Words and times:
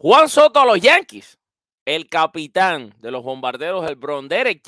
Juan 0.00 0.28
Soto 0.28 0.60
a 0.60 0.64
los 0.64 0.80
Yankees, 0.80 1.40
el 1.84 2.08
capitán 2.08 2.94
de 3.00 3.10
los 3.10 3.24
bombarderos 3.24 3.84
del 3.84 3.96
Bronx, 3.96 4.28
Derek 4.28 4.62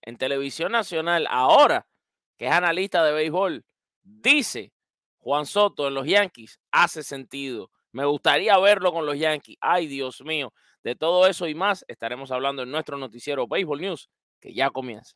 en 0.00 0.16
televisión 0.16 0.72
nacional, 0.72 1.26
ahora 1.28 1.86
que 2.38 2.46
es 2.46 2.50
analista 2.50 3.04
de 3.04 3.12
béisbol, 3.12 3.62
dice 4.02 4.72
Juan 5.18 5.44
Soto 5.44 5.86
en 5.86 5.92
los 5.92 6.06
Yankees, 6.06 6.60
hace 6.70 7.02
sentido. 7.02 7.70
Me 7.92 8.06
gustaría 8.06 8.56
verlo 8.56 8.90
con 8.90 9.04
los 9.04 9.18
Yankees. 9.18 9.58
Ay, 9.60 9.86
Dios 9.86 10.22
mío. 10.22 10.54
De 10.82 10.96
todo 10.96 11.26
eso 11.26 11.46
y 11.46 11.54
más 11.54 11.84
estaremos 11.86 12.30
hablando 12.30 12.62
en 12.62 12.70
nuestro 12.70 12.96
noticiero 12.96 13.46
Baseball 13.46 13.82
News, 13.82 14.08
que 14.40 14.54
ya 14.54 14.70
comienza. 14.70 15.14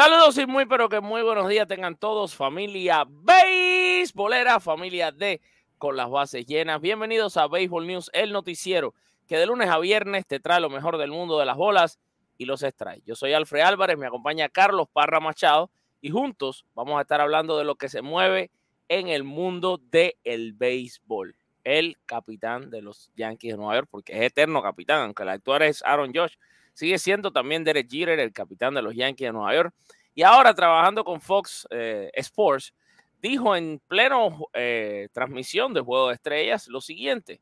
Saludos 0.00 0.38
y 0.38 0.46
muy 0.46 0.64
pero 0.64 0.88
que 0.88 1.00
muy 1.00 1.22
buenos 1.22 1.48
días 1.48 1.66
tengan 1.66 1.96
todos, 1.96 2.36
familia 2.36 3.04
beisbolera, 3.08 4.60
familia 4.60 5.10
de 5.10 5.40
con 5.76 5.96
las 5.96 6.08
bases 6.08 6.46
llenas. 6.46 6.80
Bienvenidos 6.80 7.36
a 7.36 7.48
Baseball 7.48 7.84
News, 7.84 8.08
el 8.12 8.30
noticiero 8.30 8.94
que 9.26 9.38
de 9.38 9.46
lunes 9.46 9.68
a 9.68 9.80
viernes 9.80 10.24
te 10.24 10.38
trae 10.38 10.60
lo 10.60 10.70
mejor 10.70 10.98
del 10.98 11.10
mundo 11.10 11.36
de 11.40 11.46
las 11.46 11.56
bolas 11.56 11.98
y 12.36 12.44
los 12.44 12.62
extrae. 12.62 13.02
Yo 13.06 13.16
soy 13.16 13.32
Alfred 13.32 13.62
Álvarez, 13.62 13.98
me 13.98 14.06
acompaña 14.06 14.48
Carlos 14.48 14.86
Parra 14.92 15.18
Machado 15.18 15.68
y 16.00 16.10
juntos 16.10 16.64
vamos 16.76 16.96
a 16.96 17.02
estar 17.02 17.20
hablando 17.20 17.58
de 17.58 17.64
lo 17.64 17.74
que 17.74 17.88
se 17.88 18.00
mueve 18.00 18.52
en 18.86 19.08
el 19.08 19.24
mundo 19.24 19.80
del 19.82 20.52
béisbol. 20.52 21.34
El 21.64 21.98
capitán 22.06 22.70
de 22.70 22.82
los 22.82 23.10
Yankees 23.16 23.54
de 23.54 23.56
Nueva 23.56 23.74
York, 23.74 23.88
porque 23.90 24.12
es 24.12 24.22
eterno 24.22 24.62
capitán, 24.62 25.00
aunque 25.00 25.24
el 25.24 25.30
actual 25.30 25.62
es 25.62 25.82
Aaron 25.82 26.12
Josh 26.14 26.36
sigue 26.78 26.96
siendo 27.00 27.32
también 27.32 27.64
Derek 27.64 27.90
Jeter, 27.90 28.20
el 28.20 28.32
capitán 28.32 28.72
de 28.72 28.82
los 28.82 28.94
Yankees 28.94 29.26
de 29.26 29.32
Nueva 29.32 29.52
York. 29.52 29.74
Y 30.14 30.22
ahora 30.22 30.54
trabajando 30.54 31.02
con 31.02 31.20
Fox 31.20 31.66
eh, 31.72 32.08
Sports, 32.14 32.72
dijo 33.20 33.56
en 33.56 33.80
pleno 33.88 34.46
eh, 34.52 35.08
transmisión 35.12 35.74
de 35.74 35.80
Juego 35.80 36.06
de 36.06 36.14
Estrellas 36.14 36.68
lo 36.68 36.80
siguiente. 36.80 37.40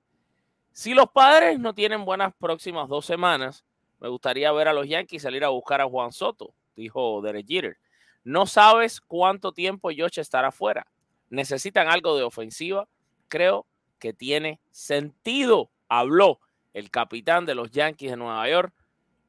Si 0.73 0.95
los 0.95 1.11
padres 1.11 1.61
no 1.61 1.75
tienen 1.75 2.07
buenas 2.07 2.33
próximas 2.39 2.89
dos 2.89 3.05
semanas, 3.05 3.63
me 4.01 4.09
gustaría 4.09 4.51
ver 4.53 4.69
a 4.69 4.73
los 4.73 4.89
Yankees 4.89 5.21
salir 5.21 5.45
a 5.45 5.51
buscar 5.51 5.83
a 5.83 5.87
Juan 5.87 6.13
Soto, 6.13 6.55
dijo 6.75 7.21
Derek 7.21 7.47
Jeter. 7.47 7.77
No 8.25 8.47
sabes 8.47 9.03
cuánto 9.03 9.53
tiempo 9.53 9.91
Josh 9.95 10.19
estará 10.19 10.51
fuera. 10.51 10.87
Necesitan 11.29 11.89
algo 11.89 12.17
de 12.17 12.23
ofensiva. 12.23 12.89
Creo 13.29 13.67
que 13.99 14.15
tiene 14.15 14.61
sentido, 14.71 15.69
habló 15.89 16.41
el 16.73 16.91
capitán 16.91 17.45
de 17.45 17.55
los 17.55 17.71
Yankees 17.71 18.13
de 18.13 18.17
Nueva 18.17 18.49
York, 18.49 18.73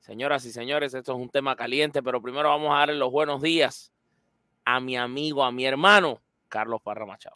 Señoras 0.08 0.46
y 0.46 0.54
señores, 0.54 0.94
esto 0.94 1.12
es 1.12 1.18
un 1.20 1.28
tema 1.28 1.58
caliente, 1.58 2.02
pero 2.02 2.22
primero 2.22 2.48
vamos 2.48 2.74
a 2.74 2.80
darle 2.80 2.96
los 2.96 3.12
buenos 3.12 3.42
días 3.42 3.92
a 4.64 4.80
mi 4.80 4.96
amigo, 4.96 5.44
a 5.44 5.52
mi 5.52 5.66
hermano, 5.66 6.22
Carlos 6.48 6.82
Parra 6.82 7.06
Machado. 7.06 7.36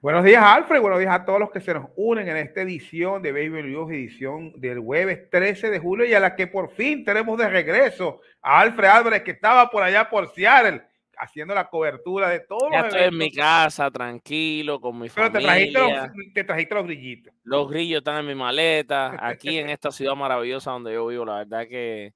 Buenos 0.00 0.24
días, 0.24 0.42
Alfred. 0.42 0.80
Buenos 0.80 1.00
días 1.00 1.14
a 1.14 1.22
todos 1.26 1.38
los 1.38 1.50
que 1.50 1.60
se 1.60 1.74
nos 1.74 1.90
unen 1.96 2.26
en 2.28 2.38
esta 2.38 2.62
edición 2.62 3.20
de 3.20 3.32
Baby 3.32 3.76
edición 3.94 4.58
del 4.58 4.80
jueves 4.80 5.28
13 5.28 5.68
de 5.68 5.78
julio 5.78 6.06
y 6.06 6.14
a 6.14 6.20
la 6.20 6.34
que 6.34 6.46
por 6.46 6.70
fin 6.70 7.04
tenemos 7.04 7.36
de 7.36 7.50
regreso 7.50 8.22
a 8.40 8.60
Alfred 8.60 8.88
Álvarez, 8.88 9.22
que 9.22 9.32
estaba 9.32 9.68
por 9.68 9.82
allá 9.82 10.08
por 10.08 10.32
Seattle 10.32 10.82
haciendo 11.20 11.54
la 11.54 11.68
cobertura 11.68 12.28
de 12.30 12.40
todos 12.40 12.70
ya 12.72 12.78
los 12.78 12.86
estoy 12.88 13.08
en 13.08 13.18
mi 13.18 13.30
casa, 13.30 13.90
tranquilo, 13.90 14.80
con 14.80 14.98
mi 14.98 15.08
Pero 15.08 15.30
familia. 15.30 15.40
te 15.40 15.44
trajiste, 15.44 15.78
los, 15.78 16.34
te 16.34 16.44
trajiste 16.44 16.74
los 16.74 16.84
brillitos. 16.84 17.34
Los 17.44 17.70
grillos 17.70 17.98
están 17.98 18.20
en 18.20 18.26
mi 18.26 18.34
maleta, 18.34 19.16
aquí 19.18 19.58
en 19.58 19.68
esta 19.70 19.90
ciudad 19.90 20.14
maravillosa 20.14 20.70
donde 20.72 20.94
yo 20.94 21.06
vivo. 21.06 21.24
La 21.24 21.38
verdad 21.38 21.68
que 21.68 22.14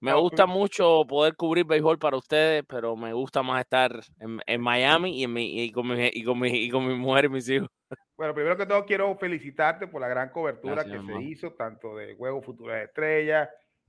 me 0.00 0.14
gusta 0.14 0.46
mucho 0.46 1.04
poder 1.08 1.34
cubrir 1.34 1.64
béisbol 1.64 1.98
para 1.98 2.16
ustedes, 2.16 2.64
pero 2.68 2.96
me 2.96 3.12
gusta 3.12 3.42
más 3.42 3.60
estar 3.60 3.98
en, 4.20 4.40
en 4.46 4.60
Miami 4.60 5.18
y, 5.18 5.24
en 5.24 5.32
mi, 5.32 5.64
y, 5.64 5.72
con 5.72 5.88
mi, 5.88 6.10
y, 6.12 6.22
con 6.22 6.38
mi, 6.38 6.48
y 6.48 6.70
con 6.70 6.86
mi 6.86 6.94
mujer 6.94 7.24
y 7.24 7.28
mis 7.30 7.48
hijos. 7.48 7.68
Bueno, 8.16 8.34
primero 8.34 8.56
que 8.56 8.66
todo 8.66 8.84
quiero 8.84 9.16
felicitarte 9.16 9.86
por 9.86 10.00
la 10.00 10.08
gran 10.08 10.30
cobertura 10.30 10.84
Gracias, 10.84 11.02
que 11.04 11.12
se 11.12 11.22
hizo, 11.22 11.52
tanto 11.52 11.96
de 11.96 12.14
Juego 12.14 12.42
Futuras 12.42 12.84
Estrellas, 12.84 13.48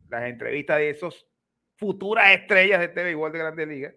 las 0.09 0.23
entrevistas 0.23 0.78
de 0.78 0.90
esos 0.90 1.28
futuras 1.75 2.31
estrellas 2.31 2.79
de 2.79 2.85
este 2.85 3.03
béisbol 3.03 3.31
de 3.31 3.40
Grandes 3.40 3.67
Ligas, 3.67 3.94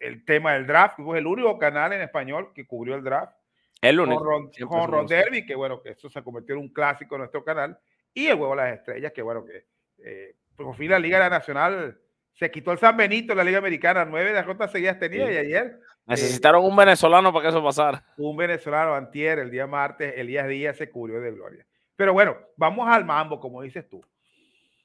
el 0.00 0.24
tema 0.24 0.54
del 0.54 0.66
draft, 0.66 0.96
fuimos 0.96 1.16
el 1.16 1.26
único 1.26 1.58
canal 1.58 1.92
en 1.92 2.00
español 2.02 2.52
que 2.54 2.66
cubrió 2.66 2.94
el 2.94 3.02
draft, 3.02 3.32
El 3.80 3.96
con 3.98 4.08
único. 4.08 4.24
Ron, 4.24 4.52
siempre 4.52 4.78
con 4.78 4.90
Ron 4.90 5.06
Derby, 5.06 5.44
que 5.46 5.54
bueno, 5.54 5.80
que 5.82 5.90
eso 5.90 6.08
se 6.08 6.22
convirtió 6.22 6.54
en 6.54 6.60
un 6.62 6.68
clásico 6.72 7.14
en 7.16 7.20
nuestro 7.20 7.44
canal, 7.44 7.78
y 8.14 8.26
el 8.26 8.36
Juego 8.36 8.56
de 8.56 8.62
las 8.62 8.74
Estrellas, 8.78 9.12
que 9.12 9.22
bueno, 9.22 9.44
que 9.44 9.66
eh, 10.04 10.34
por 10.56 10.74
fin 10.76 10.90
la 10.90 10.98
Liga 10.98 11.28
Nacional 11.28 11.98
se 12.34 12.50
quitó 12.50 12.70
el 12.72 12.78
San 12.78 12.96
Benito, 12.96 13.34
la 13.34 13.44
Liga 13.44 13.58
Americana, 13.58 14.04
nueve 14.04 14.32
derrotas 14.32 14.70
seguidas 14.72 14.98
tenía, 14.98 15.26
Sí. 15.26 15.32
y 15.32 15.36
ayer 15.36 15.80
Necesitaron 16.06 16.64
un 16.64 16.74
venezolano 16.74 17.30
para 17.32 17.42
que 17.42 17.48
eso 17.50 17.62
pasara. 17.62 18.02
un 18.16 18.34
venezolano 18.36 18.94
antier, 18.94 19.38
el 19.40 19.50
día 19.50 19.66
martes, 19.66 20.14
Elías 20.16 20.48
Díaz 20.48 20.76
se 20.78 20.88
cubrió 20.88 21.20
de 21.20 21.32
gloria. 21.32 21.66
Pero 21.96 22.14
bueno, 22.14 22.38
vamos 22.56 22.88
al 22.88 23.04
mambo, 23.04 23.38
como 23.38 23.60
dices 23.60 23.86
tú. 23.88 24.02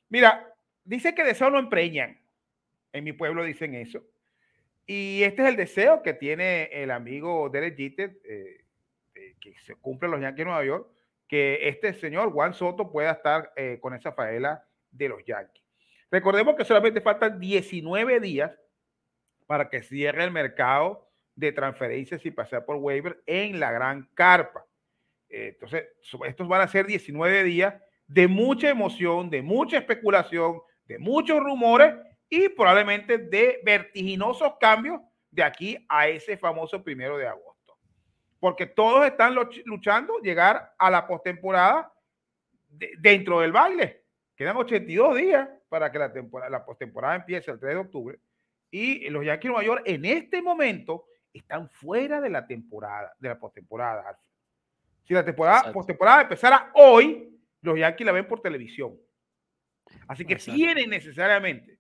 Mira, 0.10 0.46
dice 0.84 1.16
que 1.16 1.24
deseo 1.24 1.50
no 1.50 1.60
empreñan. 1.60 2.20
En 2.92 3.04
mi 3.06 3.14
pueblo 3.14 3.44
dicen 3.44 3.74
eso. 3.76 4.04
Y 4.86 5.24
este 5.24 5.44
es 5.44 5.50
el 5.50 5.56
deseo 5.56 6.04
que 6.04 6.14
tiene 6.14 6.64
el 6.72 6.92
amigo 6.92 7.50
Derek 7.50 7.78
Jeter, 7.78 8.20
eh, 8.26 8.64
que 9.40 9.54
se 9.66 9.76
cumple 9.76 10.10
los 10.10 10.20
Yankees 10.20 10.40
de 10.40 10.46
Nueva 10.46 10.66
York, 10.66 10.88
que 11.28 11.68
este 11.68 11.94
señor 11.94 12.32
Juan 12.32 12.54
Soto 12.54 12.92
pueda 12.92 13.12
estar 13.12 13.52
eh, 13.56 13.78
con 13.82 13.94
esa 13.94 14.12
faela 14.12 14.66
de 14.92 15.10
los 15.10 15.24
Yankees. 15.26 15.64
Recordemos 16.12 16.56
que 16.56 16.66
solamente 16.66 17.02
faltan 17.02 17.40
19 17.40 18.20
días 18.20 18.52
para 19.48 19.70
que 19.70 19.82
cierre 19.84 20.24
el 20.24 20.32
mercado 20.32 21.10
de 21.36 21.52
transferencias 21.52 22.26
y 22.26 22.32
pasar 22.32 22.66
por 22.66 22.76
waiver 22.78 23.22
en 23.26 23.60
la 23.60 23.72
gran 23.72 24.10
carpa. 24.14 24.66
Eh, 25.30 25.54
entonces, 25.54 25.86
estos 26.28 26.48
van 26.48 26.62
a 26.62 26.68
ser 26.68 26.86
19 26.86 27.44
días 27.44 27.76
de 28.08 28.28
mucha 28.28 28.70
emoción, 28.70 29.30
de 29.30 29.42
mucha 29.42 29.78
especulación, 29.78 30.62
de 30.86 31.00
muchos 31.00 31.40
rumores 31.40 31.96
y 32.34 32.50
probablemente 32.50 33.20
de 33.20 33.60
vertiginosos 33.64 34.54
cambios 34.60 35.00
de 35.30 35.44
aquí 35.44 35.86
a 35.88 36.08
ese 36.08 36.36
famoso 36.36 36.84
primero 36.84 37.16
de 37.16 37.28
agosto. 37.28 37.78
porque 38.40 38.66
todos 38.66 39.06
están 39.06 39.36
luchando 39.66 40.18
llegar 40.18 40.74
a 40.78 40.90
la 40.90 41.08
postemporada 41.08 41.94
dentro 43.00 43.40
del 43.40 43.54
baile. 43.54 44.04
Quedan 44.36 44.58
82 44.58 45.16
días 45.16 45.48
para 45.70 45.90
que 45.92 46.00
la, 46.00 46.12
temporada, 46.12 46.50
la 46.50 46.66
postemporada 46.66 47.16
empiece 47.16 47.52
el 47.52 47.60
3 47.60 47.74
de 47.74 47.80
octubre. 47.80 48.20
Y 48.70 49.10
los 49.12 49.24
Yankees 49.24 49.44
de 49.44 49.50
Nueva 49.50 49.64
York 49.64 49.84
en 49.86 50.04
este 50.04 50.42
momento 50.42 51.06
están 51.32 51.70
fuera 51.70 52.20
de 52.20 52.32
la 52.32 52.46
temporada, 52.46 53.14
de 53.18 53.30
la 53.30 53.40
postemporada. 53.40 54.20
Si 55.06 55.14
la 55.14 55.24
temporada, 55.24 55.72
postemporada 55.72 56.24
empezara 56.24 56.72
hoy, 56.74 57.40
los 57.62 57.80
Yankees 57.80 58.06
la 58.06 58.12
ven 58.12 58.28
por 58.28 58.42
televisión. 58.42 59.00
Así 60.08 60.26
que 60.26 60.36
tienen 60.36 60.90
necesariamente 60.90 61.73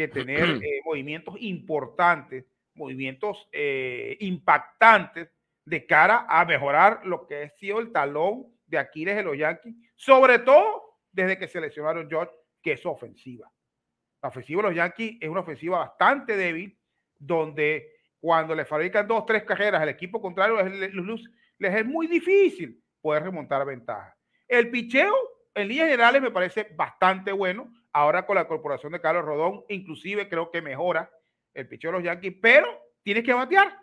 que 0.00 0.08
tener 0.24 0.62
eh, 0.62 0.80
movimientos 0.84 1.34
importantes, 1.40 2.44
movimientos 2.74 3.48
eh, 3.52 4.16
impactantes 4.20 5.28
de 5.64 5.86
cara 5.86 6.26
a 6.28 6.44
mejorar 6.44 7.04
lo 7.04 7.26
que 7.26 7.44
ha 7.44 7.50
sido 7.50 7.80
el 7.80 7.92
talón 7.92 8.46
de 8.66 8.78
Aquiles 8.78 9.16
de 9.16 9.22
los 9.22 9.36
Yankees, 9.36 9.74
sobre 9.94 10.38
todo 10.38 10.98
desde 11.12 11.38
que 11.38 11.48
seleccionaron 11.48 12.08
George, 12.08 12.32
que 12.62 12.72
es 12.72 12.86
ofensiva. 12.86 13.50
La 14.22 14.28
ofensiva 14.28 14.62
de 14.62 14.68
los 14.68 14.76
Yankees 14.76 15.18
es 15.20 15.28
una 15.28 15.40
ofensiva 15.40 15.78
bastante 15.78 16.36
débil, 16.36 16.78
donde 17.18 17.90
cuando 18.18 18.54
le 18.54 18.64
fabrican 18.64 19.06
dos, 19.06 19.26
tres 19.26 19.44
carreras 19.44 19.82
al 19.82 19.88
equipo 19.88 20.20
contrario, 20.20 20.62
les, 20.62 21.74
es 21.74 21.86
muy 21.86 22.06
difícil 22.06 22.82
poder 23.00 23.24
remontar 23.24 23.64
ventaja. 23.66 24.16
El 24.46 24.70
picheo, 24.70 25.14
en 25.54 25.68
líneas 25.68 25.88
generales, 25.88 26.22
me 26.22 26.30
parece 26.30 26.68
bastante 26.76 27.32
bueno. 27.32 27.72
Ahora 27.92 28.26
con 28.26 28.36
la 28.36 28.46
corporación 28.46 28.92
de 28.92 29.00
Carlos 29.00 29.24
Rodón, 29.24 29.64
inclusive 29.68 30.28
creo 30.28 30.50
que 30.50 30.62
mejora 30.62 31.10
el 31.54 31.68
picheo 31.68 31.90
de 31.90 31.98
los 31.98 32.04
Yankees, 32.04 32.36
pero 32.40 32.68
tiene 33.02 33.22
que 33.22 33.32
batear. 33.32 33.76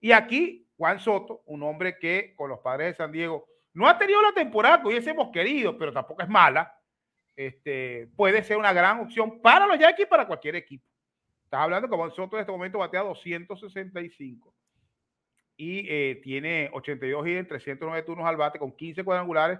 Y 0.00 0.12
aquí 0.12 0.68
Juan 0.76 1.00
Soto, 1.00 1.42
un 1.46 1.62
hombre 1.62 1.98
que 1.98 2.34
con 2.36 2.50
los 2.50 2.60
padres 2.60 2.88
de 2.88 2.94
San 2.96 3.12
Diego 3.12 3.46
no 3.72 3.88
ha 3.88 3.98
tenido 3.98 4.20
la 4.22 4.32
temporada 4.32 4.80
que 4.80 4.88
hubiésemos 4.88 5.30
querido, 5.32 5.76
pero 5.78 5.92
tampoco 5.92 6.22
es 6.22 6.28
mala. 6.28 6.72
Este, 7.34 8.08
puede 8.16 8.42
ser 8.42 8.56
una 8.56 8.72
gran 8.72 9.00
opción 9.00 9.40
para 9.40 9.66
los 9.66 9.78
Yankees 9.78 10.06
y 10.06 10.08
para 10.08 10.26
cualquier 10.26 10.56
equipo. 10.56 10.86
Estás 11.44 11.60
hablando 11.60 11.88
que 11.88 11.96
Juan 11.96 12.10
Soto 12.10 12.36
en 12.36 12.40
este 12.40 12.52
momento 12.52 12.78
batea 12.78 13.02
265 13.02 14.54
y 15.56 15.86
eh, 15.88 16.20
tiene 16.22 16.70
82 16.72 17.26
hits 17.26 17.38
en 17.38 17.46
309 17.46 18.02
turnos 18.02 18.26
al 18.26 18.36
bate 18.36 18.58
con 18.58 18.72
15 18.72 19.04
cuadrangulares, 19.04 19.58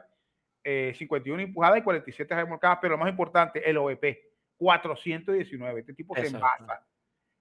51 0.95 1.41
eh, 1.41 1.45
empujadas 1.45 1.79
y 1.79 1.83
47 1.83 2.35
remolcadas, 2.35 2.79
pero 2.81 2.93
lo 2.93 2.99
más 2.99 3.09
importante, 3.09 3.69
el 3.69 3.77
OVP, 3.77 4.23
419. 4.57 5.81
Este 5.81 5.95
tipo 5.95 6.15
se 6.15 6.27
envasa. 6.27 6.85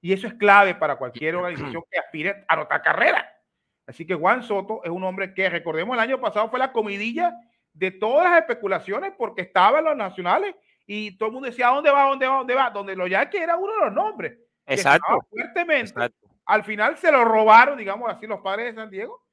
Y 0.02 0.14
eso 0.14 0.28
es 0.28 0.36
clave 0.36 0.76
para 0.76 0.96
cualquier 0.98 1.36
organización 1.38 1.84
que 1.90 2.00
aspire 2.00 2.46
a 2.48 2.54
anotar 2.54 2.82
carrera. 2.82 3.28
Así 3.88 4.06
que 4.06 4.16
Juan 4.16 4.44
Soto 4.44 4.84
es 4.84 4.90
un 4.90 5.04
hombre 5.04 5.34
que, 5.34 5.50
recordemos, 5.50 5.96
el 5.96 6.00
año 6.00 6.20
pasado 6.20 6.50
fue 6.50 6.60
la 6.60 6.72
comidilla 6.72 7.36
de 7.74 7.92
todas 7.92 8.30
las 8.30 8.40
especulaciones 8.40 9.14
porque 9.18 9.42
estaba 9.42 9.80
en 9.80 9.86
los 9.86 9.98
nacionales 9.98 10.56
y 10.88 11.18
todo 11.18 11.28
el 11.28 11.34
mundo 11.34 11.48
decía, 11.48 11.68
¿dónde 11.68 11.92
va? 11.92 12.04
¿Dónde 12.04 12.28
va? 12.28 12.38
¿Dónde 12.38 12.56
va? 12.56 12.70
Donde 12.70 12.96
lo 12.96 13.08
ya 13.08 13.30
que 13.30 13.42
era 13.42 13.58
uno 13.58 13.74
de 13.74 13.86
los 13.86 13.94
nombres. 13.94 14.38
Exacto. 14.66 15.26
Fuertemente. 15.30 15.94
Al 16.46 16.64
final 16.64 16.98
se 16.98 17.12
lo 17.12 17.26
robaron, 17.26 17.78
digamos 17.78 18.10
así, 18.10 18.28
los 18.28 18.40
padres 18.42 18.68
de 18.68 18.82
San 18.82 18.90
Diego, 18.90 19.25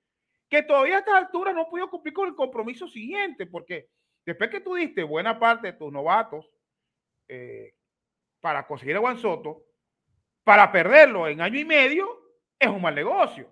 que 0.52 0.62
todavía 0.62 0.96
a 0.96 0.98
estas 0.98 1.14
alturas 1.14 1.54
no 1.54 1.66
pudieron 1.66 1.88
cumplir 1.88 2.12
con 2.12 2.28
el 2.28 2.34
compromiso 2.34 2.86
siguiente, 2.86 3.46
porque 3.46 3.88
después 4.26 4.50
que 4.50 4.60
tú 4.60 4.74
diste 4.74 5.02
buena 5.02 5.38
parte 5.38 5.68
de 5.68 5.72
tus 5.72 5.90
novatos 5.90 6.46
eh, 7.26 7.72
para 8.38 8.66
conseguir 8.66 8.96
a 8.96 9.00
Juan 9.00 9.16
Soto, 9.16 9.62
para 10.44 10.70
perderlo 10.70 11.26
en 11.26 11.40
año 11.40 11.58
y 11.58 11.64
medio 11.64 12.06
es 12.58 12.68
un 12.68 12.82
mal 12.82 12.94
negocio. 12.94 13.50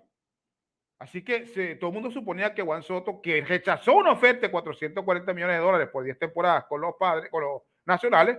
Así 0.99 1.23
que 1.23 1.39
todo 1.79 1.89
el 1.89 1.93
mundo 1.95 2.11
suponía 2.11 2.53
que 2.53 2.61
Juan 2.61 2.83
Soto, 2.83 3.19
que 3.19 3.41
rechazó 3.41 3.95
una 3.95 4.11
oferta 4.11 4.41
de 4.41 4.51
440 4.51 5.33
millones 5.33 5.55
de 5.55 5.63
dólares 5.63 5.89
por 5.91 6.03
10 6.03 6.19
temporadas 6.19 6.65
con 6.65 6.81
los 6.81 6.93
padres, 6.99 7.31
con 7.31 7.41
los 7.41 7.63
nacionales, 7.83 8.37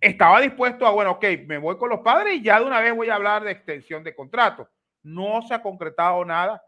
estaba 0.00 0.40
dispuesto 0.40 0.84
a, 0.84 0.90
bueno, 0.90 1.12
ok, 1.12 1.24
me 1.46 1.58
voy 1.58 1.78
con 1.78 1.90
los 1.90 2.00
padres 2.00 2.34
y 2.34 2.42
ya 2.42 2.58
de 2.58 2.66
una 2.66 2.80
vez 2.80 2.92
voy 2.92 3.08
a 3.08 3.14
hablar 3.14 3.44
de 3.44 3.52
extensión 3.52 4.02
de 4.02 4.16
contrato. 4.16 4.68
No 5.04 5.42
se 5.42 5.54
ha 5.54 5.62
concretado 5.62 6.24
nada. 6.24 6.60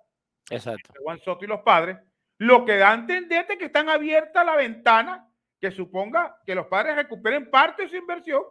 Exacto. 0.50 0.92
Juan 1.02 1.18
Soto 1.20 1.44
y 1.44 1.48
los 1.48 1.60
padres, 1.60 1.98
lo 2.38 2.64
que 2.64 2.76
da 2.76 2.90
a 2.90 2.94
entender 2.94 3.46
que 3.46 3.64
están 3.64 3.88
abierta 3.88 4.44
la 4.44 4.56
ventana 4.56 5.28
que 5.60 5.70
suponga 5.70 6.40
que 6.44 6.56
los 6.56 6.66
padres 6.66 6.96
recuperen 6.96 7.48
parte 7.48 7.84
de 7.84 7.88
su 7.88 7.96
inversión, 7.96 8.42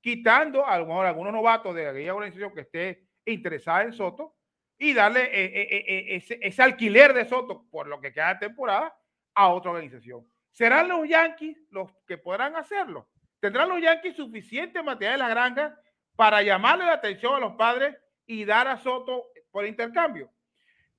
quitando 0.00 0.64
a 0.64 0.78
lo 0.78 0.86
mejor 0.86 1.06
algunos 1.06 1.32
novatos 1.32 1.74
de 1.74 1.88
aquella 1.88 2.14
organización 2.14 2.54
que 2.54 2.60
esté 2.60 3.08
interesada 3.24 3.82
en 3.82 3.92
Soto 3.92 4.36
y 4.78 4.94
darle 4.94 5.22
eh, 5.24 5.44
eh, 5.44 5.84
eh, 5.88 6.16
ese, 6.16 6.38
ese, 6.40 6.62
alquiler 6.62 7.14
de 7.14 7.24
Soto 7.24 7.66
por 7.68 7.88
lo 7.88 8.00
que 8.00 8.12
queda 8.12 8.34
de 8.34 8.46
temporada 8.46 8.96
a 9.34 9.48
otra 9.48 9.72
organización. 9.72 10.24
¿Serán 10.52 10.88
los 10.88 11.08
Yankees 11.08 11.58
los 11.70 11.90
que 12.06 12.18
podrán 12.18 12.54
hacerlo? 12.54 13.08
¿Tendrán 13.40 13.68
los 13.68 13.80
Yankees 13.80 14.14
suficiente 14.14 14.82
material 14.82 15.14
de 15.14 15.18
la 15.18 15.28
granja 15.28 15.80
para 16.14 16.42
llamarle 16.42 16.84
la 16.84 16.92
atención 16.92 17.34
a 17.34 17.40
los 17.40 17.54
padres 17.54 17.96
y 18.24 18.44
dar 18.44 18.68
a 18.68 18.76
Soto 18.76 19.24
por 19.50 19.66
intercambio? 19.66 20.30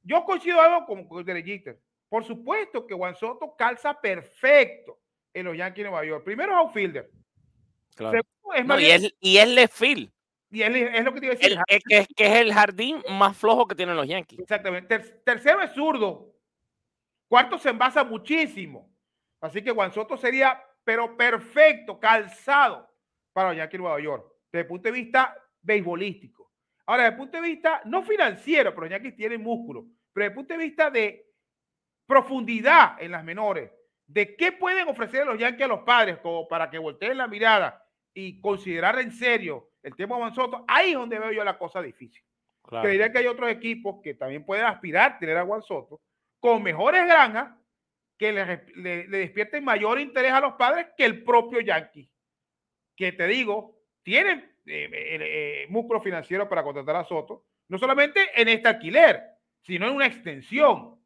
Yo 0.03 0.23
coincido 0.25 0.61
algo 0.61 0.85
con, 0.85 1.07
con 1.07 1.25
Jeter. 1.25 1.79
Por 2.09 2.23
supuesto 2.23 2.85
que 2.85 2.93
Juan 2.93 3.15
Soto 3.15 3.55
calza 3.57 3.99
perfecto 3.99 4.99
en 5.33 5.45
los 5.45 5.57
Yankees 5.57 5.83
de 5.83 5.89
Nueva 5.89 6.05
York. 6.05 6.23
Primero 6.23 6.51
es 6.51 6.57
outfielder. 6.59 7.09
Claro. 7.95 8.19
es 8.53 8.81
y, 8.81 8.85
es, 8.85 9.15
y 9.19 9.37
es 9.37 9.47
left 9.47 9.73
field. 9.73 10.11
Y 10.51 10.61
es, 10.61 11.03
lo 11.03 11.13
que 11.13 11.19
te 11.19 11.25
iba 11.25 11.33
a 11.33 11.37
decir. 11.37 11.59
El, 11.67 11.81
que, 11.83 12.05
que, 12.15 12.25
es 12.25 12.35
el 12.35 12.53
jardín 12.53 13.01
más 13.09 13.35
flojo 13.35 13.67
que 13.67 13.73
tienen 13.73 13.95
los 13.95 14.07
Yankees. 14.07 14.39
Exactamente. 14.39 14.99
tercero 14.99 15.61
es 15.63 15.71
zurdo. 15.71 16.31
Cuarto 17.27 17.57
se 17.57 17.69
envasa 17.69 18.03
muchísimo. 18.03 18.93
Así 19.41 19.63
que 19.63 19.71
Juan 19.71 19.91
Soto 19.91 20.15
sería 20.15 20.61
pero 20.83 21.15
perfecto, 21.15 21.99
calzado 21.99 22.89
para 23.31 23.49
los 23.49 23.57
Yankees 23.57 23.77
de 23.77 23.81
Nueva 23.81 23.99
York, 24.01 24.31
desde 24.51 24.61
el 24.61 24.67
punto 24.67 24.89
de 24.89 24.91
vista 24.91 25.35
beisbolístico. 25.61 26.42
Ahora, 26.85 27.03
desde 27.03 27.13
el 27.13 27.17
punto 27.17 27.41
de 27.41 27.47
vista 27.47 27.81
no 27.85 28.03
financiero, 28.03 28.71
pero 28.71 28.81
los 28.81 28.91
Yankees 28.91 29.15
tienen 29.15 29.41
músculo, 29.41 29.85
pero 30.11 30.25
desde 30.25 30.31
el 30.31 30.35
punto 30.35 30.53
de 30.53 30.63
vista 30.63 30.89
de 30.89 31.25
profundidad 32.05 33.01
en 33.01 33.11
las 33.11 33.23
menores, 33.23 33.71
de 34.05 34.35
qué 34.35 34.51
pueden 34.51 34.87
ofrecer 34.87 35.25
los 35.25 35.39
Yankees 35.39 35.65
a 35.65 35.69
los 35.69 35.83
padres 35.83 36.17
como 36.17 36.47
para 36.47 36.69
que 36.69 36.77
volteen 36.77 37.17
la 37.17 37.27
mirada 37.27 37.83
y 38.13 38.39
considerar 38.41 38.99
en 38.99 39.11
serio 39.11 39.69
el 39.81 39.95
tema 39.95 40.15
de 40.15 40.31
Juan 40.31 40.65
ahí 40.67 40.91
es 40.91 40.95
donde 40.95 41.19
veo 41.19 41.31
yo 41.31 41.43
la 41.43 41.57
cosa 41.57 41.81
difícil. 41.81 42.23
Claro. 42.63 42.83
Creería 42.83 43.11
que 43.11 43.17
hay 43.19 43.27
otros 43.27 43.49
equipos 43.49 44.01
que 44.01 44.13
también 44.13 44.45
pueden 44.45 44.65
aspirar 44.65 45.13
a 45.13 45.19
tener 45.19 45.37
a 45.37 45.45
Juan 45.45 45.61
Soto 45.61 46.01
con 46.39 46.63
mejores 46.63 47.05
granjas 47.05 47.53
que 48.17 48.31
le, 48.31 49.07
despierten 49.07 49.63
mayor 49.63 49.99
interés 49.99 50.31
a 50.31 50.39
los 50.39 50.53
padres 50.53 50.87
que 50.95 51.03
el 51.03 51.23
propio 51.23 51.59
Yankee, 51.59 52.09
que 52.95 53.11
te 53.11 53.27
digo, 53.27 53.81
tienen 54.03 54.52
eh, 54.65 54.89
eh, 54.91 55.17
eh, 55.21 55.65
músculo 55.69 55.99
financiero 55.99 56.47
para 56.47 56.63
contratar 56.63 56.95
a 56.95 57.03
Soto, 57.03 57.45
no 57.67 57.77
solamente 57.77 58.21
en 58.35 58.47
este 58.47 58.67
alquiler, 58.67 59.21
sino 59.61 59.87
en 59.87 59.95
una 59.95 60.07
extensión, 60.07 60.99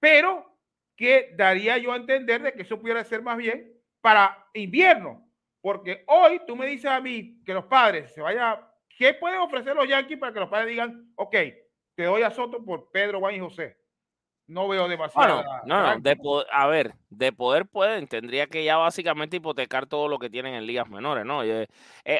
pero 0.00 0.58
que 0.96 1.32
daría 1.34 1.78
yo 1.78 1.92
a 1.92 1.96
entender 1.96 2.42
de 2.42 2.52
que 2.52 2.62
eso 2.62 2.80
pudiera 2.80 3.04
ser 3.04 3.22
más 3.22 3.36
bien 3.36 3.72
para 4.00 4.46
invierno, 4.54 5.28
porque 5.60 6.04
hoy 6.06 6.40
tú 6.46 6.56
me 6.56 6.66
dices 6.66 6.90
a 6.90 7.00
mí 7.00 7.42
que 7.44 7.54
los 7.54 7.64
padres 7.64 8.12
se 8.12 8.20
vayan, 8.20 8.58
¿qué 8.88 9.14
pueden 9.14 9.40
ofrecer 9.40 9.76
los 9.76 9.88
Yankees 9.88 10.18
para 10.18 10.32
que 10.32 10.40
los 10.40 10.48
padres 10.48 10.68
digan, 10.68 11.12
ok, 11.16 11.36
te 11.94 12.04
doy 12.04 12.22
a 12.22 12.30
Soto 12.30 12.64
por 12.64 12.90
Pedro, 12.90 13.20
Juan 13.20 13.34
y 13.34 13.40
José? 13.40 13.81
No 14.52 14.68
veo 14.68 14.88
demasiado. 14.88 15.44
no, 15.64 15.98
de 15.98 16.16
a 16.52 16.66
ver, 16.66 16.94
de 17.10 17.32
poder 17.32 17.66
pueden, 17.66 18.06
tendría 18.06 18.46
que 18.46 18.64
ya 18.64 18.76
básicamente 18.76 19.38
hipotecar 19.38 19.86
todo 19.86 20.08
lo 20.08 20.18
que 20.18 20.30
tienen 20.30 20.54
en 20.54 20.66
ligas 20.66 20.88
menores, 20.88 21.24
¿no? 21.24 21.42
Eh, 21.42 21.68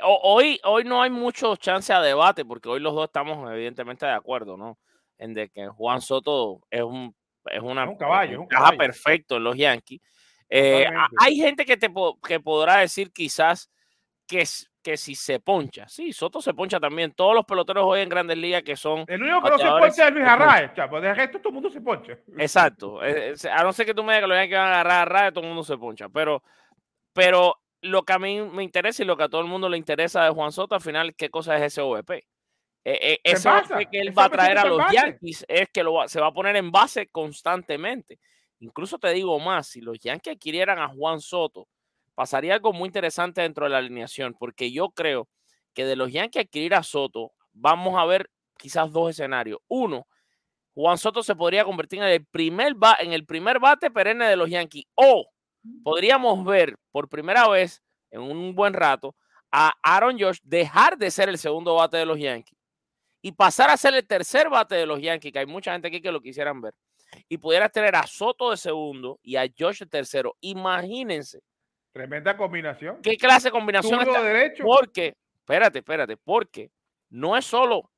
hoy, 0.02 0.60
hoy 0.64 0.84
no 0.84 1.02
hay 1.02 1.10
mucho 1.10 1.56
chance 1.56 1.92
a 1.92 2.00
debate, 2.00 2.44
porque 2.44 2.68
hoy 2.68 2.80
los 2.80 2.94
dos 2.94 3.04
estamos 3.04 3.50
evidentemente 3.52 4.06
de 4.06 4.12
acuerdo, 4.12 4.56
¿no? 4.56 4.78
En 5.18 5.34
de 5.34 5.48
que 5.50 5.68
Juan 5.68 6.00
Soto 6.00 6.60
es 6.70 6.82
un, 6.82 7.14
es 7.46 7.62
una, 7.62 7.88
un 7.88 7.96
caballo, 7.96 8.46
perfecto 8.76 9.36
en 9.36 9.44
los 9.44 9.56
Yankees. 9.56 10.00
Eh, 10.48 10.86
hay 11.18 11.36
gente 11.36 11.64
que 11.64 11.76
te 11.76 11.90
que 12.26 12.40
podrá 12.40 12.78
decir 12.78 13.10
quizás 13.12 13.70
que 14.26 14.44
que 14.82 14.96
si 14.96 15.14
se 15.14 15.40
poncha. 15.40 15.88
Sí, 15.88 16.12
Soto 16.12 16.42
se 16.42 16.52
poncha 16.52 16.80
también. 16.80 17.12
Todos 17.12 17.34
los 17.34 17.44
peloteros 17.44 17.84
hoy 17.86 18.00
en 18.00 18.08
Grandes 18.08 18.36
Ligas 18.36 18.62
que 18.62 18.76
son. 18.76 19.04
El 19.06 19.22
único 19.22 19.42
que 19.42 19.50
no 19.50 19.58
se 19.58 19.68
poncha 19.68 20.08
es 20.08 20.14
Luis 20.14 20.26
Arraez, 20.26 20.74
chapo. 20.74 21.00
De 21.00 21.14
resto, 21.14 21.38
todo 21.38 21.48
el 21.48 21.54
mundo 21.54 21.70
se 21.70 21.80
poncha. 21.80 22.18
Exacto. 22.36 23.02
Eh, 23.02 23.32
eh, 23.32 23.48
a 23.50 23.62
no 23.62 23.72
ser 23.72 23.86
que 23.86 23.94
tú 23.94 24.02
me 24.02 24.12
digas 24.12 24.28
que 24.28 24.34
lo 24.34 24.48
que 24.48 24.56
van 24.56 24.68
a 24.68 24.80
agarrar 24.80 24.92
a 24.92 25.02
Arraez, 25.02 25.32
todo 25.32 25.44
el 25.44 25.48
mundo 25.48 25.64
se 25.64 25.78
poncha. 25.78 26.08
Pero, 26.08 26.42
pero 27.12 27.56
lo 27.80 28.02
que 28.02 28.12
a 28.12 28.18
mí 28.18 28.40
me 28.40 28.62
interesa 28.62 29.02
y 29.02 29.06
lo 29.06 29.16
que 29.16 29.24
a 29.24 29.28
todo 29.28 29.40
el 29.40 29.46
mundo 29.46 29.68
le 29.68 29.78
interesa 29.78 30.24
de 30.24 30.30
Juan 30.30 30.52
Soto, 30.52 30.74
al 30.74 30.80
final, 30.80 31.14
¿qué 31.14 31.30
cosa 31.30 31.56
es 31.56 31.62
ese 31.62 31.80
OVP? 31.80 32.26
Eh, 32.84 33.20
ese 33.22 33.48
OVP 33.48 33.88
que 33.90 34.00
él 34.00 34.18
va 34.18 34.24
a 34.24 34.30
traer 34.30 34.58
a 34.58 34.64
los 34.64 34.82
Yankees 34.92 35.44
es 35.48 35.68
que 35.70 35.84
lo 35.84 36.08
se 36.08 36.20
va 36.20 36.26
a 36.26 36.32
poner 36.32 36.56
en 36.56 36.70
base 36.70 37.06
constantemente. 37.08 38.18
Incluso 38.58 38.98
te 38.98 39.10
digo 39.12 39.38
más, 39.38 39.68
si 39.68 39.80
los 39.80 39.98
Yankees 39.98 40.34
adquirieran 40.34 40.78
a 40.78 40.88
Juan 40.88 41.20
Soto 41.20 41.68
pasaría 42.14 42.54
algo 42.54 42.72
muy 42.72 42.86
interesante 42.88 43.40
dentro 43.42 43.64
de 43.64 43.70
la 43.70 43.78
alineación, 43.78 44.34
porque 44.38 44.70
yo 44.72 44.90
creo 44.90 45.28
que 45.74 45.84
de 45.84 45.96
los 45.96 46.12
Yankees 46.12 46.44
adquirir 46.44 46.74
a 46.74 46.82
Soto, 46.82 47.32
vamos 47.52 47.98
a 47.98 48.04
ver 48.04 48.30
quizás 48.58 48.92
dos 48.92 49.10
escenarios. 49.10 49.58
Uno, 49.68 50.06
Juan 50.74 50.98
Soto 50.98 51.22
se 51.22 51.34
podría 51.34 51.64
convertir 51.64 52.00
en 52.00 52.08
el 52.08 52.24
primer, 52.26 52.74
ba- 52.74 52.96
en 53.00 53.12
el 53.12 53.24
primer 53.26 53.58
bate 53.58 53.90
perenne 53.90 54.26
de 54.26 54.36
los 54.36 54.48
Yankees. 54.50 54.84
O 54.94 55.28
podríamos 55.82 56.44
ver 56.44 56.76
por 56.90 57.08
primera 57.08 57.48
vez 57.48 57.82
en 58.10 58.20
un 58.22 58.54
buen 58.54 58.74
rato 58.74 59.14
a 59.50 59.74
Aaron 59.82 60.18
Josh 60.18 60.38
dejar 60.42 60.96
de 60.96 61.10
ser 61.10 61.28
el 61.28 61.38
segundo 61.38 61.74
bate 61.74 61.96
de 61.98 62.06
los 62.06 62.18
Yankees 62.18 62.58
y 63.20 63.32
pasar 63.32 63.70
a 63.70 63.76
ser 63.76 63.94
el 63.94 64.06
tercer 64.06 64.48
bate 64.48 64.74
de 64.74 64.86
los 64.86 65.00
Yankees, 65.00 65.32
que 65.32 65.38
hay 65.38 65.46
mucha 65.46 65.72
gente 65.72 65.88
aquí 65.88 66.00
que 66.00 66.10
lo 66.10 66.20
quisieran 66.20 66.60
ver. 66.60 66.74
Y 67.28 67.36
pudieras 67.38 67.70
tener 67.70 67.94
a 67.94 68.06
Soto 68.06 68.50
de 68.50 68.56
segundo 68.56 69.20
y 69.22 69.36
a 69.36 69.46
Josh 69.56 69.80
de 69.80 69.86
tercero. 69.86 70.36
Imagínense 70.40 71.40
Tremenda 71.92 72.36
combinación. 72.36 73.00
qué 73.02 73.16
clase 73.16 73.48
de 73.48 73.52
combinación 73.52 74.00
está- 74.00 74.22
derecho. 74.22 74.64
porque, 74.64 75.14
espérate, 75.34 75.78
espérate, 75.80 76.16
porque 76.16 76.70
no 77.10 77.36
es 77.36 77.44
solo 77.44 77.90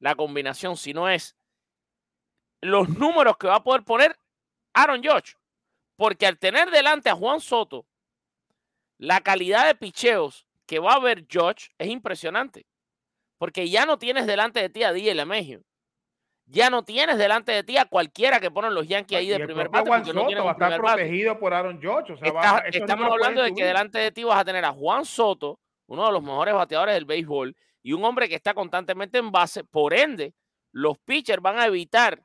la 0.00 0.14
combinación, 0.14 0.76
sino 0.76 1.08
es 1.08 1.36
los 2.60 2.88
números 2.88 3.36
que 3.36 3.46
va 3.46 3.56
a 3.56 3.62
poder 3.62 3.82
poner 3.84 4.16
Aaron 4.74 5.02
Josh. 5.04 5.34
Porque 5.96 6.26
al 6.26 6.38
tener 6.38 6.70
delante 6.70 7.08
a 7.08 7.14
Juan 7.14 7.40
Soto, 7.40 7.86
la 8.98 9.20
calidad 9.20 9.66
de 9.66 9.74
picheos 9.74 10.46
que 10.66 10.78
va 10.78 10.94
a 10.94 10.98
ver 11.00 11.26
Josh 11.32 11.68
es 11.78 11.88
impresionante. 11.88 12.66
Porque 13.38 13.68
ya 13.68 13.86
no 13.86 13.98
tienes 13.98 14.26
delante 14.26 14.60
de 14.60 14.68
ti 14.68 14.82
a 14.82 14.92
DJ 14.92 15.14
LeMahieu. 15.14 15.62
Ya 16.48 16.70
no 16.70 16.84
tienes 16.84 17.18
delante 17.18 17.50
de 17.50 17.64
ti 17.64 17.76
a 17.76 17.86
cualquiera 17.86 18.38
que 18.38 18.50
ponen 18.52 18.72
los 18.72 18.86
Yankees 18.86 19.18
ahí 19.18 19.28
de 19.28 19.38
primer 19.46 19.68
bate 19.68 19.88
Juan 19.88 20.00
porque 20.04 20.34
no 20.36 20.44
va 20.44 20.50
a 20.50 20.52
estar 20.52 20.68
protegido 20.96 21.38
por 21.40 21.52
Aaron 21.52 21.80
George. 21.80 22.12
O 22.12 22.16
sea, 22.16 22.32
va- 22.32 22.40
Estás- 22.40 22.62
esos 22.66 22.74
estamos 22.82 23.04
números 23.06 23.14
hablando 23.26 23.42
de 23.42 23.48
que 23.54 23.64
delante 23.64 23.98
de 23.98 24.12
ti 24.12 24.22
vas 24.24 24.38
a 24.38 24.44
tener 24.44 24.64
a 24.64 24.70
Juan 24.72 25.04
Soto, 25.04 25.58
uno 25.88 26.06
de 26.06 26.12
los 26.12 26.22
mejores 26.22 26.54
bateadores 26.54 26.94
del 26.94 27.04
béisbol, 27.04 27.56
y 27.82 27.92
un 27.92 28.04
hombre 28.04 28.28
que 28.28 28.36
está 28.36 28.54
constantemente 28.54 29.18
en 29.18 29.32
base. 29.32 29.64
Por 29.64 29.92
ende, 29.92 30.34
los 30.72 30.98
pitchers 30.98 31.42
van 31.42 31.58
a 31.58 31.66
evitar 31.66 32.20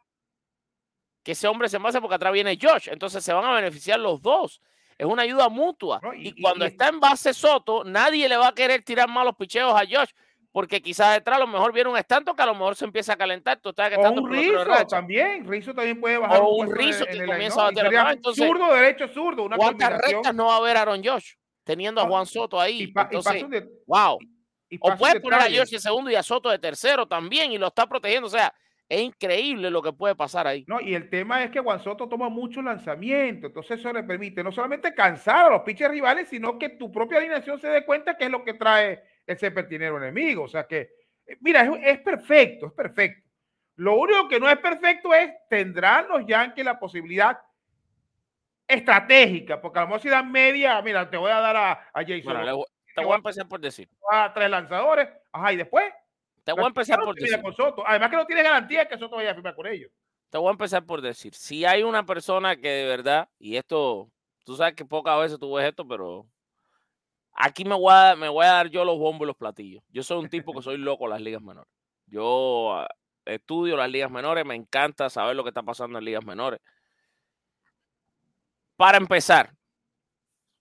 que 1.24 1.32
ese 1.34 1.48
hombre 1.48 1.70
se 1.70 1.78
envase 1.78 2.00
porque 2.02 2.16
atrás 2.16 2.34
viene 2.34 2.58
Josh. 2.62 2.90
Entonces 2.92 3.24
se 3.24 3.34
van 3.34 3.46
a 3.46 3.54
beneficiar 3.54 4.00
los 4.00 4.22
dos. 4.22 4.62
Es 4.98 5.06
una 5.08 5.24
ayuda 5.24 5.50
mutua. 5.50 6.00
No, 6.02 6.14
y- 6.14 6.28
y, 6.28 6.34
y- 6.38 6.42
cuando 6.42 6.66
y- 6.66 6.68
está 6.68 6.90
en 6.90 7.00
base 7.00 7.34
Soto, 7.34 7.84
nadie 7.84 8.28
le 8.30 8.38
va 8.38 8.50
a 8.50 8.54
querer 8.56 8.84
tirar 8.84 9.08
malos 9.10 9.36
picheos 9.36 9.74
a 9.74 9.80
Josh. 9.86 10.12
Porque 10.52 10.82
quizás 10.82 11.14
detrás 11.14 11.38
a 11.38 11.40
lo 11.40 11.48
mejor 11.48 11.72
viene 11.72 11.90
un 11.90 11.98
estanto 11.98 12.36
que 12.36 12.42
a 12.42 12.46
lo 12.46 12.54
mejor 12.54 12.76
se 12.76 12.84
empieza 12.84 13.14
a 13.14 13.16
calentar. 13.16 13.60
Tú 13.60 13.70
estás 13.70 13.90
que 13.90 13.96
O 13.96 14.12
un 14.12 14.30
Rizo 14.30 14.66
también. 14.88 15.48
Rizo 15.48 15.74
también 15.74 16.00
puede 16.02 16.18
bajar. 16.18 16.42
O 16.42 16.50
un 16.56 16.68
en 16.68 17.08
que 17.08 17.26
comienza 17.26 17.62
a 17.62 17.72
batear. 17.72 18.14
Entonces, 18.14 18.46
zurdo, 18.46 18.74
derecho, 18.74 19.08
zurdo. 19.08 19.44
Una 19.44 19.56
¿Cuántas 19.56 19.98
rectas 20.02 20.36
no 20.36 20.48
va 20.48 20.56
a 20.56 20.58
haber 20.58 20.76
Aaron 20.78 21.02
Josh? 21.04 21.34
Teniendo 21.64 22.02
a 22.02 22.04
No, 22.04 22.10
Juan 22.10 22.26
Soto 22.26 22.60
ahí. 22.60 22.82
Y, 22.82 22.84
y 22.84 23.44
de- 23.50 23.70
wow. 23.88 24.18
y 24.70 24.78
O 24.82 24.96
puedes 24.98 25.16
de 25.16 25.22
poner 25.22 25.40
a. 25.40 25.44
Josh 25.46 25.70
de 25.70 25.80
segundo 25.80 26.10
y 26.12 26.16
a 26.16 26.24
Soto 26.24 26.50
de 26.50 26.60
tercero 26.60 27.08
también 27.08 27.52
y 27.54 27.58
lo 27.58 27.68
está 27.68 27.88
protegiendo. 27.88 28.28
O 28.28 28.32
sea, 28.32 28.54
es 28.90 29.00
increíble 29.00 29.70
lo 29.70 29.82
que 29.82 29.94
puede 29.94 30.16
pasar 30.16 30.48
ahí. 30.48 30.66
No, 30.68 30.82
y 30.82 30.96
el 30.96 31.10
tema 31.10 31.46
es 31.46 31.52
que 31.52 31.62
Juan 31.62 31.82
Soto 31.82 32.10
toma 32.10 32.28
mucho 32.28 32.62
lanzamiento, 32.62 33.48
entonces 33.48 33.80
eso 33.80 33.94
le 33.94 34.04
permite 34.04 34.44
no 34.44 34.52
solamente 34.52 34.94
cansar 34.94 35.46
a 35.46 35.50
los 35.50 35.62
pitchers 35.62 35.92
rivales, 35.92 36.28
sino 36.28 36.60
que 36.60 36.68
tu 36.68 36.92
propia 36.92 37.20
alineación 37.20 37.58
se 37.58 37.70
dé 37.70 37.86
cuenta 37.86 38.18
que 38.18 38.26
es 38.26 38.32
lo 38.32 38.44
que 38.44 38.54
trae 38.56 39.02
ese 39.32 39.52
pertinero 39.52 39.98
enemigo. 39.98 40.44
O 40.44 40.48
sea 40.48 40.66
que, 40.68 40.90
eh, 41.26 41.38
mira, 41.42 41.62
es, 41.64 41.72
es 41.98 42.00
perfecto, 42.00 42.68
es 42.68 42.74
perfecto. 42.74 43.28
Lo 43.76 43.96
único 43.98 44.28
que 44.28 44.40
no 44.40 44.50
es 44.50 44.58
perfecto 44.60 45.14
es, 45.14 45.32
¿tendrán 45.50 46.08
los 46.08 46.26
Yankees 46.26 46.66
la 46.66 46.80
posibilidad 46.80 47.40
estratégica? 48.68 49.62
Porque 49.62 49.80
a 49.80 49.82
lo 49.84 49.88
mejor 49.88 50.02
si 50.02 50.10
dan 50.10 50.32
media, 50.32 50.82
mira, 50.82 51.10
te 51.10 51.18
voy 51.18 51.32
a 51.32 51.40
dar 51.40 51.56
a, 51.56 51.72
a 51.94 52.02
Jason, 52.02 52.34
Bueno, 52.34 52.56
voy- 52.58 52.66
te 52.96 53.04
voy 53.04 53.14
a 53.14 53.18
empezar 53.18 53.48
por 53.48 53.60
decir. 53.60 53.90
a 54.12 54.34
tres 54.34 54.50
lanzadores, 54.50 55.08
ajá, 55.32 55.54
y 55.54 55.58
después. 55.58 55.86
Te 56.44 56.52
voy 56.54 56.64
a 56.64 56.68
empezar 56.68 57.00
por 57.00 57.16
decir. 57.16 57.42
con 57.42 57.54
Soto. 57.56 57.84
Además 57.88 58.10
que 58.10 58.16
no 58.18 58.26
tienes 58.26 58.44
garantía 58.44 58.88
que 58.88 58.98
Soto 58.98 59.16
vaya 59.16 59.32
a 59.32 59.36
firmar 59.36 59.56
con 59.56 59.68
ellos. 59.68 59.92
Te 60.30 60.38
voy 60.38 60.48
a 60.48 60.52
empezar 60.52 60.86
por 60.86 61.02
decir. 61.02 61.34
Si 61.36 61.66
hay 61.66 61.84
una 61.84 62.06
persona 62.06 62.56
que 62.56 62.68
de 62.70 62.86
verdad, 62.88 63.30
y 63.38 63.56
esto, 63.58 64.10
tú 64.44 64.56
sabes 64.56 64.74
que 64.76 64.84
pocas 64.86 65.20
veces 65.20 65.40
tú 65.40 65.54
ves 65.54 65.68
esto, 65.68 65.88
pero 65.88 66.26
aquí 67.34 67.66
me 67.66 67.76
voy 67.76 67.94
a, 67.94 68.16
me 68.16 68.30
voy 68.30 68.46
a 68.46 68.54
dar 68.54 68.70
yo 68.70 68.86
los 68.86 68.98
bombos 68.98 69.26
y 69.26 69.28
los 69.28 69.38
platillos. 69.38 69.84
Yo 69.90 70.04
soy 70.04 70.20
un 70.20 70.30
tipo 70.30 70.54
que 70.54 70.62
soy 70.62 70.78
loco 70.78 71.06
en 71.06 71.12
las 71.12 71.22
ligas 71.22 71.42
menores. 71.42 71.72
Yo 72.08 72.74
ah, 72.74 72.88
estudio 73.26 73.78
las 73.78 73.90
ligas 73.90 74.12
menores, 74.12 74.46
me 74.46 74.56
encanta 74.56 75.10
saber 75.10 75.36
lo 75.36 75.44
que 75.44 75.50
está 75.50 75.64
pasando 75.64 76.00
en 76.00 76.06
ligas 76.06 76.26
menores. 76.26 76.60
Para 78.76 78.98
empezar, 78.98 79.54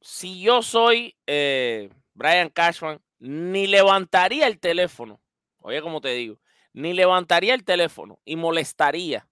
si 0.00 0.40
yo 0.42 0.62
soy 0.62 1.16
eh, 1.26 1.90
Brian 2.14 2.50
Cashman, 2.50 3.00
ni 3.18 3.66
levantaría 3.66 4.46
el 4.46 4.58
teléfono, 4.58 5.20
oye 5.58 5.82
como 5.82 6.00
te 6.00 6.10
digo, 6.10 6.40
ni 6.72 6.92
levantaría 6.92 7.54
el 7.54 7.64
teléfono 7.64 8.18
y 8.24 8.36
molestaría 8.36 9.26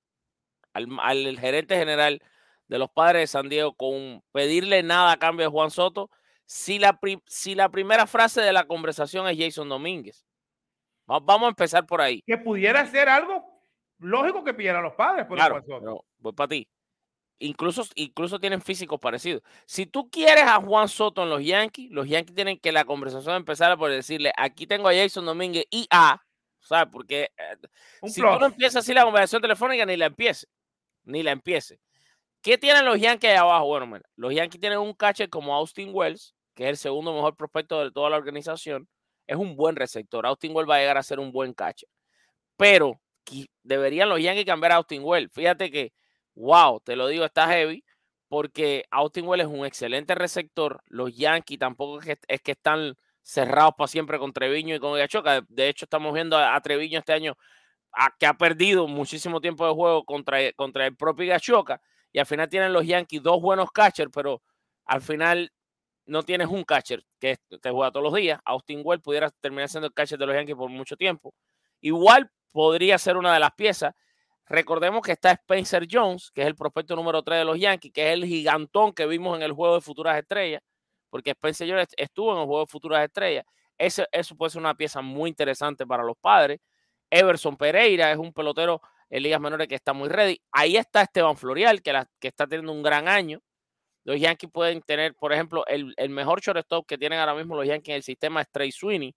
al, 0.73 0.89
al 1.01 1.39
gerente 1.39 1.77
general 1.77 2.23
de 2.67 2.79
los 2.79 2.91
padres 2.91 3.23
de 3.23 3.27
San 3.27 3.49
Diego 3.49 3.75
con 3.75 4.23
pedirle 4.33 4.83
nada 4.83 5.13
a 5.13 5.19
cambio 5.19 5.47
de 5.47 5.53
Juan 5.53 5.71
Soto 5.71 6.11
si 6.51 6.79
la, 6.79 6.99
pri- 6.99 7.23
si 7.27 7.55
la 7.55 7.69
primera 7.69 8.07
frase 8.07 8.41
de 8.41 8.55
la 8.55 8.67
conversación 8.67 9.29
es 9.29 9.37
Jason 9.39 9.69
Domínguez. 9.69 10.25
Va- 11.11 11.21
Vamos 11.21 11.47
a 11.47 11.51
empezar 11.51 11.85
por 11.87 12.01
ahí. 12.01 12.23
Que 12.23 12.39
pudiera 12.39 12.87
ser 12.87 13.07
algo 13.11 13.45
lógico 13.99 14.43
que 14.43 14.55
pidieran 14.55 14.83
los 14.83 14.95
padres 14.95 15.27
por 15.27 15.37
Claro, 15.37 15.63
pero 15.67 16.05
voy 16.17 16.33
para 16.33 16.49
ti. 16.49 16.67
Incluso, 17.41 17.85
incluso 17.97 18.41
tienen 18.41 18.63
físicos 18.63 18.99
parecidos. 18.99 19.43
Si 19.67 19.85
tú 19.85 20.11
quieres 20.11 20.45
a 20.45 20.57
Juan 20.57 20.89
Soto 20.89 21.23
en 21.23 21.29
los 21.29 21.45
Yankees, 21.45 21.91
los 21.91 22.09
Yankees 22.09 22.35
tienen 22.35 22.59
que 22.59 22.73
la 22.73 22.87
conversación 22.87 23.37
empezar 23.37 23.77
por 23.77 23.91
decirle, 23.91 24.33
aquí 24.37 24.67
tengo 24.67 24.89
a 24.89 24.95
Jason 24.95 25.27
Domínguez 25.27 25.67
y 25.71 25.87
a, 25.91 26.21
¿sabes? 26.61 26.89
Porque 26.91 27.31
eh, 27.37 28.09
si 28.09 28.23
plus. 28.23 28.33
tú 28.33 28.41
no 28.41 28.47
empiezas 28.47 28.77
así 28.85 28.95
la 28.95 29.05
conversación 29.05 29.43
telefónica, 29.43 29.85
ni 29.85 29.97
la 29.99 30.07
empiece. 30.07 30.47
Ni 31.05 31.23
la 31.23 31.31
empiece. 31.33 31.79
¿Qué 32.41 32.57
tienen 32.57 32.85
los 32.87 32.99
Yankees 32.99 33.31
ahí 33.33 33.37
abajo? 33.37 33.67
Bueno, 33.67 33.87
mira, 33.87 34.03
los 34.17 34.33
Yankees 34.33 34.61
tienen 34.61 34.79
un 34.79 34.95
catcher 34.95 35.29
como 35.29 35.55
Austin 35.55 35.91
Wells, 35.93 36.35
que 36.59 36.65
es 36.65 36.71
el 36.71 36.77
segundo 36.77 37.15
mejor 37.15 37.37
prospecto 37.37 37.85
de 37.85 37.93
toda 37.93 38.11
la 38.11 38.17
organización. 38.17 38.89
Es 39.29 39.37
un 39.37 39.55
buen 39.55 39.77
receptor. 39.77 40.27
Austin 40.27 40.51
Wells 40.57 40.69
va 40.69 40.75
a 40.75 40.79
llegar 40.81 40.99
a 40.99 41.05
ser 41.05 41.21
un 41.21 41.31
buen 41.31 41.55
catcher. 41.55 41.89
Pero 42.57 43.01
deberían 43.63 44.09
los 44.09 44.21
Yankees 44.21 44.45
cambiar 44.45 44.73
a 44.73 44.77
Austin 44.77 45.05
Wells. 45.05 45.31
Fíjate 45.33 45.71
que, 45.71 45.93
wow, 46.35 46.81
te 46.81 46.97
lo 46.97 47.07
digo, 47.07 47.25
está 47.25 47.47
heavy, 47.47 47.85
porque 48.29 48.85
Austin 48.91 49.29
Wells 49.29 49.45
es 49.47 49.53
un 49.53 49.67
excelente 49.67 50.17
receptor. 50.17 50.83
Los 50.87 51.17
Yankees 51.17 51.61
tampoco 51.61 52.01
es 52.01 52.07
que, 52.07 52.19
es 52.27 52.41
que 52.41 52.53
están 52.53 52.97
cerrados 53.23 53.75
para 53.79 53.87
siempre 53.87 54.19
con 54.19 54.33
Treviño 54.33 54.75
y 54.75 54.81
con 54.81 54.99
Gachoca. 54.99 55.45
De 55.49 55.69
hecho, 55.69 55.85
estamos 55.85 56.13
viendo 56.13 56.37
a, 56.37 56.57
a 56.57 56.61
Treviño 56.61 56.99
este 56.99 57.13
año 57.13 57.37
a- 57.93 58.11
que 58.19 58.27
ha 58.27 58.35
perdido 58.35 58.89
muchísimo 58.89 59.41
tiempo 59.41 59.65
de 59.65 59.75
juego 59.75 60.05
contra, 60.05 60.53
contra 60.55 60.87
el 60.87 60.97
propio 60.97 61.29
Gachoca. 61.29 61.81
Y 62.11 62.19
al 62.19 62.27
final 62.27 62.49
tienen 62.49 62.73
los 62.73 62.85
Yankees 62.85 63.23
dos 63.23 63.41
buenos 63.41 63.71
catchers, 63.71 64.11
pero 64.13 64.43
al 64.87 65.03
final 65.03 65.53
no 66.09 66.23
tienes 66.23 66.49
un 66.49 66.65
catcher 66.65 67.05
que 67.21 67.37
te 67.61 67.71
juega 67.71 67.93
todos 67.93 68.05
los 68.05 68.15
días. 68.15 68.41
Austin 68.45 68.81
Wells 68.83 69.03
pudiera 69.03 69.31
terminar 69.31 69.69
siendo 69.69 69.87
el 69.87 69.93
catcher 69.93 70.19
de 70.19 70.27
los 70.27 70.35
Yankees 70.35 70.57
por 70.57 70.71
mucho 70.71 70.97
tiempo. 70.97 71.35
Igual 71.81 72.31
podría 72.51 72.99
ser 72.99 73.17
una 73.17 73.33
de 73.35 73.41
las 73.41 73.53
piezas. 73.53 73.95
Recordemos 74.47 75.03
que 75.03 75.13
está 75.13 75.33
Spencer 75.33 75.87
Jones, 75.91 76.31
que 76.31 76.41
es 76.41 76.47
el 76.47 76.57
prospecto 76.57 76.97
número 76.97 77.23
3 77.23 77.41
de 77.41 77.45
los 77.45 77.59
Yankees, 77.59 77.93
que 77.93 78.09
es 78.09 78.15
el 78.15 78.25
gigantón 78.25 78.95
que 78.95 79.07
vimos 79.07 79.37
en 79.37 79.43
el 79.43 79.53
juego 79.53 79.75
de 79.75 79.81
futuras 79.83 80.19
estrellas, 80.19 80.63
porque 81.11 81.31
Spencer 81.31 81.69
Jones 81.69 81.89
estuvo 81.97 82.33
en 82.33 82.41
el 82.41 82.47
juego 82.47 82.61
de 82.61 82.67
futuras 82.67 83.05
estrellas. 83.05 83.45
Ese, 83.77 84.07
eso 84.11 84.35
puede 84.35 84.51
ser 84.51 84.61
una 84.61 84.75
pieza 84.75 85.03
muy 85.03 85.29
interesante 85.29 85.87
para 85.87 86.03
los 86.03 86.17
padres. 86.17 86.59
Everson 87.11 87.57
Pereira 87.59 88.11
es 88.11 88.17
un 88.17 88.33
pelotero 88.33 88.81
en 89.11 89.23
ligas 89.23 89.41
menores 89.41 89.69
que 89.69 89.75
está 89.75 89.93
muy 89.93 90.09
ready. 90.09 90.41
Ahí 90.53 90.77
está 90.79 91.03
Esteban 91.03 91.37
Florial, 91.37 91.83
que, 91.83 92.03
que 92.19 92.29
está 92.29 92.47
teniendo 92.47 92.73
un 92.73 92.83
gran 92.83 93.09
año. 93.09 93.41
Los 94.09 94.19
Yankees 94.19 94.51
pueden 94.51 94.81
tener, 94.81 95.15
por 95.15 95.35
ejemplo, 95.35 95.67
el, 95.67 95.93
el 95.99 96.09
mejor 96.09 96.41
shortstop 96.41 96.87
que 96.87 96.97
tienen 96.97 97.19
ahora 97.19 97.35
mismo 97.35 97.55
los 97.55 97.67
Yankees 97.67 97.91
en 97.91 97.97
el 97.97 98.03
sistema 98.03 98.41
es 98.41 98.49
Trey 98.51 98.73
Sweeney, 98.73 99.15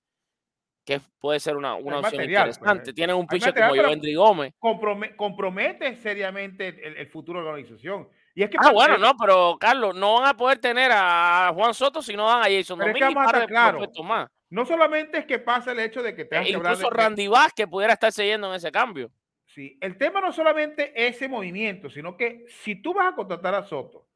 que 0.86 1.00
puede 1.18 1.40
ser 1.40 1.56
una, 1.56 1.76
una 1.76 2.00
opción 2.00 2.18
material, 2.18 2.48
pues, 2.48 2.58
interesante. 2.58 2.94
Tienen 2.94 3.16
un 3.16 3.26
pitcher 3.26 3.54
como 3.54 3.74
Jovendry 3.74 4.16
Gómez. 4.16 4.54
Comprome- 4.60 5.16
compromete 5.16 5.96
seriamente 5.96 6.68
el, 6.68 6.98
el 6.98 7.08
futuro 7.08 7.40
de 7.40 7.46
la 7.46 7.52
organización. 7.52 8.10
Y 8.36 8.44
es 8.44 8.50
que 8.50 8.58
Ah, 8.60 8.74
bueno, 8.74 8.98
no, 8.98 9.16
pero 9.16 9.56
Carlos, 9.58 9.96
no 9.96 10.16
van 10.16 10.28
a 10.28 10.36
poder 10.36 10.58
tener 10.58 10.92
a 10.94 11.52
Juan 11.56 11.74
Soto 11.74 12.02
si 12.02 12.14
no 12.14 12.28
dan 12.28 12.42
a 12.42 12.50
Jason 12.54 12.82
es 12.82 12.94
que 12.94 13.00
Domínguez 13.00 14.04
más. 14.04 14.28
no 14.50 14.66
solamente 14.66 15.20
es 15.20 15.26
que 15.26 15.40
pasa 15.40 15.72
el 15.72 15.80
hecho 15.80 16.04
de 16.04 16.14
que 16.14 16.24
E 16.24 16.28
que 16.28 16.36
hablar 16.36 16.50
incluso 16.50 16.90
Randy 16.90 17.30
Vázquez 17.30 17.68
pudiera 17.68 17.94
estar 17.94 18.12
siguiendo 18.12 18.50
en 18.50 18.56
ese 18.56 18.74
cambio. 18.74 19.10
Sí, 19.46 19.78
el 19.80 19.98
tema 19.98 20.20
no 20.20 20.34
solamente 20.34 20.92
ese 21.08 21.30
movimiento, 21.30 21.90
sino 21.90 22.18
que 22.18 22.44
si 22.50 22.82
tú 22.82 22.94
vas 22.94 23.14
a 23.14 23.16
contratar 23.16 23.56
a 23.56 23.64
Soto 23.64 24.11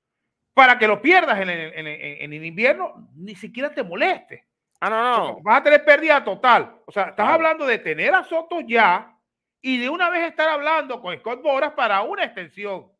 para 0.55 0.79
que 0.79 0.87
lo 0.87 0.99
pierdas 1.01 1.39
en 1.39 1.49
el, 1.49 1.73
en 1.75 1.85
en 1.87 2.33
el 2.33 2.43
invierno, 2.45 3.07
ni 3.13 3.35
siquiera 3.35 3.69
te 3.71 3.83
moleste. 3.83 4.47
Ah, 4.79 4.89
no, 4.89 5.03
no. 5.33 5.39
Vas 5.43 5.59
a 5.59 5.63
tener 5.63 5.85
pérdida 5.85 6.23
total. 6.23 6.81
O 6.87 6.91
sea, 6.91 7.03
estás 7.09 7.27
hablando 7.29 7.65
de 7.65 7.77
tener 7.77 8.15
a 8.15 8.23
Soto 8.23 8.61
ya 8.61 9.15
y 9.61 9.77
de 9.77 9.89
una 9.89 10.09
vez 10.09 10.23
estar 10.29 10.49
hablando 10.49 11.01
con 11.01 11.15
Scott 11.19 11.41
Boras 11.43 11.73
para 11.73 12.01
una 12.01 12.23
extensión. 12.23 12.91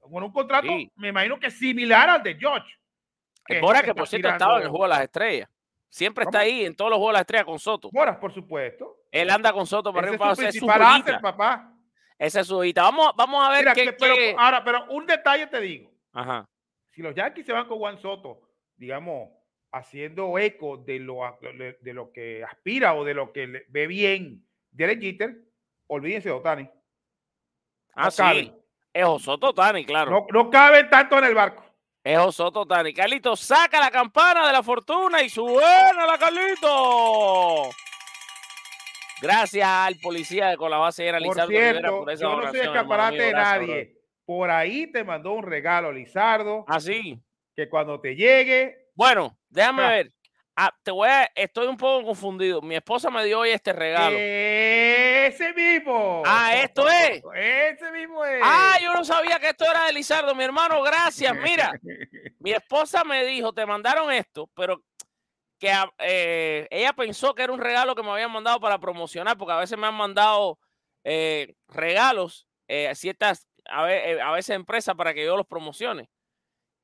Con 0.00 0.22
un 0.22 0.32
contrato, 0.32 0.68
Sí. 0.68 0.90
me 0.96 1.08
imagino 1.08 1.38
que 1.38 1.50
similar 1.50 2.08
al 2.08 2.22
de 2.22 2.34
George. 2.36 2.68
El 3.48 3.56
es 3.56 3.62
Bora 3.62 3.80
lo 3.80 3.84
que 3.86 3.94
por 3.94 4.06
cierto 4.08 4.28
estaba 4.28 4.56
en 4.58 4.62
el 4.64 4.68
juego 4.68 4.84
de 4.84 4.88
las 4.90 5.00
estrellas. 5.02 5.48
Siempre 5.88 6.24
está 6.24 6.40
ahí 6.40 6.64
en 6.64 6.74
todos 6.76 6.90
los 6.90 6.98
juegos 6.98 7.12
de 7.12 7.14
las 7.14 7.20
estrellas 7.22 7.44
con 7.46 7.58
Soto. 7.58 7.90
Boras, 7.92 8.16
por 8.18 8.32
supuesto. 8.32 8.98
Él 9.10 9.30
anda 9.30 9.52
con 9.52 9.66
Soto 9.66 9.92
para 9.92 10.06
arriba 10.08 10.14
es 10.14 10.20
para 10.20 10.52
su 10.52 10.70
hacer 10.70 11.20
papá. 11.20 11.72
Esa 12.18 12.40
es 12.40 12.46
su 12.46 12.62
hijita. 12.62 12.82
Vamos, 12.82 13.12
vamos 13.16 13.44
a 13.46 13.50
ver 13.50 13.60
Mira, 13.60 13.74
qué, 13.74 13.84
que- 13.86 13.92
pero, 13.94 14.14
qué- 14.14 14.34
ahora, 14.38 14.62
pero 14.64 14.84
un 14.90 15.06
detalle 15.06 15.46
te 15.48 15.60
digo. 15.60 15.90
Ajá. 16.16 16.48
Si 16.92 17.02
los 17.02 17.14
Yankees 17.14 17.44
se 17.44 17.52
van 17.52 17.68
con 17.68 17.78
Juan 17.78 17.98
Soto, 17.98 18.40
digamos, 18.76 19.30
haciendo 19.70 20.38
eco 20.38 20.78
de 20.78 20.98
lo, 20.98 21.20
de, 21.80 21.92
lo 21.92 22.10
que 22.10 22.42
aspira 22.42 22.94
o 22.94 23.04
de 23.04 23.14
lo 23.14 23.32
que 23.32 23.66
ve 23.68 23.86
bien 23.86 24.46
Derek 24.70 25.00
Jeter, 25.00 25.36
olvídense 25.88 26.30
de 26.30 26.34
Otani. 26.34 26.70
Ah, 27.94 28.04
No 28.06 28.10
sí. 28.10 28.52
Es 28.92 29.04
Osoto 29.04 29.52
Tani, 29.52 29.84
claro. 29.84 30.10
No, 30.10 30.26
no 30.32 30.50
caben 30.50 30.88
tanto 30.88 31.18
en 31.18 31.24
el 31.24 31.34
barco. 31.34 31.62
Es 32.02 32.16
Osoto 32.16 32.64
Tani. 32.64 32.94
Carlito 32.94 33.36
saca 33.36 33.78
la 33.78 33.90
campana 33.90 34.46
de 34.46 34.52
la 34.54 34.62
fortuna 34.62 35.22
y 35.22 35.28
suena 35.28 36.06
la 36.06 36.16
Carlito. 36.16 37.70
Gracias 39.20 39.68
al 39.68 39.96
policía 39.96 40.48
de 40.48 40.56
con 40.56 40.70
la 40.70 40.78
base 40.78 41.04
llena, 41.04 41.18
Por 41.18 41.36
Rivera, 41.36 41.80
cierto, 41.80 41.98
por 41.98 42.10
esa 42.10 42.22
yo 42.22 42.40
no 42.40 42.50
soy 42.50 42.60
escaparate 42.60 43.22
de 43.22 43.32
nadie. 43.32 43.95
Por 44.26 44.50
ahí 44.50 44.90
te 44.90 45.04
mandó 45.04 45.32
un 45.32 45.44
regalo 45.44 45.92
Lizardo, 45.92 46.64
Ah, 46.68 46.80
sí. 46.80 47.18
que 47.54 47.68
cuando 47.68 48.00
te 48.00 48.14
llegue, 48.16 48.76
Bueno, 48.94 49.38
déjame 49.48 49.82
Ah. 49.84 49.88
ver. 49.90 50.12
Ah, 50.58 50.74
te 50.82 50.90
voy 50.90 51.06
a, 51.08 51.30
estoy 51.34 51.66
un 51.66 51.76
poco 51.76 52.06
confundido. 52.06 52.62
Mi 52.62 52.76
esposa 52.76 53.10
me 53.10 53.22
dio 53.26 53.40
hoy 53.40 53.50
este 53.50 53.74
regalo. 53.74 54.16
ese 54.18 55.52
mismo. 55.52 56.22
Ah, 56.24 56.56
¿esto 56.56 56.88
es? 56.88 57.22
Ese 57.34 57.92
mismo 57.92 58.24
es. 58.24 58.40
Ah, 58.42 58.78
yo 58.82 58.92
no 58.94 59.04
sabía 59.04 59.38
que 59.38 59.50
esto 59.50 59.64
era 59.70 59.84
de 59.84 59.92
Lizardo, 59.92 60.34
mi 60.34 60.44
hermano. 60.44 60.82
Gracias. 60.82 61.36
Mira, 61.42 61.72
mi 62.40 62.52
esposa 62.52 63.04
me 63.04 63.24
dijo, 63.26 63.52
te 63.52 63.66
mandaron 63.66 64.10
esto, 64.10 64.48
pero 64.54 64.82
que 65.58 65.70
ah, 65.70 65.90
eh, 65.98 66.66
ella 66.70 66.94
pensó 66.94 67.34
que 67.34 67.42
era 67.42 67.52
un 67.52 67.60
regalo 67.60 67.94
que 67.94 68.02
me 68.02 68.10
habían 68.10 68.32
mandado 68.32 68.58
para 68.58 68.78
promocionar, 68.78 69.36
porque 69.36 69.52
a 69.52 69.58
veces 69.58 69.76
me 69.78 69.86
han 69.86 69.94
mandado 69.94 70.58
eh, 71.04 71.54
regalos 71.68 72.48
eh, 72.68 72.94
ciertas, 72.94 73.45
a, 73.68 73.82
ve- 73.84 74.12
eh, 74.12 74.20
a 74.20 74.30
veces 74.32 74.56
empresas 74.56 74.94
para 74.94 75.14
que 75.14 75.24
yo 75.24 75.36
los 75.36 75.46
promocione. 75.46 76.08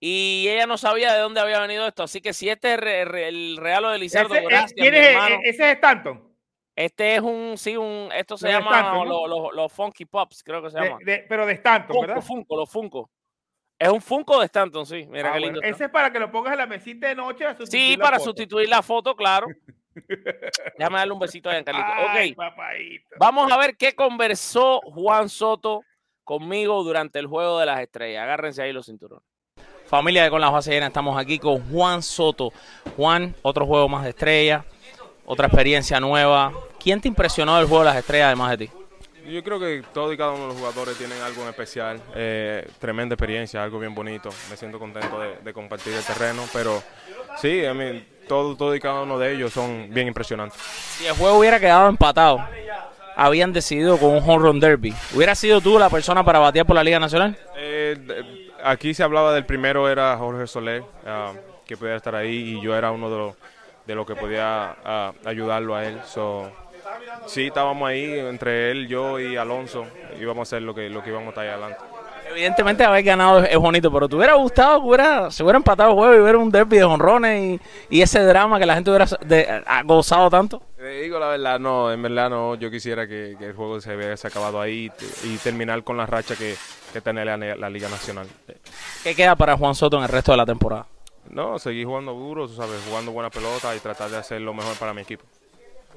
Y 0.01 0.47
ella 0.49 0.67
no 0.67 0.77
sabía 0.79 1.13
de 1.13 1.21
dónde 1.21 1.41
había 1.41 1.61
venido 1.61 1.87
esto. 1.87 2.03
Así 2.03 2.21
que 2.21 2.33
si 2.33 2.49
este 2.49 2.75
es 2.75 2.81
el 2.83 3.57
regalo 3.57 3.91
de 3.91 3.99
Lizardo, 3.99 4.35
Ese, 4.35 4.75
eh, 4.77 5.11
hermano. 5.13 5.37
Eh, 5.37 5.41
ese 5.45 5.65
es 5.71 5.75
Stanton. 5.77 6.29
Este 6.75 7.15
es 7.17 7.21
un, 7.21 7.57
sí, 7.57 7.77
un, 7.77 8.09
esto 8.15 8.37
se 8.37 8.47
de 8.49 8.55
llama 8.55 8.71
Stanton, 8.79 9.09
¿no? 9.09 9.27
lo- 9.27 9.27
lo- 9.27 9.53
los 9.53 9.73
Funky 9.73 10.07
Pops, 10.07 10.43
creo 10.43 10.63
que 10.63 10.71
se 10.71 10.81
llama. 10.81 10.99
de- 11.05 11.25
pero 11.29 11.47
de 11.47 11.53
Stanton, 11.53 11.95
Funko, 11.95 12.01
¿verdad? 12.09 12.23
Funko, 12.23 12.57
los 12.57 12.71
Funko. 12.71 13.11
Es 13.79 13.89
un 13.89 14.01
Funko 14.01 14.39
de 14.41 14.47
Stanton, 14.47 14.87
sí. 14.87 15.07
Mira 15.09 15.31
Ah, 15.31 15.33
qué 15.35 15.41
lindo. 15.41 15.61
ese 15.63 15.85
es 15.85 15.91
para 15.91 16.11
que 16.13 16.19
lo 16.19 16.31
pongas 16.33 16.53
en 16.53 16.59
la 16.59 16.67
mesita 16.67 17.09
de 17.09 17.15
noche. 17.15 17.45
a 17.47 17.57
Sí, 17.67 17.97
para 17.97 18.17
foto. 18.19 18.31
sustituir 18.31 18.69
la 18.69 18.83
foto, 18.83 19.15
claro. 19.15 19.47
Déjame 20.79 20.99
darle 20.99 21.13
un 21.13 21.19
besito 21.21 21.49
a 21.51 21.53
Giancarlito. 21.53 21.89
Ay, 21.95 22.31
Ok, 22.31 22.37
papaíto. 22.37 23.09
vamos 23.19 23.53
a 23.53 23.57
ver 23.59 23.77
qué 23.77 23.95
conversó 23.95 24.81
Juan 24.85 25.29
Soto 25.29 25.83
conmigo 26.25 26.83
durante 26.83 27.19
el 27.19 27.27
juego 27.27 27.59
de 27.59 27.67
las 27.67 27.81
estrellas. 27.81 28.23
Agárrense 28.23 28.63
ahí 28.63 28.73
los 28.73 28.87
cinturones. 28.87 29.25
Familia 29.87 30.25
de 30.25 30.31
Con 30.31 30.41
las 30.41 30.51
Bases 30.51 30.73
Llenas, 30.73 30.89
estamos 30.89 31.19
aquí 31.19 31.39
con 31.39 31.71
Juan 31.71 32.03
Soto. 32.03 32.53
Juan, 32.97 33.35
otro 33.43 33.67
juego 33.67 33.89
más 33.89 34.05
de 34.05 34.11
estrellas, 34.11 34.65
otra 35.27 35.49
experiencia 35.49 36.01
nueva. 36.01 36.53
¿Quién 36.79 37.01
te 37.01 37.09
impresionó 37.09 37.59
del 37.59 37.67
juego 37.67 37.85
de 37.85 37.91
las 37.91 37.97
estrellas 37.99 38.27
además 38.29 38.51
de 38.53 38.57
ti? 38.67 38.73
Yo 39.29 39.45
creo 39.45 39.61
que 39.61 39.85
todos 39.93 40.13
y 40.13 40.17
cada 40.17 40.33
uno 40.33 40.43
de 40.43 40.49
los 40.49 40.57
jugadores 40.57 40.99
tienen 40.99 41.21
algo 41.23 41.43
en 41.43 41.49
especial, 41.49 42.01
eh, 42.15 42.69
tremenda 42.81 43.15
experiencia, 43.15 43.63
algo 43.63 43.79
bien 43.79 43.95
bonito. 43.95 44.31
Me 44.51 44.57
siento 44.57 44.79
contento 44.79 45.21
de, 45.21 45.37
de 45.37 45.53
compartir 45.53 45.93
el 45.93 46.03
terreno, 46.03 46.43
pero 46.53 46.83
sí, 47.41 47.63
I 47.63 47.73
mean, 47.73 48.05
todo, 48.27 48.57
todo 48.57 48.75
y 48.75 48.81
cada 48.81 49.03
uno 49.03 49.19
de 49.19 49.35
ellos 49.35 49.53
son 49.53 49.89
bien 49.91 50.09
impresionantes. 50.09 50.59
Si 50.59 51.07
el 51.07 51.13
juego 51.13 51.39
hubiera 51.39 51.61
quedado 51.61 51.89
empatado, 51.89 52.41
habían 53.25 53.53
decidido 53.53 53.99
con 53.99 54.11
un 54.11 54.19
home 54.19 54.39
run 54.39 54.61
derby. 54.61 54.93
¿Hubiera 55.15 55.35
sido 55.35 55.61
tú 55.61 55.79
la 55.79 55.89
persona 55.89 56.25
para 56.25 56.41
batear 56.41 56.67
por 56.67 56.75
la 56.75 56.83
Liga 56.83 56.99
Nacional? 56.99 57.37
Eh, 57.57 57.97
aquí 58.65 58.95
se 58.95 59.05
hablaba 59.05 59.33
del 59.33 59.47
primero, 59.47 59.89
era 59.89 60.17
Jorge 60.17 60.49
Soler, 60.49 60.83
ah, 61.07 61.33
que 61.65 61.77
podía 61.77 61.95
estar 61.95 62.17
ahí, 62.17 62.57
y 62.57 62.61
yo 62.61 62.77
era 62.77 62.91
uno 62.91 63.09
de 63.09 63.17
los 63.17 63.35
de 63.87 63.95
los 63.97 64.07
que 64.07 64.15
podía 64.15 64.77
ah, 64.85 65.13
ayudarlo 65.25 65.75
a 65.75 65.85
él. 65.85 66.01
So, 66.05 66.51
sí, 67.27 67.47
estábamos 67.47 67.89
ahí, 67.89 68.19
entre 68.19 68.71
él, 68.73 68.89
yo 68.89 69.21
y 69.21 69.37
Alonso, 69.37 69.87
íbamos 70.21 70.41
a 70.41 70.43
hacer 70.43 70.63
lo 70.63 70.75
que, 70.75 70.89
lo 70.89 71.03
que 71.03 71.11
íbamos 71.11 71.27
a 71.27 71.31
estar 71.31 71.45
ahí 71.45 71.51
adelante. 71.51 71.92
Evidentemente 72.33 72.83
haber 72.85 73.03
ganado 73.05 73.41
es, 73.45 73.57
bonito, 73.59 73.93
pero 73.93 74.09
¿te 74.09 74.17
hubiera 74.17 74.35
gustado 74.35 74.81
que 74.81 74.87
hubiera, 74.89 75.31
se 75.31 75.43
hubiera 75.43 75.59
empatado 75.59 75.91
el 75.91 75.97
juego 75.97 76.15
y 76.15 76.19
hubiera 76.21 76.39
un 76.39 76.51
derby 76.51 76.79
de 76.79 76.85
honrones 76.85 77.61
y, 77.91 77.97
y 77.99 78.03
ese 78.03 78.21
drama 78.21 78.59
que 78.59 78.67
la 78.67 78.75
gente 78.75 78.91
hubiera 78.91 79.07
de- 79.21 79.63
gozado 79.85 80.31
tanto? 80.31 80.63
Te 80.77 80.89
digo 81.03 81.19
la 81.19 81.29
verdad, 81.29 81.61
no, 81.61 81.93
en 81.93 82.03
verdad 82.03 82.31
no, 82.31 82.55
yo 82.55 82.71
quisiera 82.71 83.07
que, 83.07 83.37
que 83.39 83.47
el 83.47 83.53
juego 83.55 83.81
se 83.81 83.95
hubiese 83.95 84.27
acabado 84.27 84.61
ahí 84.61 84.87
y, 84.87 84.91
te- 84.91 85.29
y 85.29 85.37
terminar 85.37 85.85
con 85.85 85.97
la 85.97 86.07
racha 86.07 86.35
que, 86.35 86.57
que 86.93 87.01
tiene 87.01 87.25
la, 87.25 87.37
la 87.37 87.71
Liga 87.71 87.89
Nacional. 87.89 88.27
¿Qué 89.05 89.15
queda 89.15 89.37
para 89.37 89.57
Juan 89.57 89.75
Soto 89.75 89.99
en 89.99 90.05
el 90.05 90.09
resto 90.09 90.33
de 90.33 90.39
la 90.39 90.47
temporada? 90.47 90.87
No, 91.31 91.59
seguir 91.59 91.87
jugando 91.87 92.13
duro, 92.15 92.49
tú 92.49 92.55
sabes, 92.55 92.81
jugando 92.89 93.13
buena 93.13 93.31
pelota 93.31 93.75
y 93.77 93.79
tratar 93.79 94.11
de 94.11 94.17
hacer 94.17 94.41
lo 94.41 94.55
mejor 94.55 94.75
para 94.77 94.93
mi 94.93 95.03
equipo. 95.03 95.25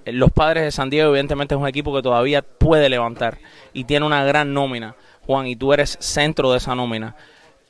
Eh, 0.05 0.11
Los 0.13 0.31
padres 0.31 0.63
de 0.65 0.71
San 0.71 0.89
Diego 0.89 1.09
evidentemente 1.09 1.55
es 1.55 1.61
un 1.61 1.67
equipo 1.67 1.95
que 1.95 2.03
todavía 2.03 2.41
puede 2.43 2.89
levantar 2.89 3.39
y 3.73 3.85
tiene 3.85 4.05
una 4.05 4.23
gran 4.23 4.53
nómina, 4.53 4.95
Juan, 5.25 5.47
y 5.47 5.55
tú 5.55 5.73
eres 5.73 5.97
centro 5.99 6.51
de 6.51 6.57
esa 6.57 6.75
nómina. 6.75 7.15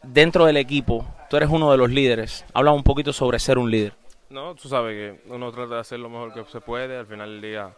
Dentro 0.03 0.45
del 0.45 0.57
equipo, 0.57 1.05
tú 1.29 1.37
eres 1.37 1.49
uno 1.49 1.71
de 1.71 1.77
los 1.77 1.89
líderes. 1.89 2.45
Habla 2.53 2.71
un 2.71 2.83
poquito 2.83 3.13
sobre 3.13 3.39
ser 3.39 3.57
un 3.57 3.71
líder. 3.71 3.93
No, 4.29 4.55
tú 4.55 4.67
sabes 4.67 4.93
que 4.93 5.31
uno 5.31 5.51
trata 5.51 5.75
de 5.75 5.81
hacer 5.81 5.99
lo 5.99 6.09
mejor 6.09 6.33
que 6.33 6.43
se 6.51 6.59
puede, 6.59 6.97
al 6.97 7.05
final 7.05 7.29
del 7.29 7.41
día, 7.41 7.73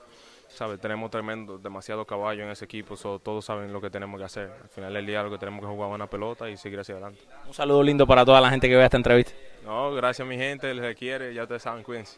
sabes, 0.48 0.80
tenemos 0.80 1.12
tremendo, 1.12 1.58
demasiado 1.58 2.06
caballo 2.06 2.44
en 2.44 2.50
ese 2.50 2.66
equipo, 2.66 2.96
so, 2.96 3.20
todos 3.20 3.46
saben 3.46 3.72
lo 3.72 3.80
que 3.80 3.90
tenemos 3.90 4.18
que 4.20 4.26
hacer. 4.26 4.52
Al 4.64 4.70
final 4.70 4.94
del 4.94 5.06
día 5.06 5.22
lo 5.24 5.30
que 5.30 5.38
tenemos 5.38 5.62
que 5.62 5.68
jugar 5.68 5.90
buena 5.90 6.08
pelota 6.08 6.50
y 6.50 6.58
seguir 6.58 6.80
hacia 6.80 6.96
adelante. 6.96 7.22
Un 7.46 7.54
saludo 7.54 7.84
lindo 7.84 8.08
para 8.08 8.26
toda 8.26 8.42
la 8.42 8.50
gente 8.50 8.68
que 8.68 8.76
vea 8.76 8.86
esta 8.86 8.98
entrevista. 8.98 9.34
No, 9.64 9.94
gracias 9.94 10.28
mi 10.28 10.38
gente, 10.38 10.74
les 10.74 10.96
quiere, 10.96 11.34
ya 11.34 11.44
ustedes 11.44 11.62
saben, 11.62 11.84
cuídense. 11.84 12.18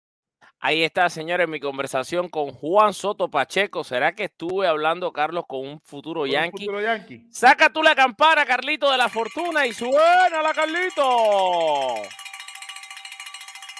Ahí 0.63 0.83
está, 0.83 1.09
señores, 1.09 1.49
mi 1.49 1.59
conversación 1.59 2.29
con 2.29 2.51
Juan 2.51 2.93
Soto 2.93 3.31
Pacheco. 3.31 3.83
¿Será 3.83 4.13
que 4.13 4.25
estuve 4.25 4.67
hablando, 4.67 5.11
Carlos, 5.11 5.45
con 5.47 5.61
un 5.61 5.81
futuro 5.81 6.21
Un 6.21 6.29
Yankee? 6.29 6.65
futuro 6.65 6.79
Yankee. 6.79 7.25
Saca 7.31 7.73
tú 7.73 7.81
la 7.81 7.95
campana, 7.95 8.45
Carlito 8.45 8.91
de 8.91 8.97
la 8.99 9.09
Fortuna, 9.09 9.65
y 9.65 9.73
suena 9.73 10.43
la 10.43 10.53
Carlito. 10.53 11.95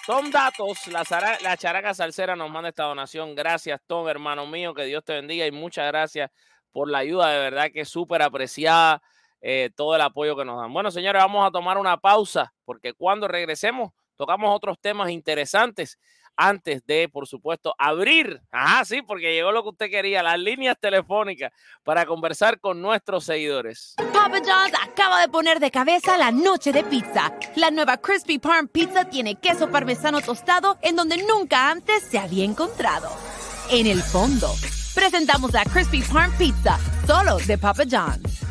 Tom 0.07 0.31
Datos, 0.31 0.87
la, 0.87 1.05
la 1.43 1.55
characa 1.55 1.93
salsera 1.93 2.35
nos 2.35 2.49
manda 2.49 2.69
esta 2.69 2.85
donación. 2.85 3.35
Gracias, 3.35 3.79
Tom, 3.85 4.07
hermano 4.07 4.47
mío, 4.47 4.73
que 4.73 4.85
Dios 4.85 5.05
te 5.05 5.13
bendiga 5.13 5.45
y 5.45 5.51
muchas 5.51 5.85
gracias 5.85 6.31
por 6.71 6.89
la 6.89 6.97
ayuda, 6.97 7.29
de 7.29 7.37
verdad 7.41 7.69
que 7.71 7.81
es 7.81 7.89
súper 7.89 8.23
apreciada 8.23 9.03
eh, 9.39 9.69
todo 9.75 9.95
el 9.95 10.01
apoyo 10.01 10.35
que 10.35 10.45
nos 10.45 10.59
dan. 10.59 10.73
Bueno, 10.73 10.89
señores, 10.89 11.21
vamos 11.21 11.47
a 11.47 11.51
tomar 11.51 11.77
una 11.77 11.97
pausa 11.97 12.51
porque 12.65 12.93
cuando 12.95 13.27
regresemos 13.27 13.91
tocamos 14.15 14.55
otros 14.55 14.79
temas 14.79 15.11
interesantes 15.11 15.99
antes 16.35 16.85
de, 16.85 17.09
por 17.09 17.27
supuesto, 17.27 17.73
abrir, 17.77 18.41
ajá, 18.51 18.85
sí, 18.85 19.01
porque 19.01 19.33
llegó 19.33 19.51
lo 19.51 19.63
que 19.63 19.69
usted 19.69 19.89
quería, 19.89 20.23
las 20.23 20.39
líneas 20.39 20.77
telefónicas 20.79 21.51
para 21.83 22.05
conversar 22.05 22.59
con 22.59 22.81
nuestros 22.81 23.25
seguidores. 23.25 23.95
Papa 24.13 24.39
John's 24.39 24.73
acaba 24.81 25.19
de 25.21 25.29
poner 25.29 25.59
de 25.59 25.71
cabeza 25.71 26.17
la 26.17 26.31
noche 26.31 26.71
de 26.71 26.83
pizza. 26.83 27.33
La 27.55 27.71
nueva 27.71 27.97
Crispy 27.97 28.39
Parm 28.39 28.67
Pizza 28.67 29.05
tiene 29.05 29.35
queso 29.35 29.69
parmesano 29.69 30.21
tostado 30.21 30.77
en 30.81 30.95
donde 30.95 31.17
nunca 31.25 31.69
antes 31.69 32.03
se 32.03 32.19
había 32.19 32.45
encontrado. 32.45 33.09
En 33.69 33.87
el 33.87 34.01
fondo, 34.01 34.53
Presentamos 34.93 35.53
la 35.53 35.63
Crispy 35.63 36.01
Parm 36.01 36.31
Pizza, 36.37 36.77
solo 37.07 37.37
de 37.47 37.57
Papa 37.57 37.83
John's. 37.89 38.50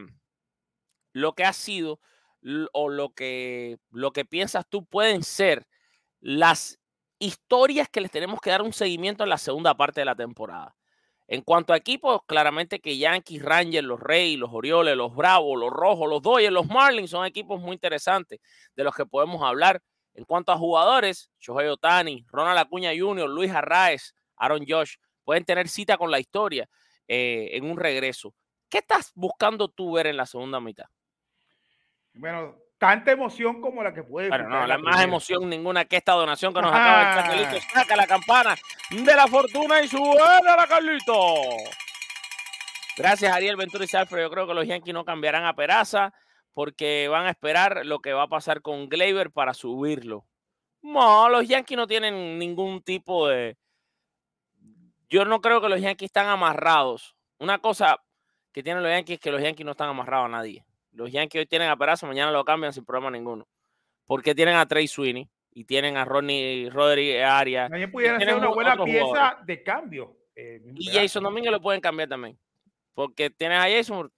lo 1.12 1.33
que 1.33 1.43
ha 1.43 1.53
sido 1.53 1.99
o 2.73 2.89
lo 2.89 3.13
que, 3.13 3.77
lo 3.91 4.12
que 4.12 4.25
piensas 4.25 4.67
tú 4.67 4.86
pueden 4.86 5.23
ser 5.23 5.65
las 6.19 6.79
historias 7.19 7.88
que 7.89 8.01
les 8.01 8.12
tenemos 8.12 8.41
que 8.41 8.49
dar 8.49 8.62
un 8.62 8.73
seguimiento 8.73 9.23
en 9.23 9.29
la 9.29 9.38
segunda 9.38 9.75
parte 9.75 10.01
de 10.01 10.05
la 10.05 10.15
temporada. 10.15 10.75
En 11.33 11.41
cuanto 11.41 11.73
a 11.73 11.77
equipos, 11.77 12.21
claramente 12.27 12.79
que 12.79 12.95
Yankees, 12.95 13.41
Rangers, 13.41 13.87
los 13.87 13.99
Reyes, 13.99 14.37
los 14.37 14.51
Orioles, 14.53 14.95
los 14.95 15.15
Bravos, 15.15 15.59
los 15.59 15.71
Rojos, 15.71 16.07
los 16.07 16.21
Dodgers, 16.21 16.53
los 16.53 16.67
Marlins 16.67 17.09
son 17.09 17.25
equipos 17.25 17.59
muy 17.59 17.73
interesantes 17.73 18.39
de 18.75 18.83
los 18.83 18.95
que 18.95 19.07
podemos 19.07 19.41
hablar. 19.41 19.81
En 20.13 20.25
cuanto 20.25 20.51
a 20.51 20.57
jugadores, 20.59 21.31
Shohei 21.39 21.69
Otani, 21.69 22.23
Ronald 22.27 22.59
Acuña 22.59 22.91
Jr., 22.95 23.27
Luis 23.27 23.49
Arraez, 23.49 24.13
Aaron 24.35 24.63
Josh, 24.67 24.97
pueden 25.23 25.43
tener 25.43 25.67
cita 25.69 25.97
con 25.97 26.11
la 26.11 26.19
historia 26.19 26.69
eh, 27.07 27.49
en 27.53 27.65
un 27.65 27.77
regreso. 27.77 28.35
¿Qué 28.69 28.77
estás 28.77 29.11
buscando 29.15 29.69
tú 29.69 29.93
ver 29.93 30.05
en 30.05 30.17
la 30.17 30.27
segunda 30.27 30.59
mitad? 30.59 30.85
Bueno, 32.13 32.62
tanta 32.83 33.13
emoción 33.13 33.61
como 33.61 33.81
la 33.81 33.93
que 33.93 34.03
puede. 34.03 34.29
Pero 34.29 34.49
no, 34.49 34.67
la 34.67 34.77
más 34.77 35.01
emoción 35.01 35.49
ninguna 35.49 35.85
que 35.85 35.95
esta 35.95 36.11
donación 36.11 36.53
que 36.53 36.61
nos 36.61 36.69
acaba 36.69 37.15
de 37.15 37.23
Carlito. 37.23 37.67
Saca 37.73 37.95
la 37.95 38.05
campana 38.05 38.55
de 38.89 39.15
la 39.15 39.25
fortuna 39.25 39.81
y 39.81 39.87
suena 39.87 40.57
la 40.57 40.67
Carlito. 40.67 41.15
Gracias, 42.97 43.33
Ariel 43.33 43.55
Ventura 43.55 43.85
y 43.89 43.95
Alfred. 43.95 44.23
Yo 44.23 44.29
creo 44.29 44.47
que 44.47 44.53
los 44.53 44.67
Yankees 44.67 44.93
no 44.93 45.05
cambiarán 45.05 45.45
a 45.45 45.55
Peraza 45.55 46.13
porque 46.53 47.07
van 47.07 47.25
a 47.25 47.29
esperar 47.29 47.85
lo 47.85 47.99
que 47.99 48.11
va 48.11 48.23
a 48.23 48.27
pasar 48.27 48.61
con 48.61 48.89
Gleyber 48.89 49.31
para 49.31 49.53
subirlo. 49.53 50.25
No, 50.81 51.29
los 51.29 51.47
Yankees 51.47 51.77
no 51.77 51.87
tienen 51.87 52.37
ningún 52.37 52.83
tipo 52.83 53.29
de. 53.29 53.55
Yo 55.07 55.23
no 55.23 55.39
creo 55.39 55.61
que 55.61 55.69
los 55.69 55.79
Yankees 55.79 56.07
están 56.07 56.27
amarrados. 56.27 57.15
Una 57.39 57.59
cosa 57.59 58.03
que 58.51 58.61
tienen 58.61 58.83
los 58.83 58.91
Yankees 58.91 59.13
es 59.13 59.21
que 59.21 59.31
los 59.31 59.41
Yankees 59.41 59.65
no 59.65 59.71
están 59.71 59.87
amarrados 59.87 60.25
a 60.25 60.29
nadie. 60.29 60.65
Los 60.93 61.12
Yankees 61.12 61.41
hoy 61.41 61.45
tienen 61.45 61.69
a 61.69 61.77
Peraza, 61.77 62.08
mañana 62.08 62.32
lo 62.32 62.43
cambian 62.45 62.73
sin 62.73 62.86
problema 62.86 63.12
ninguno. 63.12 63.47
Porque 64.06 64.36
tienen 64.36 64.56
a 64.56 64.65
Trey 64.65 64.88
Sweeney 64.88 65.29
y 65.51 65.65
tienen 65.65 65.97
a 65.97 66.06
Ronnie 66.06 66.69
Rodríguez 66.69 67.25
Arias. 67.25 67.69
También 67.69 67.91
pudieran 67.91 68.19
ser 68.19 68.36
una 68.36 68.49
buena 68.49 68.84
pieza 68.84 69.06
jugadores. 69.06 69.45
de 69.45 69.63
cambio. 69.63 70.17
Eh, 70.36 70.62
y 70.75 70.88
Jason 70.88 71.23
Dominguez 71.23 71.51
lo 71.51 71.62
pueden 71.62 71.82
cambiar 71.82 72.10
también. 72.10 72.38
Porque 72.93 73.29
tienes 73.29 73.60
a 73.60 73.69
Jason, 73.69 74.12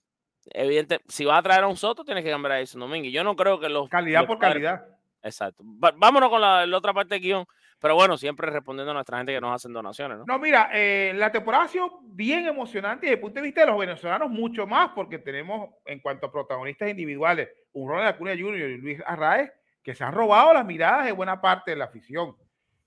evidente, 0.46 1.00
si 1.08 1.24
vas 1.24 1.38
a 1.38 1.42
traer 1.42 1.64
a 1.64 1.68
un 1.68 1.76
Soto, 1.76 2.04
tienes 2.04 2.24
que 2.24 2.30
cambiar 2.30 2.52
a 2.52 2.60
Jason 2.60 2.80
Dominguez. 2.80 3.12
Yo 3.12 3.24
no 3.24 3.36
creo 3.36 3.58
que 3.58 3.68
los. 3.68 3.88
Calidad 3.88 4.20
los 4.20 4.28
por 4.28 4.38
calidad. 4.38 4.86
Exacto. 5.22 5.62
vámonos 5.64 6.30
con 6.30 6.40
la, 6.40 6.66
la, 6.66 6.76
otra 6.76 6.92
parte 6.92 7.14
del 7.14 7.22
guion. 7.22 7.46
Pero 7.78 7.94
bueno, 7.94 8.16
siempre 8.16 8.50
respondiendo 8.50 8.92
a 8.92 8.94
nuestra 8.94 9.18
gente 9.18 9.32
que 9.32 9.40
nos 9.40 9.54
hacen 9.54 9.72
donaciones, 9.72 10.18
¿no? 10.18 10.24
No, 10.26 10.38
mira, 10.38 10.70
eh, 10.72 11.12
la 11.14 11.30
temporada 11.30 11.64
ha 11.64 11.68
sido 11.68 12.00
bien 12.02 12.46
emocionante 12.46 13.06
y 13.06 13.10
desde 13.10 13.16
el 13.16 13.20
punto 13.20 13.40
de 13.40 13.46
vista 13.46 13.60
de 13.60 13.66
los 13.66 13.78
venezolanos 13.78 14.30
mucho 14.30 14.66
más, 14.66 14.90
porque 14.94 15.18
tenemos 15.18 15.70
en 15.84 16.00
cuanto 16.00 16.26
a 16.26 16.32
protagonistas 16.32 16.88
individuales, 16.88 17.50
un 17.72 17.88
Ronald 17.88 18.14
Acuña 18.14 18.32
Jr. 18.32 18.70
y 18.70 18.78
Luis 18.78 19.02
Arraez, 19.06 19.52
que 19.82 19.94
se 19.94 20.04
han 20.04 20.14
robado 20.14 20.54
las 20.54 20.64
miradas 20.64 21.04
de 21.04 21.12
buena 21.12 21.40
parte 21.40 21.72
de 21.72 21.76
la 21.76 21.84
afición. 21.84 22.34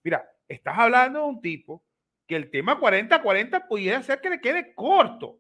Mira, 0.04 0.28
estás 0.48 0.78
hablando 0.78 1.20
de 1.20 1.26
un 1.26 1.42
tipo 1.42 1.84
que 2.28 2.36
el 2.36 2.50
tema 2.50 2.80
40-40 2.80 3.68
pudiera 3.68 4.02
ser 4.04 4.20
que 4.22 4.30
le 4.30 4.42
quede 4.42 4.74
corto. 4.74 5.40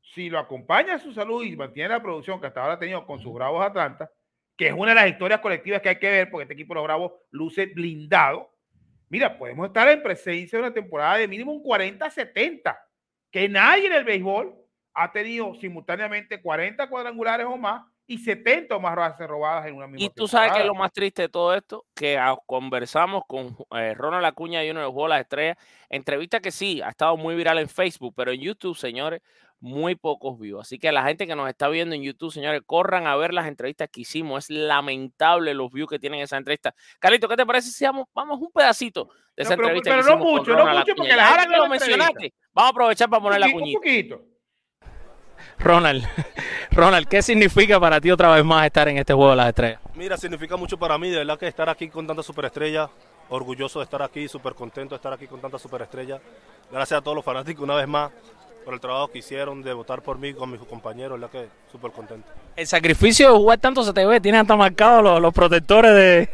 Si 0.00 0.30
lo 0.30 0.38
acompaña 0.38 0.94
a 0.94 0.98
su 0.98 1.12
salud 1.12 1.44
y 1.44 1.56
mantiene 1.56 1.90
la 1.90 2.02
producción 2.02 2.40
que 2.40 2.46
hasta 2.46 2.62
ahora 2.62 2.74
ha 2.74 2.78
tenido 2.78 3.06
con 3.06 3.18
sus 3.18 3.32
Bravos 3.32 3.64
Atlanta, 3.64 4.10
que 4.56 4.68
es 4.68 4.72
una 4.72 4.90
de 4.90 4.94
las 4.94 5.08
historias 5.08 5.40
colectivas 5.40 5.82
que 5.82 5.90
hay 5.90 5.98
que 5.98 6.10
ver, 6.10 6.30
porque 6.30 6.42
este 6.42 6.54
equipo 6.54 6.72
de 6.72 6.76
los 6.76 6.84
Bravos 6.84 7.12
luce 7.30 7.66
blindado. 7.66 8.50
Mira, 9.08 9.38
podemos 9.38 9.66
estar 9.66 9.88
en 9.88 10.02
presencia 10.02 10.58
de 10.58 10.64
una 10.64 10.74
temporada 10.74 11.18
de 11.18 11.28
mínimo 11.28 11.52
un 11.52 11.62
40-70, 11.62 12.76
que 13.30 13.48
nadie 13.48 13.86
en 13.86 13.92
el 13.92 14.04
béisbol 14.04 14.54
ha 14.94 15.12
tenido 15.12 15.54
simultáneamente 15.56 16.40
40 16.40 16.88
cuadrangulares 16.88 17.46
o 17.46 17.56
más 17.56 17.84
y 18.06 18.18
70 18.18 18.76
o 18.76 18.80
más 18.80 18.94
bases 18.94 19.26
robadas 19.26 19.66
en 19.66 19.74
una 19.74 19.86
misma 19.86 20.04
Y 20.04 20.10
tú 20.10 20.28
sabes 20.28 20.52
que 20.52 20.60
es 20.60 20.66
lo 20.66 20.74
más 20.74 20.92
triste 20.92 21.22
de 21.22 21.28
todo 21.28 21.54
esto, 21.54 21.84
que 21.94 22.18
conversamos 22.46 23.24
con 23.26 23.56
eh, 23.72 23.94
Ronald 23.94 24.24
Acuña 24.24 24.64
y 24.64 24.70
uno 24.70 24.80
de 24.80 24.86
los 24.86 24.92
Juegos 24.92 25.10
de 25.10 25.14
las 25.14 25.20
Estrellas, 25.22 25.58
entrevista 25.90 26.40
que 26.40 26.52
sí, 26.52 26.80
ha 26.82 26.90
estado 26.90 27.16
muy 27.16 27.34
viral 27.34 27.58
en 27.58 27.68
Facebook, 27.68 28.14
pero 28.16 28.30
en 28.30 28.40
YouTube, 28.40 28.76
señores, 28.76 29.22
muy 29.66 29.96
pocos 29.96 30.38
views. 30.38 30.62
Así 30.62 30.78
que 30.78 30.88
a 30.88 30.92
la 30.92 31.02
gente 31.04 31.26
que 31.26 31.34
nos 31.34 31.48
está 31.48 31.68
viendo 31.68 31.94
en 31.94 32.02
YouTube, 32.02 32.32
señores, 32.32 32.62
corran 32.64 33.06
a 33.06 33.16
ver 33.16 33.34
las 33.34 33.46
entrevistas 33.46 33.88
que 33.90 34.02
hicimos. 34.02 34.44
Es 34.44 34.56
lamentable 34.56 35.52
los 35.54 35.70
views 35.70 35.90
que 35.90 35.98
tienen 35.98 36.20
esa 36.20 36.36
entrevista. 36.36 36.74
Carlito, 37.00 37.28
¿qué 37.28 37.36
te 37.36 37.44
parece 37.44 37.70
si 37.70 37.84
vamos, 37.84 38.06
vamos 38.14 38.40
un 38.40 38.50
pedacito 38.52 39.08
de 39.36 39.42
esa 39.42 39.56
no, 39.56 39.56
pero, 39.56 39.68
entrevista? 39.68 39.90
Pero, 39.90 40.02
que 40.04 40.10
no 40.10 40.16
mucho, 40.18 40.56
no 40.56 40.66
mucho, 40.66 40.94
porque 40.96 41.16
la 41.16 41.28
Ahora 41.28 41.46
que 41.46 41.56
lo 41.56 41.68
mencionaste, 41.68 42.34
vamos 42.52 42.68
a 42.68 42.70
aprovechar 42.70 43.10
para 43.10 43.22
poner 43.22 43.40
la 43.40 43.50
cuñita. 43.50 43.78
Un 43.78 43.82
poquito. 43.82 44.20
Ronald, 45.58 46.06
Ronald, 46.70 47.08
¿qué 47.08 47.20
significa 47.20 47.80
para 47.80 48.00
ti 48.00 48.10
otra 48.10 48.30
vez 48.34 48.44
más 48.44 48.64
estar 48.66 48.88
en 48.88 48.98
este 48.98 49.12
juego 49.12 49.30
de 49.30 49.36
las 49.36 49.48
estrellas? 49.48 49.80
Mira, 49.94 50.16
significa 50.16 50.56
mucho 50.56 50.78
para 50.78 50.96
mí, 50.96 51.10
de 51.10 51.18
verdad 51.18 51.38
que 51.38 51.46
estar 51.46 51.68
aquí 51.68 51.88
con 51.88 52.06
tantas 52.06 52.24
superestrellas, 52.24 52.88
orgulloso 53.30 53.80
de 53.80 53.84
estar 53.84 54.02
aquí, 54.02 54.28
súper 54.28 54.54
contento 54.54 54.94
de 54.94 54.96
estar 54.96 55.12
aquí 55.12 55.26
con 55.26 55.40
tantas 55.40 55.60
superestrellas. 55.60 56.20
Gracias 56.70 56.98
a 56.98 57.02
todos 57.02 57.16
los 57.16 57.24
fanáticos 57.24 57.64
una 57.64 57.74
vez 57.74 57.88
más 57.88 58.12
por 58.66 58.74
el 58.74 58.80
trabajo 58.80 59.06
que 59.06 59.20
hicieron 59.20 59.62
de 59.62 59.72
votar 59.72 60.02
por 60.02 60.18
mí 60.18 60.34
con 60.34 60.50
mis 60.50 60.60
compañeros, 60.62 61.20
la 61.20 61.28
que 61.28 61.48
súper 61.70 61.92
contento. 61.92 62.28
El 62.56 62.66
sacrificio 62.66 63.30
de 63.30 63.36
jugar 63.36 63.58
tanto 63.60 63.84
se 63.84 63.92
te 63.92 64.04
ve, 64.04 64.20
tienen 64.20 64.40
hasta 64.40 64.56
marcados 64.56 65.04
los, 65.04 65.22
los, 65.22 65.32
protectores 65.32 65.94
de, 65.94 66.28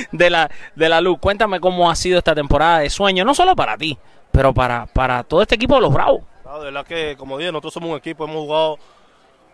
de, 0.12 0.30
la, 0.30 0.50
de 0.74 0.88
la 0.88 1.02
luz. 1.02 1.18
Cuéntame 1.20 1.60
cómo 1.60 1.90
ha 1.90 1.94
sido 1.94 2.16
esta 2.16 2.34
temporada 2.34 2.78
de 2.78 2.88
sueño, 2.88 3.22
no 3.22 3.34
solo 3.34 3.54
para 3.54 3.76
ti, 3.76 3.98
pero 4.32 4.54
para, 4.54 4.86
para 4.86 5.24
todo 5.24 5.42
este 5.42 5.56
equipo 5.56 5.74
de 5.74 5.82
los 5.82 5.92
Bravos. 5.92 6.22
Claro, 6.42 6.60
de 6.60 6.64
verdad 6.64 6.86
que, 6.86 7.16
como 7.18 7.36
dije, 7.36 7.52
nosotros 7.52 7.74
somos 7.74 7.90
un 7.90 7.98
equipo, 7.98 8.24
hemos 8.24 8.36
jugado 8.36 8.78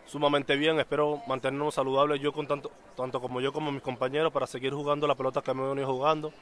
sumamente 0.06 0.54
bien, 0.54 0.78
espero 0.78 1.20
mantenernos 1.26 1.74
saludables 1.74 2.20
yo 2.20 2.32
con 2.32 2.46
tanto, 2.46 2.70
tanto 2.96 3.20
como 3.20 3.40
yo 3.40 3.52
como 3.52 3.72
mis 3.72 3.82
compañeros 3.82 4.32
para 4.32 4.46
seguir 4.46 4.72
jugando 4.72 5.08
la 5.08 5.16
pelota 5.16 5.42
que 5.42 5.52
me 5.52 5.64
he 5.64 5.68
venido 5.68 5.88
jugando. 5.88 6.32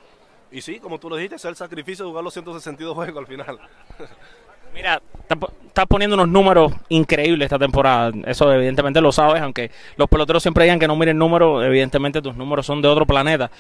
Y 0.51 0.61
sí, 0.61 0.81
como 0.81 0.99
tú 0.99 1.09
lo 1.09 1.17
dijiste, 1.17 1.37
es 1.37 1.45
el 1.47 1.57
sacrificio 1.57 2.05
de 2.05 2.11
jugar 2.11 2.25
los 2.25 2.35
162 2.35 2.95
juegos 2.95 3.17
al 3.17 3.27
final. 3.27 3.59
Mira, 4.73 5.01
estás 5.79 5.87
poniendo 5.87 6.15
unos 6.15 6.29
números 6.29 6.73
increíbles 6.89 7.47
esta 7.47 7.59
temporada. 7.59 8.13
Eso 8.27 8.53
evidentemente 8.53 9.01
lo 9.01 9.13
sabes, 9.13 9.43
aunque 9.43 9.71
los 9.97 10.09
peloteros 10.09 10.43
siempre 10.43 10.65
digan 10.65 10.79
que 10.79 10.89
no 10.89 10.97
miren 10.97 11.19
números, 11.19 11.65
evidentemente 11.65 12.23
tus 12.23 12.35
números 12.35 12.67
son 12.67 12.83
de 12.83 12.89
otro 12.89 13.07
planeta. 13.07 13.51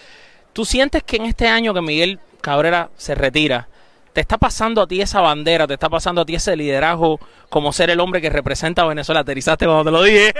¿Tú 0.52 0.64
sientes 0.64 1.02
que 1.02 1.16
en 1.16 1.26
este 1.26 1.46
año 1.46 1.74
que 1.74 1.80
Miguel 1.80 2.18
Cabrera 2.40 2.90
se 2.96 3.14
retira, 3.14 3.68
te 4.12 4.20
está 4.20 4.38
pasando 4.38 4.82
a 4.82 4.86
ti 4.88 5.00
esa 5.00 5.20
bandera, 5.20 5.66
te 5.66 5.74
está 5.74 5.88
pasando 5.88 6.22
a 6.22 6.24
ti 6.24 6.34
ese 6.34 6.56
liderazgo 6.56 7.20
como 7.48 7.72
ser 7.72 7.90
el 7.90 8.00
hombre 8.00 8.20
que 8.20 8.30
representa 8.30 8.82
a 8.82 8.86
Venezuela? 8.86 9.20
Aterrizaste 9.20 9.66
cuando 9.66 9.84
te 9.84 9.90
lo 9.90 10.02
dije. 10.02 10.34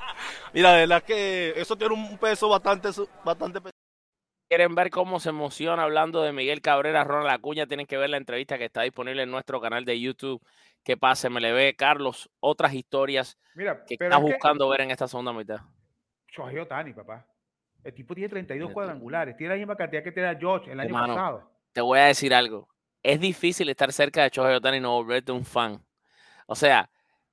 Mira, 0.52 0.72
de 0.72 0.80
verdad 0.80 1.02
que 1.02 1.54
eso 1.56 1.74
tiene 1.74 1.94
un 1.94 2.16
peso 2.18 2.48
bastante, 2.48 2.90
bastante 3.24 3.60
quieren 4.54 4.76
ver 4.76 4.90
cómo 4.90 5.18
se 5.18 5.30
emociona 5.30 5.82
hablando 5.82 6.22
de 6.22 6.32
Miguel 6.32 6.60
Cabrera, 6.60 7.02
Ronald 7.02 7.30
Acuña, 7.30 7.66
tienen 7.66 7.86
que 7.86 7.96
ver 7.96 8.08
la 8.08 8.18
entrevista 8.18 8.56
que 8.56 8.66
está 8.66 8.82
disponible 8.82 9.24
en 9.24 9.30
nuestro 9.32 9.60
canal 9.60 9.84
de 9.84 10.00
YouTube. 10.00 10.40
Que 10.84 10.96
pase, 10.96 11.28
me 11.28 11.40
le 11.40 11.52
ve 11.52 11.74
Carlos, 11.76 12.30
otras 12.38 12.72
historias 12.72 13.36
Mira, 13.56 13.84
que 13.84 13.96
estás 13.98 14.20
buscando 14.20 14.68
ver 14.68 14.82
en 14.82 14.92
esta 14.92 15.08
segunda 15.08 15.32
mitad. 15.32 15.58
Shohei 16.28 16.58
Otani, 16.58 16.92
papá. 16.92 17.26
El 17.82 17.94
tipo 17.94 18.14
tiene 18.14 18.28
32 18.28 18.70
cuadrangulares, 18.70 19.36
tiene 19.36 19.54
la 19.54 19.58
misma 19.58 19.76
cantidad 19.76 20.04
que 20.04 20.12
tenía 20.12 20.36
George 20.38 20.70
el 20.70 20.78
año 20.78 20.92
pasado. 20.94 21.50
Te 21.72 21.80
voy 21.80 21.98
a 21.98 22.04
decir 22.04 22.32
algo. 22.32 22.68
Es 23.02 23.18
difícil 23.18 23.68
estar 23.68 23.92
cerca 23.92 24.22
de 24.22 24.28
Shohei 24.28 24.54
Otani 24.54 24.76
y 24.76 24.80
no 24.80 24.92
volverte 24.92 25.32
un 25.32 25.44
fan. 25.44 25.84
O 26.46 26.54
sea, 26.54 26.88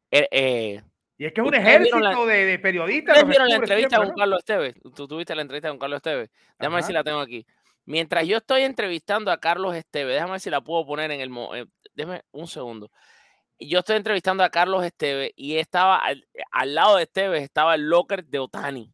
eh, 0.09 0.27
eh 0.31 0.81
y 1.21 1.25
es 1.25 1.33
que 1.33 1.41
es 1.41 1.47
un 1.47 1.53
ejército 1.53 2.25
de, 2.25 2.57
periodistas. 2.57 3.17
¿Ustedes 3.17 3.29
vieron 3.29 3.47
la 3.47 3.57
entrevista 3.57 3.97
con 3.97 4.09
Carlos 4.15 4.39
Esteves? 4.39 4.73
Tú 4.95 5.07
tuviste 5.07 5.35
la 5.35 5.43
entrevista 5.43 5.69
con 5.69 5.77
Carlos 5.77 5.97
Esteves. 5.97 6.31
Déjame 6.57 6.77
ver 6.77 6.83
si 6.83 6.93
la 6.93 7.03
tengo 7.03 7.19
aquí. 7.19 7.45
Mientras 7.85 8.25
yo 8.25 8.37
estoy 8.37 8.63
entrevistando 8.63 9.31
a 9.31 9.37
Carlos 9.37 9.75
Esteves, 9.75 10.15
déjame 10.15 10.31
ver 10.31 10.39
si 10.39 10.49
la 10.49 10.61
puedo 10.61 10.83
poner 10.83 11.11
en 11.11 11.21
el... 11.21 11.29
Eh, 11.53 11.67
déjame 11.93 12.23
un 12.31 12.47
segundo. 12.47 12.89
Yo 13.59 13.77
estoy 13.77 13.97
entrevistando 13.97 14.43
a 14.43 14.49
Carlos 14.49 14.83
Esteves 14.83 15.29
y 15.35 15.57
estaba 15.57 16.01
al, 16.03 16.73
lado 16.73 16.95
de 16.95 17.03
Esteves 17.03 17.43
estaba 17.43 17.75
el 17.75 17.87
locker 17.87 18.25
de 18.25 18.39
Otani. 18.39 18.91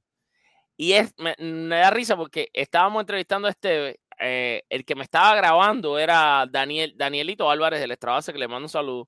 Y 0.76 0.92
es, 0.92 1.14
me, 1.18 1.34
da 1.78 1.92
risa 1.92 2.18
porque 2.18 2.50
estábamos 2.52 3.04
entrevistando 3.04 3.48
a 3.48 3.52
Esteves. 3.52 4.00
Eh, 4.20 4.64
el 4.68 4.84
que 4.84 4.96
me 4.96 5.04
estaba 5.04 5.34
grabando 5.34 5.98
era 5.98 6.46
Daniel, 6.50 6.94
Danielito 6.98 7.50
Álvarez 7.50 7.80
del 7.80 7.92
Estrabase, 7.92 8.34
que 8.34 8.40
le 8.40 8.50
mando 8.50 8.66
un 8.66 8.70
saludo. 8.70 9.08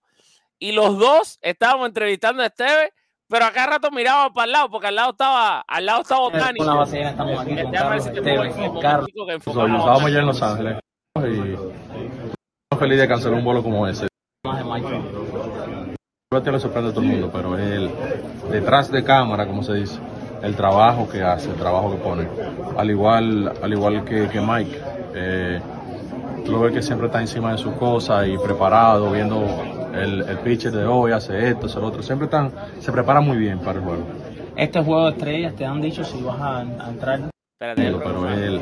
Y 0.58 0.72
los 0.72 0.98
dos 0.98 1.38
estábamos 1.42 1.90
entrevistando 1.90 2.44
a 2.44 2.46
Esteves 2.46 2.92
pero 3.30 3.46
acá 3.46 3.68
rato 3.68 3.92
miraba 3.92 4.34
para 4.34 4.46
el 4.46 4.52
lado, 4.52 4.70
porque 4.70 4.88
al 4.88 4.96
lado 4.96 5.12
estaba, 5.12 5.62
al 5.62 5.86
lado 5.86 6.02
estaba 6.02 6.22
Otani. 6.22 6.60
Una 6.60 6.74
base 6.74 7.02
estamos 7.02 7.39
aquí 7.39 7.56
con 7.62 7.72
Carlos, 7.72 8.08
Esteban, 8.08 8.52
Carlos. 8.82 9.10
Estábamos 9.46 10.12
ya 10.12 10.20
en 10.20 10.26
Los 10.26 10.42
Ángeles 10.42 10.80
y 11.18 11.54
estoy 11.54 12.80
feliz 12.80 13.00
de 13.00 13.08
cancelar 13.08 13.38
un 13.38 13.46
vuelo 13.46 13.62
como 13.62 13.88
ese. 13.88 14.08
Te 16.44 16.52
lo 16.52 16.60
sorprende 16.60 16.89
a 16.89 16.94
todo 16.94 17.04
el 17.04 17.08
mundo, 17.08 17.30
pero 17.32 17.58
él, 17.58 17.92
detrás 18.50 18.92
de 18.92 19.04
cámara, 19.04 19.46
como 19.46 19.62
se 19.62 19.74
dice, 19.74 20.00
el 20.42 20.56
trabajo 20.56 21.08
que 21.10 21.22
hace, 21.22 21.50
el 21.50 21.56
trabajo 21.56 21.92
que 21.92 21.98
pone, 21.98 22.28
al 22.78 22.89
igual, 22.89 23.54
al 23.62 23.74
igual 23.74 24.06
que, 24.06 24.28
que 24.30 24.39
Mike, 24.39 24.82
eh, 25.13 25.62
lo 26.48 26.62
ve 26.62 26.72
que 26.72 26.82
siempre 26.82 27.08
está 27.08 27.20
encima 27.20 27.52
de 27.52 27.58
sus 27.58 27.74
cosas 27.74 28.28
y 28.28 28.38
preparado, 28.38 29.12
viendo 29.12 29.44
el, 29.93 30.21
el 30.21 30.38
pitcher 30.39 30.71
de 30.71 30.86
hoy 30.86 31.12
hace 31.12 31.49
esto, 31.49 31.67
hace 31.67 31.80
lo 31.80 31.88
otro. 31.88 32.02
Siempre 32.02 32.25
están, 32.25 32.52
se 32.80 32.91
prepara 32.91 33.21
muy 33.21 33.38
bien 33.38 33.60
para 33.60 33.80
el 33.80 33.86
juego. 33.86 34.04
Este 34.56 34.84
juego 34.84 35.06
de 35.06 35.12
estrellas 35.12 35.56
te 35.56 35.65
han 35.65 35.82
dicho 35.82 36.04
si 36.04 36.21
vas 36.21 36.39
a, 36.39 36.62
entrar. 36.89 37.30
Espérate, 37.60 37.97
pero 38.04 38.30
él. 38.30 38.62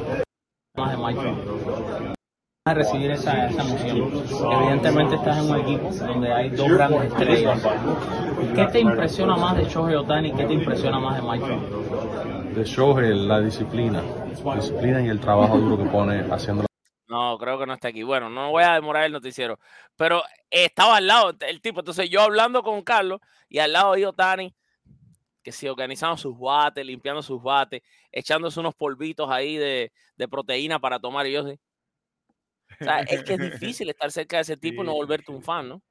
Más 0.76 0.92
de 0.92 0.98
Mike 0.98 2.18
a 2.68 2.74
recibir 2.74 3.12
esa, 3.12 3.48
esa 3.48 3.62
emoción. 3.62 4.12
Evidentemente 4.52 5.16
estás 5.16 5.38
en 5.38 5.50
un 5.50 5.60
equipo 5.62 5.90
donde 5.90 6.34
hay 6.34 6.50
dos 6.50 6.70
grandes 6.70 7.04
estrellas. 7.06 7.66
¿Qué 8.54 8.66
te 8.66 8.80
impresiona 8.82 9.38
más 9.38 9.56
de 9.56 9.64
Shohei 9.64 9.96
Otani 9.96 10.30
y 10.30 10.34
qué 10.34 10.44
te 10.44 10.54
impresiona 10.54 11.00
más 11.00 11.16
de 11.16 11.22
Mike 11.22 12.56
De 12.56 12.64
Shohei, 12.66 13.16
la 13.26 13.40
disciplina. 13.40 14.04
La 14.44 14.56
disciplina 14.56 15.02
y 15.02 15.08
el 15.08 15.20
trabajo 15.20 15.58
duro 15.58 15.78
que 15.78 15.90
pone 15.90 16.26
haciendo 16.30 16.67
no, 17.08 17.38
creo 17.38 17.58
que 17.58 17.66
no 17.66 17.74
está 17.74 17.88
aquí. 17.88 18.04
Bueno, 18.04 18.30
no 18.30 18.52
voy 18.52 18.64
a 18.64 18.74
demorar 18.74 19.06
el 19.06 19.12
noticiero. 19.12 19.60
Pero 19.96 20.24
estaba 20.50 20.98
al 20.98 21.08
lado 21.08 21.36
el 21.40 21.62
tipo. 21.62 21.80
Entonces 21.80 22.10
yo 22.10 22.22
hablando 22.22 22.64
con 22.64 22.82
Carlos 22.82 23.22
y 23.50 23.60
al 23.60 23.74
lado 23.74 23.94
de 23.94 24.06
Otani, 24.06 24.54
que 25.42 25.52
se 25.54 25.70
organizando 25.70 26.18
sus 26.18 26.38
bates, 26.38 26.86
limpiando 26.86 27.22
sus 27.22 27.42
bates, 27.42 27.82
echándose 28.12 28.60
unos 28.60 28.76
polvitos 28.76 29.30
ahí 29.32 29.56
de, 29.56 29.92
proteína 30.30 30.80
para 30.80 31.00
tomar. 31.00 31.26
Y 31.28 31.32
yo 31.32 31.48
sí. 31.48 31.58
O 32.82 32.84
sea, 32.84 33.00
es 33.00 33.24
que 33.24 33.36
es 33.36 33.40
difícil 33.54 33.90
estar 33.90 34.12
cerca 34.12 34.38
de 34.38 34.42
ese 34.42 34.58
tipo 34.58 34.84
y 34.84 34.86
no 34.86 34.94
volverte 34.94 35.32
un 35.32 35.42
fan, 35.42 35.70
¿no? 35.70 35.82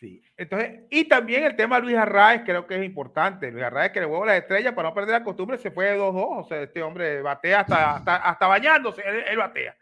Sí. 0.00 0.22
Entonces, 0.36 0.84
y 0.90 1.04
también 1.04 1.44
el 1.44 1.56
tema 1.56 1.76
de 1.76 1.82
Luis 1.82 1.96
Arraez 1.96 2.42
creo 2.44 2.66
que 2.66 2.76
es 2.76 2.84
importante. 2.84 3.50
Luis 3.50 3.64
Arraez 3.64 3.92
que 3.92 4.00
le 4.00 4.06
huevo 4.06 4.26
las 4.26 4.38
estrellas 4.38 4.74
para 4.74 4.88
no 4.88 4.94
perder 4.94 5.12
la 5.12 5.24
costumbre 5.24 5.58
se 5.58 5.70
fue 5.70 5.86
de 5.86 5.98
2-2. 5.98 6.44
O 6.44 6.44
sea, 6.48 6.62
este 6.62 6.82
hombre 6.82 7.22
batea 7.22 7.60
hasta, 7.60 7.96
hasta, 7.96 8.46
bañándose, 8.46 9.02
él 9.26 9.36
batea. 9.36 9.76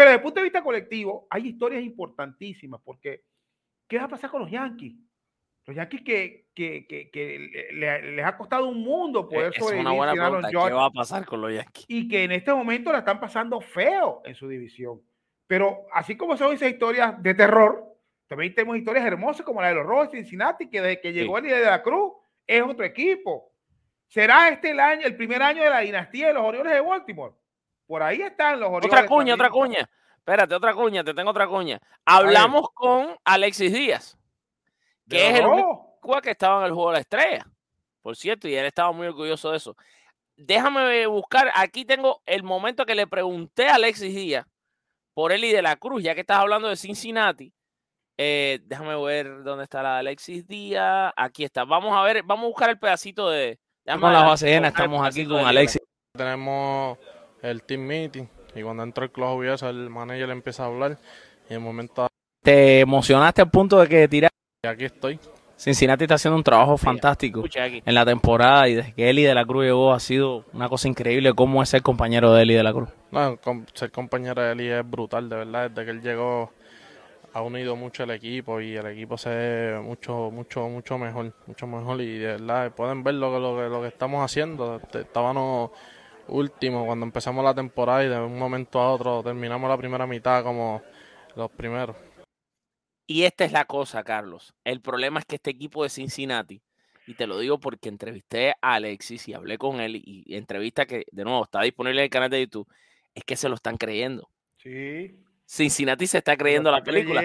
Pero 0.00 0.12
desde 0.12 0.16
el 0.16 0.22
punto 0.22 0.40
de 0.40 0.44
vista 0.44 0.64
colectivo, 0.64 1.26
hay 1.28 1.48
historias 1.48 1.82
importantísimas 1.82 2.80
porque 2.82 3.22
¿qué 3.86 3.98
va 3.98 4.04
a 4.04 4.08
pasar 4.08 4.30
con 4.30 4.40
los 4.40 4.50
Yankees? 4.50 4.94
Los 5.66 5.76
Yankees 5.76 6.00
que, 6.00 6.46
que, 6.54 6.86
que, 6.86 7.10
que 7.10 7.68
les 7.70 8.24
ha 8.24 8.34
costado 8.34 8.66
un 8.66 8.82
mundo 8.82 9.28
e, 9.30 9.34
poder 9.34 9.52
sobrevivir. 9.52 9.80
Es 9.80 9.86
una 9.86 9.92
buena 9.92 10.12
pregunta. 10.14 10.48
¿Qué 10.48 10.56
va 10.56 10.86
a 10.86 10.90
pasar 10.90 11.26
con 11.26 11.42
los 11.42 11.52
Yankees? 11.52 11.84
Y 11.86 12.08
que 12.08 12.24
en 12.24 12.32
este 12.32 12.50
momento 12.50 12.90
la 12.92 13.00
están 13.00 13.20
pasando 13.20 13.60
feo 13.60 14.22
en 14.24 14.34
su 14.34 14.48
división. 14.48 15.02
Pero 15.46 15.84
así 15.92 16.16
como 16.16 16.34
son 16.34 16.54
esas 16.54 16.70
historias 16.70 17.22
de 17.22 17.34
terror, 17.34 17.84
también 18.26 18.54
tenemos 18.54 18.78
historias 18.78 19.04
hermosas 19.04 19.44
como 19.44 19.60
la 19.60 19.68
de 19.68 19.74
los 19.74 19.84
Rojos 19.84 20.12
de 20.12 20.16
Cincinnati, 20.16 20.70
que 20.70 20.80
desde 20.80 21.02
que 21.02 21.12
llegó 21.12 21.36
el 21.36 21.44
líder 21.44 21.60
de 21.62 21.70
la 21.70 21.82
Cruz 21.82 22.14
es 22.46 22.62
otro 22.62 22.86
equipo. 22.86 23.52
¿Será 24.08 24.48
este 24.48 24.70
el 24.70 24.80
año, 24.80 25.02
el 25.04 25.14
primer 25.14 25.42
año 25.42 25.62
de 25.62 25.68
la 25.68 25.80
dinastía 25.80 26.28
de 26.28 26.32
los 26.32 26.44
Orioles 26.44 26.72
de 26.72 26.80
Baltimore? 26.80 27.34
Por 27.90 28.04
ahí 28.04 28.22
están 28.22 28.60
los 28.60 28.68
Orioles. 28.68 28.86
Otra 28.86 29.04
cuña, 29.04 29.34
otra 29.34 29.50
cuña. 29.50 29.90
Espérate, 30.16 30.54
otra 30.54 30.72
cuña, 30.74 31.02
te 31.02 31.12
tengo 31.12 31.30
otra 31.30 31.48
cuña. 31.48 31.80
Hablamos 32.04 32.68
con 32.72 33.16
Alexis 33.24 33.72
Díaz, 33.72 34.16
que 35.08 35.28
es 35.28 35.40
el 35.40 35.46
único 35.46 36.20
que 36.22 36.30
estaba 36.30 36.60
en 36.60 36.66
el 36.66 36.72
juego 36.72 36.90
de 36.90 36.94
la 36.94 37.00
estrella, 37.00 37.48
por 38.00 38.14
cierto, 38.14 38.46
y 38.46 38.54
él 38.54 38.64
estaba 38.64 38.92
muy 38.92 39.08
orgulloso 39.08 39.50
de 39.50 39.56
eso. 39.56 39.76
Déjame 40.36 41.04
buscar, 41.08 41.50
aquí 41.52 41.84
tengo 41.84 42.22
el 42.26 42.44
momento 42.44 42.86
que 42.86 42.94
le 42.94 43.08
pregunté 43.08 43.66
a 43.66 43.74
Alexis 43.74 44.14
Díaz 44.14 44.46
por 45.12 45.32
él 45.32 45.42
y 45.42 45.50
de 45.50 45.60
la 45.60 45.74
Cruz, 45.74 46.04
ya 46.04 46.14
que 46.14 46.20
estás 46.20 46.38
hablando 46.38 46.68
de 46.68 46.76
Cincinnati. 46.76 47.52
Eh, 48.16 48.60
déjame 48.66 48.94
ver 49.02 49.42
dónde 49.42 49.64
está 49.64 49.82
la 49.82 49.98
Alexis 49.98 50.46
Díaz. 50.46 51.12
Aquí 51.16 51.42
está. 51.42 51.64
Vamos 51.64 51.92
a 51.96 52.02
ver, 52.02 52.22
vamos 52.22 52.44
a 52.44 52.48
buscar 52.50 52.70
el 52.70 52.78
pedacito 52.78 53.28
de. 53.30 53.58
Con 53.84 54.12
la 54.12 54.22
base 54.22 54.46
llena, 54.46 54.68
estamos 54.68 55.04
aquí 55.04 55.26
con 55.26 55.44
Alexis. 55.44 55.82
Tenemos 56.12 56.96
el 57.42 57.62
team 57.62 57.82
meeting 57.82 58.26
y 58.54 58.62
cuando 58.62 58.82
entra 58.82 59.04
el 59.04 59.10
club 59.10 59.42
el 59.42 59.90
manager 59.90 60.30
empieza 60.30 60.64
a 60.64 60.66
hablar 60.66 60.98
y 61.48 61.54
en 61.54 61.58
el 61.58 61.60
momento... 61.60 62.08
¿Te 62.42 62.80
emocionaste 62.80 63.42
al 63.42 63.50
punto 63.50 63.78
de 63.78 63.88
que 63.88 64.08
tirar? 64.08 64.30
Y 64.62 64.66
aquí 64.66 64.84
estoy. 64.84 65.18
Cincinnati 65.56 66.04
está 66.04 66.14
haciendo 66.14 66.38
un 66.38 66.42
trabajo 66.42 66.78
fantástico 66.78 67.44
en 67.54 67.94
la 67.94 68.06
temporada 68.06 68.66
y 68.66 68.76
desde 68.76 68.94
que 68.94 69.10
Eli 69.10 69.24
de 69.24 69.34
la 69.34 69.44
Cruz 69.44 69.64
llegó 69.64 69.92
ha 69.92 70.00
sido 70.00 70.46
una 70.54 70.70
cosa 70.70 70.88
increíble 70.88 71.34
cómo 71.34 71.62
es 71.62 71.68
ser 71.68 71.82
compañero 71.82 72.32
de 72.32 72.42
Eli 72.42 72.54
de 72.54 72.62
la 72.62 72.72
Cruz. 72.72 72.88
No, 73.10 73.38
ser 73.74 73.90
compañero 73.90 74.40
de 74.40 74.52
Eli 74.52 74.68
es 74.68 74.88
brutal, 74.88 75.28
de 75.28 75.36
verdad. 75.36 75.70
Desde 75.70 75.84
que 75.84 75.90
él 75.90 76.00
llegó 76.00 76.50
ha 77.34 77.42
unido 77.42 77.76
mucho 77.76 78.04
el 78.04 78.10
equipo 78.10 78.60
y 78.60 78.74
el 78.74 78.86
equipo 78.86 79.18
se 79.18 79.28
ve 79.28 79.80
mucho, 79.80 80.30
mucho, 80.30 80.66
mucho 80.68 80.96
mejor, 80.96 81.34
mucho 81.46 81.66
mejor 81.66 82.00
y 82.00 82.18
de 82.18 82.26
verdad 82.26 82.72
pueden 82.72 83.04
ver 83.04 83.14
lo 83.14 83.30
que, 83.30 83.38
lo 83.38 83.56
que, 83.56 83.68
lo 83.68 83.82
que 83.82 83.88
estamos 83.88 84.24
haciendo. 84.24 84.80
Estábamos 84.94 85.72
último 86.30 86.86
cuando 86.86 87.06
empezamos 87.06 87.44
la 87.44 87.54
temporada 87.54 88.04
y 88.04 88.08
de 88.08 88.18
un 88.18 88.38
momento 88.38 88.80
a 88.80 88.92
otro 88.92 89.22
terminamos 89.22 89.68
la 89.68 89.76
primera 89.76 90.06
mitad 90.06 90.42
como 90.42 90.82
los 91.36 91.50
primeros. 91.50 91.96
Y 93.06 93.24
esta 93.24 93.44
es 93.44 93.52
la 93.52 93.64
cosa, 93.64 94.04
Carlos. 94.04 94.54
El 94.64 94.80
problema 94.80 95.20
es 95.20 95.26
que 95.26 95.36
este 95.36 95.50
equipo 95.50 95.82
de 95.82 95.88
Cincinnati, 95.88 96.62
y 97.06 97.14
te 97.14 97.26
lo 97.26 97.38
digo 97.38 97.58
porque 97.58 97.88
entrevisté 97.88 98.52
a 98.62 98.74
Alexis 98.74 99.26
y 99.28 99.34
hablé 99.34 99.58
con 99.58 99.80
él, 99.80 99.96
y 99.96 100.24
entrevista 100.36 100.86
que 100.86 101.04
de 101.10 101.24
nuevo 101.24 101.42
está 101.42 101.62
disponible 101.62 102.00
en 102.00 102.04
el 102.04 102.10
canal 102.10 102.30
de 102.30 102.40
YouTube, 102.40 102.68
es 103.14 103.24
que 103.24 103.36
se 103.36 103.48
lo 103.48 103.56
están 103.56 103.76
creyendo. 103.76 104.30
Sí. 104.58 105.16
Cincinnati 105.44 106.06
se 106.06 106.18
está 106.18 106.36
creyendo 106.36 106.70
la 106.70 106.84
película. 106.84 107.20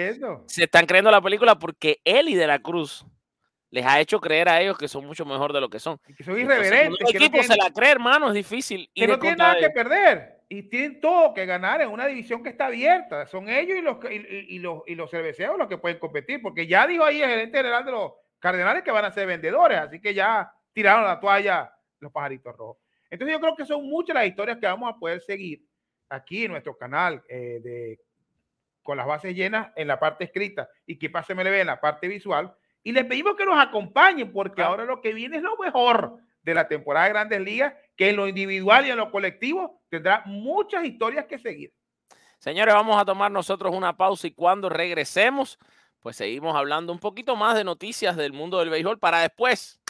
Se 0.46 0.64
están 0.64 0.86
creyendo 0.86 1.12
la 1.12 1.20
película 1.20 1.56
porque 1.56 2.00
Eli 2.04 2.34
de 2.34 2.48
la 2.48 2.58
Cruz 2.58 3.06
les 3.76 3.84
ha 3.84 4.00
hecho 4.00 4.18
creer 4.18 4.48
a 4.48 4.58
ellos 4.58 4.78
que 4.78 4.88
son 4.88 5.04
mucho 5.04 5.26
mejor 5.26 5.52
de 5.52 5.60
lo 5.60 5.68
que 5.68 5.78
son. 5.78 5.98
que 6.16 6.24
son 6.24 6.40
irreverentes. 6.40 6.98
el 7.10 7.16
equipo 7.16 7.42
se 7.42 7.56
la 7.56 7.70
cree, 7.70 7.90
hermano, 7.90 8.28
es 8.28 8.34
difícil. 8.34 8.90
Que 8.94 9.06
no 9.06 9.18
tienen 9.18 9.36
nada 9.36 9.58
que 9.58 9.68
perder 9.68 10.40
y 10.48 10.62
tienen 10.62 10.98
todo 10.98 11.34
que 11.34 11.44
ganar 11.44 11.82
en 11.82 11.90
una 11.90 12.06
división 12.06 12.42
que 12.42 12.48
está 12.48 12.66
abierta. 12.66 13.26
Son 13.26 13.50
ellos 13.50 13.76
y 13.76 13.82
los, 13.82 13.98
y, 14.10 14.58
los, 14.60 14.82
y 14.86 14.94
los 14.94 15.10
cerveceros 15.10 15.58
los 15.58 15.68
que 15.68 15.76
pueden 15.76 15.98
competir, 15.98 16.40
porque 16.40 16.66
ya 16.66 16.86
dijo 16.86 17.04
ahí 17.04 17.20
el 17.20 17.28
gerente 17.28 17.58
general 17.58 17.84
de 17.84 17.92
los 17.92 18.12
Cardenales 18.38 18.82
que 18.82 18.90
van 18.90 19.04
a 19.04 19.12
ser 19.12 19.26
vendedores, 19.26 19.78
así 19.78 20.00
que 20.00 20.14
ya 20.14 20.50
tiraron 20.72 21.04
la 21.04 21.20
toalla 21.20 21.70
los 22.00 22.12
pajaritos 22.12 22.56
rojos. 22.56 22.78
Entonces 23.10 23.34
yo 23.34 23.40
creo 23.40 23.56
que 23.56 23.66
son 23.66 23.86
muchas 23.86 24.14
las 24.14 24.26
historias 24.26 24.56
que 24.58 24.66
vamos 24.66 24.90
a 24.90 24.98
poder 24.98 25.20
seguir 25.20 25.62
aquí 26.08 26.44
en 26.44 26.52
nuestro 26.52 26.76
canal 26.78 27.22
eh, 27.28 27.60
de 27.62 28.00
con 28.82 28.96
las 28.96 29.06
bases 29.06 29.34
llenas 29.34 29.70
en 29.76 29.88
la 29.88 29.98
parte 29.98 30.24
escrita 30.24 30.68
y 30.86 30.98
que 30.98 31.10
pase 31.10 31.34
MLB 31.34 31.60
en 31.60 31.66
la 31.66 31.80
parte 31.80 32.08
visual 32.08 32.56
y 32.86 32.92
les 32.92 33.04
pedimos 33.04 33.34
que 33.34 33.44
nos 33.44 33.58
acompañen 33.58 34.32
porque 34.32 34.62
ahora 34.62 34.84
lo 34.84 35.00
que 35.00 35.12
viene 35.12 35.38
es 35.38 35.42
lo 35.42 35.56
mejor 35.56 36.20
de 36.42 36.54
la 36.54 36.68
temporada 36.68 37.06
de 37.06 37.12
Grandes 37.12 37.40
Ligas, 37.40 37.74
que 37.96 38.10
en 38.10 38.14
lo 38.14 38.28
individual 38.28 38.86
y 38.86 38.90
en 38.90 38.96
lo 38.96 39.10
colectivo 39.10 39.82
tendrá 39.88 40.22
muchas 40.24 40.84
historias 40.84 41.26
que 41.26 41.36
seguir. 41.36 41.72
Señores, 42.38 42.72
vamos 42.72 42.96
a 42.96 43.04
tomar 43.04 43.32
nosotros 43.32 43.74
una 43.74 43.96
pausa 43.96 44.28
y 44.28 44.30
cuando 44.30 44.68
regresemos, 44.68 45.58
pues 45.98 46.14
seguimos 46.14 46.54
hablando 46.54 46.92
un 46.92 47.00
poquito 47.00 47.34
más 47.34 47.56
de 47.56 47.64
noticias 47.64 48.16
del 48.16 48.32
mundo 48.32 48.60
del 48.60 48.70
béisbol 48.70 49.00
para 49.00 49.18
después 49.18 49.80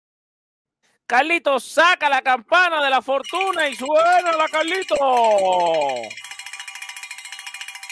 Carlito, 1.05 1.59
saca 1.59 2.07
la 2.09 2.21
campana 2.21 2.83
de 2.83 2.89
la 2.89 3.01
fortuna 3.01 3.67
y 3.67 3.75
suena 3.75 4.31
la 4.37 4.47
Carlito. 4.47 4.95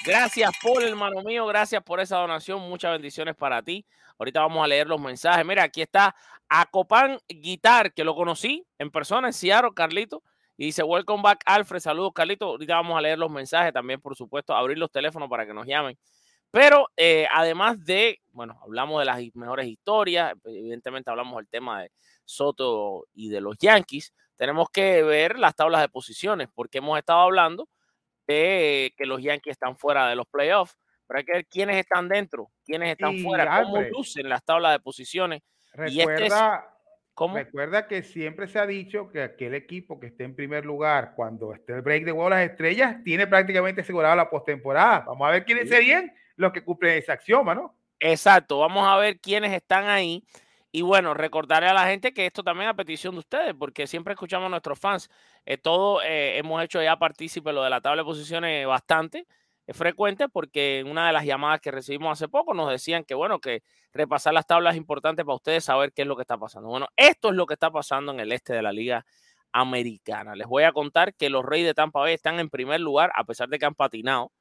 Gracias, 0.06 0.52
Paul, 0.62 0.84
hermano 0.84 1.24
mío. 1.24 1.46
Gracias 1.48 1.82
por 1.84 2.00
esa 2.00 2.18
donación. 2.18 2.62
Muchas 2.62 2.92
bendiciones 2.92 3.36
para 3.36 3.62
ti. 3.62 3.86
Ahorita 4.20 4.42
vamos 4.42 4.64
a 4.64 4.68
leer 4.68 4.88
los 4.88 5.02
mensajes. 5.02 5.46
Mira, 5.46 5.64
aquí 5.64 5.82
está 5.82 6.16
Acopan 6.50 7.20
Guitar, 7.28 7.94
que 7.94 8.04
lo 8.04 8.16
conocí 8.16 8.66
en 8.78 8.90
persona 8.90 9.28
en 9.28 9.34
Seattle, 9.34 9.72
Carlito. 9.76 10.24
Y 10.56 10.66
dice, 10.66 10.82
welcome 10.84 11.22
back, 11.22 11.42
Alfred. 11.46 11.80
Saludos, 11.80 12.14
Carlito. 12.14 12.46
Ahorita 12.46 12.76
vamos 12.76 12.98
a 12.98 13.02
leer 13.02 13.20
los 13.20 13.30
mensajes 13.30 13.74
también, 13.74 14.00
por 14.00 14.16
supuesto, 14.16 14.56
abrir 14.56 14.78
los 14.78 14.92
teléfonos 14.92 15.30
para 15.30 15.46
que 15.46 15.54
nos 15.54 15.68
llamen. 15.68 15.98
Pero 16.52 16.88
eh, 16.96 17.28
además 17.32 17.84
de, 17.84 18.22
bueno, 18.32 18.60
hablamos 18.64 19.00
de 19.00 19.06
las 19.06 19.20
mejores 19.36 19.68
historias, 19.68 20.34
evidentemente 20.46 21.10
hablamos 21.10 21.38
del 21.38 21.48
tema 21.48 21.82
de 21.82 21.92
Soto 22.26 23.08
y 23.14 23.30
de 23.30 23.42
los 23.42 23.58
Yankees, 23.60 24.14
tenemos 24.38 24.70
que 24.70 25.04
ver 25.04 25.40
las 25.40 25.56
tablas 25.56 25.82
de 25.82 25.90
posiciones, 25.90 26.48
porque 26.54 26.78
hemos 26.78 26.98
estado 26.98 27.22
hablando 27.22 27.68
de 28.28 28.94
que 28.98 29.06
los 29.06 29.22
Yankees 29.22 29.52
están 29.52 29.78
fuera 29.78 30.08
de 30.08 30.16
los 30.16 30.28
playoffs, 30.28 30.78
pero 31.08 31.20
hay 31.20 31.26
que 31.26 31.34
ver 31.34 31.46
quiénes 31.48 31.78
están 31.78 32.08
dentro, 32.08 32.52
quiénes 32.66 32.92
están 32.92 33.18
fuera, 33.20 33.64
cómo 33.64 33.82
lucen 33.82 34.30
las 34.30 34.44
tablas 34.44 34.74
de 34.74 34.80
posiciones. 34.80 35.42
Este 35.74 36.06
recuerda, 36.06 36.78
recuerda 37.34 37.88
que 37.88 38.04
siempre 38.04 38.48
se 38.48 38.60
ha 38.60 38.66
dicho 38.66 39.10
que 39.10 39.24
aquel 39.24 39.54
equipo 39.54 40.00
que 40.00 40.08
esté 40.08 40.24
en 40.24 40.36
primer 40.36 40.66
lugar 40.66 41.14
cuando 41.16 41.54
esté 41.54 41.74
el 41.74 41.82
break 41.82 42.04
de 42.04 42.12
huevo 42.12 42.30
las 42.30 42.50
estrellas 42.50 43.04
tiene 43.04 43.26
prácticamente 43.28 43.82
asegurada 43.82 44.16
la 44.16 44.30
postemporada. 44.30 45.00
Vamos 45.08 45.28
a 45.28 45.32
ver 45.32 45.46
quiénes 45.46 45.70
serían 45.70 46.14
los 46.38 46.52
que 46.54 46.64
cumplen 46.64 46.98
ese 46.98 47.12
axioma, 47.12 47.54
¿no? 47.54 47.76
Exacto, 48.00 48.60
vamos 48.60 48.88
a 48.88 48.96
ver 48.98 49.20
quiénes 49.20 49.52
están 49.52 49.88
ahí. 49.88 50.24
Y 50.72 50.82
bueno, 50.82 51.14
recordarle 51.14 51.70
a 51.70 51.74
la 51.74 51.88
gente 51.88 52.14
que 52.14 52.26
esto 52.26 52.44
también 52.44 52.70
a 52.70 52.76
petición 52.76 53.16
de 53.16 53.20
ustedes, 53.20 53.54
porque 53.58 53.88
siempre 53.88 54.14
escuchamos 54.14 54.48
a 54.48 54.50
nuestros 54.50 54.80
fans. 54.80 55.10
Eh, 55.46 55.58
todo 55.58 56.02
eh, 56.04 56.38
hemos 56.38 56.64
hecho 56.64 56.82
ya 56.82 56.98
partícipe 56.98 57.52
lo 57.52 57.64
de 57.64 57.70
la 57.70 57.82
tabla 57.82 58.04
de 58.04 58.06
posiciones 58.06 58.66
bastante 58.68 59.28
es 59.68 59.76
frecuente 59.76 60.30
porque 60.30 60.80
en 60.80 60.88
una 60.88 61.08
de 61.08 61.14
las 61.14 61.26
llamadas 61.26 61.60
que 61.60 61.72
recibimos 61.72 62.14
hace 62.14 62.30
poco 62.30 62.54
nos 62.54 62.72
decían 62.72 63.04
que, 63.04 63.14
bueno, 63.14 63.40
que 63.40 63.64
repasar 63.92 64.34
las 64.34 64.48
tablas 64.48 64.74
es 64.74 64.78
importante 64.78 65.26
para 65.26 65.36
ustedes 65.36 65.66
saber 65.66 65.92
qué 65.92 66.04
es 66.04 66.08
lo 66.08 66.16
que 66.16 66.22
está 66.22 66.38
pasando. 66.38 66.70
Bueno, 66.70 66.88
esto 66.96 67.30
es 67.30 67.36
lo 67.36 67.46
que 67.46 67.56
está 67.56 67.70
pasando 67.70 68.14
en 68.14 68.22
el 68.22 68.32
este 68.32 68.54
de 68.54 68.62
la 68.62 68.72
Liga 68.72 69.06
Americana. 69.60 70.36
Les 70.36 70.48
voy 70.48 70.64
a 70.64 70.72
contar 70.72 71.14
que 71.16 71.30
los 71.30 71.44
Reyes 71.44 71.68
de 71.68 71.74
Tampa 71.74 72.00
Bay 72.00 72.14
están 72.14 72.40
en 72.40 72.50
primer 72.50 72.80
lugar, 72.80 73.12
a 73.16 73.24
pesar 73.24 73.50
de 73.50 73.58
que 73.58 73.66
han 73.66 73.76
patinado, 73.76 74.32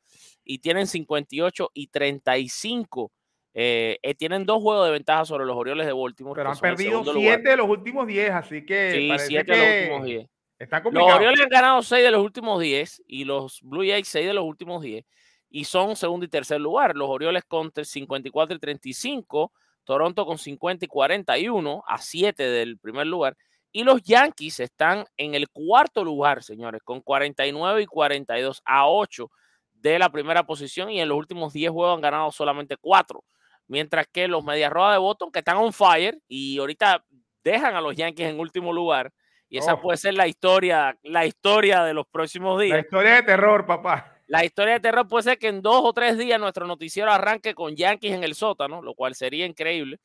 y 0.45 0.59
tienen 0.59 0.87
58 0.87 1.71
y 1.75 1.87
35. 1.89 3.13
Eh, 3.55 3.99
eh, 4.03 4.15
tienen 4.15 4.45
dos 4.45 4.63
juegos 4.63 4.87
de 4.87 4.93
ventaja 4.93 5.25
sobre 5.25 5.47
los 5.47 5.57
Orioles 5.57 5.87
de 5.87 5.93
Baltimore. 5.93 6.39
Pero 6.39 6.51
han 6.51 6.59
perdido 6.59 7.03
7 7.05 7.49
de 7.49 7.57
los 7.57 7.69
últimos 7.69 8.07
10, 8.07 8.31
así 8.31 8.67
que. 8.67 9.17
Sí, 9.19 9.27
7 9.27 9.53
de 9.53 9.59
los 9.59 9.77
últimos 9.77 10.05
10. 10.05 10.29
Está 10.59 10.81
los 10.81 11.13
Orioles 11.13 11.41
han 11.41 11.49
ganado 11.49 11.83
6 11.83 12.05
de 12.05 12.11
los 12.11 12.23
últimos 12.23 12.61
10 12.61 13.03
y 13.07 13.25
los 13.25 13.61
Blue 13.63 13.85
Jays 13.87 14.09
6 14.09 14.27
de 14.27 14.35
los 14.35 14.45
últimos 14.45 14.83
10 14.83 15.05
y 15.51 15.65
son 15.65 15.97
segundo 15.97 16.27
y 16.27 16.29
tercer 16.29 16.61
lugar. 16.61 16.97
Los 16.97 17.09
Orioles 17.09 17.45
con 17.45 17.73
54 17.75 18.57
y 18.57 18.59
35, 18.59 19.53
Toronto 19.85 20.27
con 20.27 20.39
50 20.39 20.85
y 20.85 20.89
41 20.89 21.83
a 21.87 21.99
7 21.99 22.43
del 22.43 22.79
primer 22.79 23.07
lugar. 23.07 23.37
Y 23.77 23.85
los 23.85 24.03
Yankees 24.03 24.61
están 24.61 25.05
en 25.19 25.35
el 25.35 25.51
cuarto 25.51 26.03
lugar, 26.03 26.43
señores, 26.43 26.81
con 26.83 27.03
49 27.03 27.83
y 27.83 27.85
42 27.85 28.63
a 28.65 28.89
8 28.89 29.31
de 29.75 29.99
la 29.99 30.09
primera 30.09 30.47
posición 30.47 30.91
y 30.91 30.99
en 30.99 31.11
los 31.11 31.19
últimos 31.19 31.53
10 31.53 31.73
juegos 31.73 31.95
han 31.95 32.01
ganado 32.01 32.33
solamente 32.33 32.79
4. 32.79 33.23
Mientras 33.67 34.07
que 34.11 34.29
los 34.29 34.43
Medias 34.43 34.73
Rojas 34.73 34.93
de 34.93 34.99
Boston, 34.99 35.31
que 35.31 35.41
están 35.41 35.59
on 35.59 35.75
fire 35.75 36.19
y 36.27 36.59
ahorita 36.59 37.05
dejan 37.45 37.77
a 37.77 37.83
los 37.83 37.95
Yankees 37.95 38.31
en 38.31 38.41
último 38.41 38.73
lugar, 38.73 39.13
y 39.51 39.59
esa 39.59 39.75
oh. 39.75 39.83
puede 39.83 39.99
ser 39.99 40.15
la 40.15 40.27
historia, 40.27 40.99
la 41.03 41.27
historia 41.27 41.85
de 41.85 41.93
los 41.93 42.07
próximos 42.07 42.59
días. 42.59 42.77
La 42.77 42.81
historia 42.81 43.15
de 43.17 43.23
terror, 43.25 43.67
papá. 43.67 44.23
La 44.27 44.43
historia 44.43 44.73
de 44.73 44.81
terror 44.81 45.07
puede 45.07 45.25
ser 45.25 45.39
que 45.39 45.49
en 45.49 45.61
dos 45.61 45.83
o 45.85 45.93
tres 45.93 46.17
días 46.17 46.41
nuestro 46.41 46.67
noticiero 46.67 47.13
arranque 47.13 47.55
con 47.55 47.77
Yankees 47.77 48.15
en 48.15 48.25
el 48.25 48.35
sótano, 48.35 48.81
lo 48.81 48.95
cual 48.95 49.15
sería 49.15 49.45
increíble. 49.45 50.01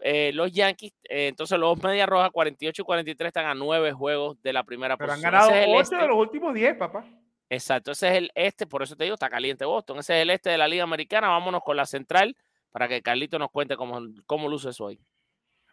Eh, 0.00 0.32
los 0.34 0.52
Yankees, 0.52 0.92
eh, 1.04 1.28
entonces 1.28 1.58
los 1.58 1.82
Medias 1.82 2.08
Rojas 2.08 2.30
48 2.30 2.82
y 2.82 2.84
43 2.84 3.28
están 3.28 3.46
a 3.46 3.54
nueve 3.54 3.92
juegos 3.92 4.40
de 4.42 4.52
la 4.52 4.64
primera 4.64 4.96
Pero 4.96 5.12
han 5.12 5.22
ganado 5.22 5.50
ocho 5.50 5.80
este. 5.80 5.96
de 5.96 6.08
los 6.08 6.16
últimos 6.16 6.52
diez, 6.54 6.76
papá. 6.76 7.04
Exacto, 7.48 7.92
ese 7.92 8.08
es 8.08 8.14
el 8.14 8.30
este, 8.34 8.66
por 8.66 8.82
eso 8.82 8.96
te 8.96 9.04
digo, 9.04 9.14
está 9.14 9.28
caliente 9.28 9.64
Boston. 9.64 9.98
Ese 9.98 10.16
es 10.16 10.22
el 10.22 10.30
este 10.30 10.50
de 10.50 10.58
la 10.58 10.68
Liga 10.68 10.82
Americana. 10.82 11.28
Vámonos 11.28 11.62
con 11.62 11.76
la 11.76 11.86
central 11.86 12.36
para 12.70 12.88
que 12.88 13.02
Carlito 13.02 13.38
nos 13.38 13.50
cuente 13.50 13.76
cómo, 13.76 14.00
cómo 14.26 14.48
luce 14.48 14.70
eso 14.70 14.86
hoy. 14.86 15.00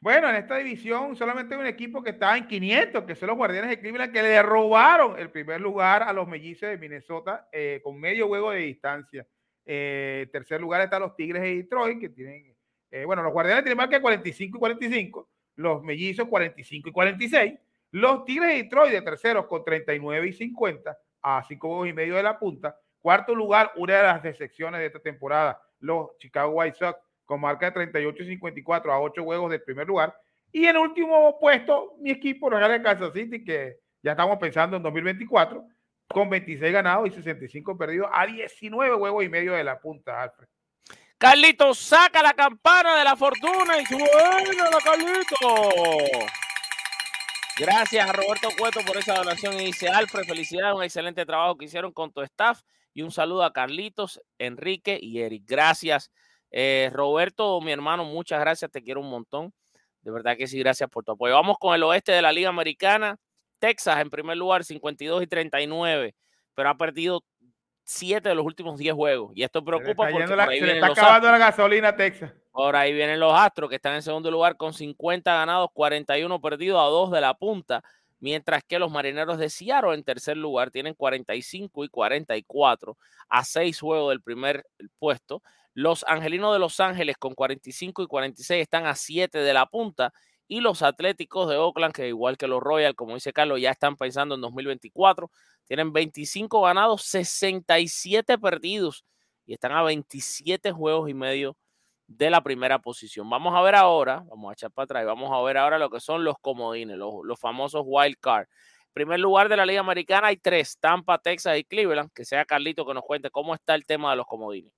Bueno, 0.02 0.30
en 0.30 0.36
esta 0.36 0.58
división 0.58 1.16
solamente 1.16 1.54
hay 1.54 1.62
un 1.62 1.68
equipo 1.68 2.02
que 2.02 2.10
está 2.10 2.36
en 2.36 2.48
500, 2.48 3.04
que 3.04 3.16
son 3.16 3.28
los 3.28 3.38
Guardianes 3.38 3.70
de 3.70 3.80
Cleveland, 3.80 4.12
que 4.12 4.24
le 4.24 4.42
robaron 4.42 5.18
el 5.20 5.30
primer 5.30 5.62
lugar 5.62 6.02
a 6.02 6.12
los 6.12 6.28
Mellizos 6.28 6.70
de 6.70 6.78
Minnesota 6.80 7.48
eh, 7.52 7.82
con 7.84 8.00
medio 8.00 8.28
juego 8.28 8.50
de 8.50 8.62
distancia. 8.62 9.28
Eh, 9.64 10.28
tercer 10.32 10.60
lugar 10.60 10.82
están 10.82 11.04
los 11.04 11.16
Tigres 11.16 11.44
de 11.44 11.56
Detroit, 11.56 12.00
que 12.00 12.10
tienen, 12.10 12.51
eh, 12.92 13.06
bueno, 13.06 13.24
los 13.24 13.32
Guardianes 13.32 13.64
tienen 13.64 13.78
marca 13.78 14.02
45 14.02 14.58
y 14.58 14.60
45, 14.60 15.30
los 15.56 15.82
Mellizos 15.82 16.28
45 16.28 16.90
y 16.90 16.92
46, 16.92 17.54
los 17.92 18.26
Tigres 18.26 18.50
de 18.50 18.64
Detroit 18.64 18.92
de 18.92 19.02
terceros 19.02 19.48
con 19.48 19.64
39 19.64 20.28
y 20.28 20.34
50 20.34 20.98
a 21.22 21.44
5 21.48 21.68
juegos 21.68 21.88
y 21.88 21.94
medio 21.94 22.16
de 22.16 22.24
la 22.24 22.38
punta. 22.38 22.78
Cuarto 23.00 23.34
lugar, 23.34 23.72
una 23.78 23.98
de 23.98 24.04
las 24.04 24.24
decepciones 24.24 24.80
de 24.80 24.88
esta 24.88 25.00
temporada, 25.00 25.62
los 25.80 26.18
Chicago 26.18 26.52
White 26.52 26.78
Sox 26.78 27.00
con 27.26 27.40
marca 27.40 27.68
de 27.68 27.72
38 27.72 28.24
y 28.24 28.28
54 28.28 28.92
a 28.92 29.00
8 29.00 29.24
juegos 29.24 29.52
del 29.52 29.62
primer 29.62 29.88
lugar. 29.88 30.14
Y 30.52 30.66
en 30.66 30.76
último 30.76 31.40
puesto, 31.40 31.96
mi 32.00 32.12
equipo, 32.12 32.50
los 32.50 32.60
de 32.60 32.82
Kansas 32.82 33.14
City, 33.14 33.44
que 33.44 33.78
ya 34.04 34.12
estamos 34.12 34.38
pensando 34.38 34.76
en 34.76 34.84
2024, 34.84 35.66
con 36.10 36.30
26 36.30 36.74
ganados 36.74 37.08
y 37.08 37.12
65 37.12 37.78
perdidos 37.78 38.10
a 38.12 38.26
19 38.26 38.96
huevos 38.96 39.24
y 39.24 39.30
medio 39.30 39.54
de 39.54 39.64
la 39.64 39.80
punta, 39.80 40.22
Alfred. 40.22 40.48
Carlito, 41.22 41.76
saca 41.76 42.24
la 42.24 42.34
campana 42.34 42.98
de 42.98 43.04
la 43.04 43.16
fortuna 43.16 43.80
y 43.80 43.86
suena 43.86 44.78
Carlito. 44.84 45.38
Gracias 47.60 48.10
a 48.10 48.12
Roberto 48.12 48.50
Cueto 48.58 48.80
por 48.84 48.98
esa 48.98 49.14
donación 49.14 49.54
y 49.62 49.66
dice 49.66 49.88
Alfred, 49.88 50.26
felicidades, 50.26 50.74
un 50.74 50.82
excelente 50.82 51.24
trabajo 51.28 51.58
que 51.58 51.66
hicieron 51.66 51.92
con 51.92 52.12
tu 52.12 52.24
staff 52.24 52.62
y 52.96 53.04
un 53.04 53.12
saludo 53.12 53.44
a 53.44 53.54
Carlitos, 53.54 54.20
Enrique 54.40 54.98
y 55.00 55.22
Eric. 55.22 55.44
Gracias 55.46 56.10
eh, 56.50 56.90
Roberto, 56.92 57.62
mi 57.62 57.72
hermano, 57.72 58.04
muchas 58.04 58.40
gracias, 58.40 58.72
te 58.72 58.82
quiero 58.82 59.02
un 59.02 59.12
montón. 59.12 59.54
De 60.02 60.10
verdad 60.10 60.36
que 60.36 60.48
sí, 60.48 60.58
gracias 60.58 60.90
por 60.90 61.04
tu 61.04 61.12
apoyo. 61.12 61.36
Vamos 61.36 61.58
con 61.60 61.76
el 61.76 61.84
oeste 61.84 62.12
de 62.14 62.24
la 62.24 62.32
Liga 62.32 62.50
Americana. 62.50 63.18
Texas 63.60 64.02
en 64.02 64.10
primer 64.10 64.38
lugar, 64.38 64.64
52 64.64 65.22
y 65.22 65.28
39, 65.28 66.16
pero 66.56 66.70
ha 66.70 66.78
perdido 66.78 67.24
7 67.92 68.30
de 68.30 68.36
los 68.36 68.46
últimos 68.46 68.78
10 68.78 68.94
juegos. 68.94 69.32
Y 69.36 69.44
esto 69.44 69.64
preocupa 69.64 70.10
porque 70.10 70.28
se 70.28 70.36
le 70.36 70.74
está 70.74 70.88
acabando 70.88 71.32
la 71.32 71.38
gasolina 71.38 71.96
Texas. 71.96 72.32
Por 72.52 72.76
ahí 72.76 72.94
vienen 72.94 73.20
los 73.20 73.34
Astros 73.34 73.70
que 73.70 73.78
están 73.78 73.96
en 73.96 74.02
segundo 74.02 74.30
lugar 74.30 74.58
con 74.58 74.74
50 74.74 75.34
ganados, 75.34 75.70
41 75.74 76.42
perdidos 76.42 76.80
a 76.82 76.86
2 76.86 77.12
de 77.12 77.22
la 77.22 77.34
punta. 77.34 77.84
Mientras 78.20 78.64
que 78.64 78.78
los 78.78 78.92
marineros 78.92 79.40
de 79.40 79.50
Seattle 79.50 79.94
en 79.94 80.04
tercer 80.04 80.38
lugar 80.38 80.70
tienen 80.70 80.94
45 80.94 81.86
y 81.86 81.90
44 81.90 82.98
a 83.30 83.44
6 83.44 83.80
juegos 83.80 84.10
del 84.10 84.22
primer 84.22 84.66
puesto. 85.00 85.42
Los 85.74 86.04
Angelinos 86.08 86.54
de 86.54 86.60
Los 86.60 86.80
Ángeles 86.80 87.18
con 87.18 87.34
45 87.34 88.04
y 88.04 88.08
46 88.08 88.62
están 88.62 88.86
a 88.86 88.96
7 88.96 89.40
de 89.40 89.54
la 89.54 89.66
punta 89.66 90.14
Y 90.52 90.60
los 90.60 90.82
Atléticos 90.82 91.48
de 91.48 91.56
Oakland, 91.56 91.94
que 91.94 92.10
igual 92.10 92.36
que 92.36 92.46
los 92.46 92.62
Royals, 92.62 92.98
como 92.98 93.14
dice 93.14 93.32
Carlos, 93.32 93.62
ya 93.62 93.72
están 93.72 93.96
pensando 93.96 94.36
en 94.36 94.42
2024. 94.42 95.32
Tienen 95.64 95.94
25 95.94 96.62
ganados, 96.64 97.04
67 97.04 98.38
perdidos 98.38 99.06
y 99.46 99.54
están 99.54 99.72
a 99.72 99.82
27 99.82 100.74
juegos 100.74 101.10
y 101.10 101.14
medio 101.14 101.56
de 102.06 102.30
la 102.30 102.44
primera 102.44 102.80
posición. 102.80 103.30
Vamos 103.30 103.56
a 103.56 103.62
ver 103.62 103.76
ahora, 103.76 104.26
vamos 104.28 104.50
a 104.50 104.52
echar 104.52 104.72
para 104.72 104.84
atrás, 104.84 105.06
vamos 105.06 105.32
a 105.32 105.42
ver 105.42 105.56
ahora 105.56 105.80
lo 105.80 105.90
que 105.90 106.02
son 106.02 106.26
los 106.26 106.36
comodines, 106.42 106.98
los, 106.98 107.14
los 107.24 107.40
famosos 107.40 107.84
wild 107.86 108.18
card. 108.20 108.46
Primer 108.92 109.22
lugar 109.22 109.48
de 109.48 109.56
la 109.56 109.66
Liga 109.66 109.80
Americana 109.80 110.28
hay 110.28 110.36
tres, 110.36 110.78
Tampa, 110.82 111.18
Texas 111.18 111.58
y 111.60 111.64
Cleveland. 111.64 112.12
Que 112.14 112.26
sea 112.26 112.44
Carlito 112.44 112.86
que 112.86 112.94
nos 112.94 113.06
cuente 113.06 113.30
cómo 113.30 113.56
está 113.56 113.74
el 113.74 113.86
tema 113.86 114.12
de 114.12 114.18
los 114.18 114.26
comodines. 114.26 114.74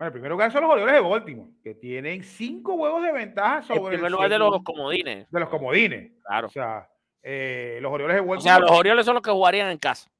Bueno, 0.00 0.08
el 0.08 0.12
primer 0.12 0.30
lugar 0.30 0.50
son 0.50 0.62
los 0.62 0.72
Orioles 0.72 0.94
de 0.94 1.00
Baltimore, 1.00 1.50
que 1.62 1.74
tienen 1.74 2.24
cinco 2.24 2.74
juegos 2.74 3.02
de 3.02 3.12
ventaja 3.12 3.60
sobre 3.60 3.82
el 3.82 3.88
primer 3.90 4.10
lugar 4.10 4.30
de 4.30 4.38
los 4.38 4.62
comodines. 4.62 5.30
De 5.30 5.40
los 5.40 5.48
comodines. 5.50 6.12
Claro. 6.24 6.46
O 6.46 6.50
sea, 6.50 6.88
eh, 7.22 7.78
los 7.82 7.92
Orioles 7.92 8.14
de 8.14 8.20
Baltimore. 8.22 8.38
O 8.38 8.40
sea, 8.40 8.58
los 8.60 8.70
Orioles 8.70 9.04
son 9.04 9.12
los 9.12 9.22
que 9.22 9.30
jugarían 9.30 9.68
en 9.68 9.76
casa. 9.76 10.10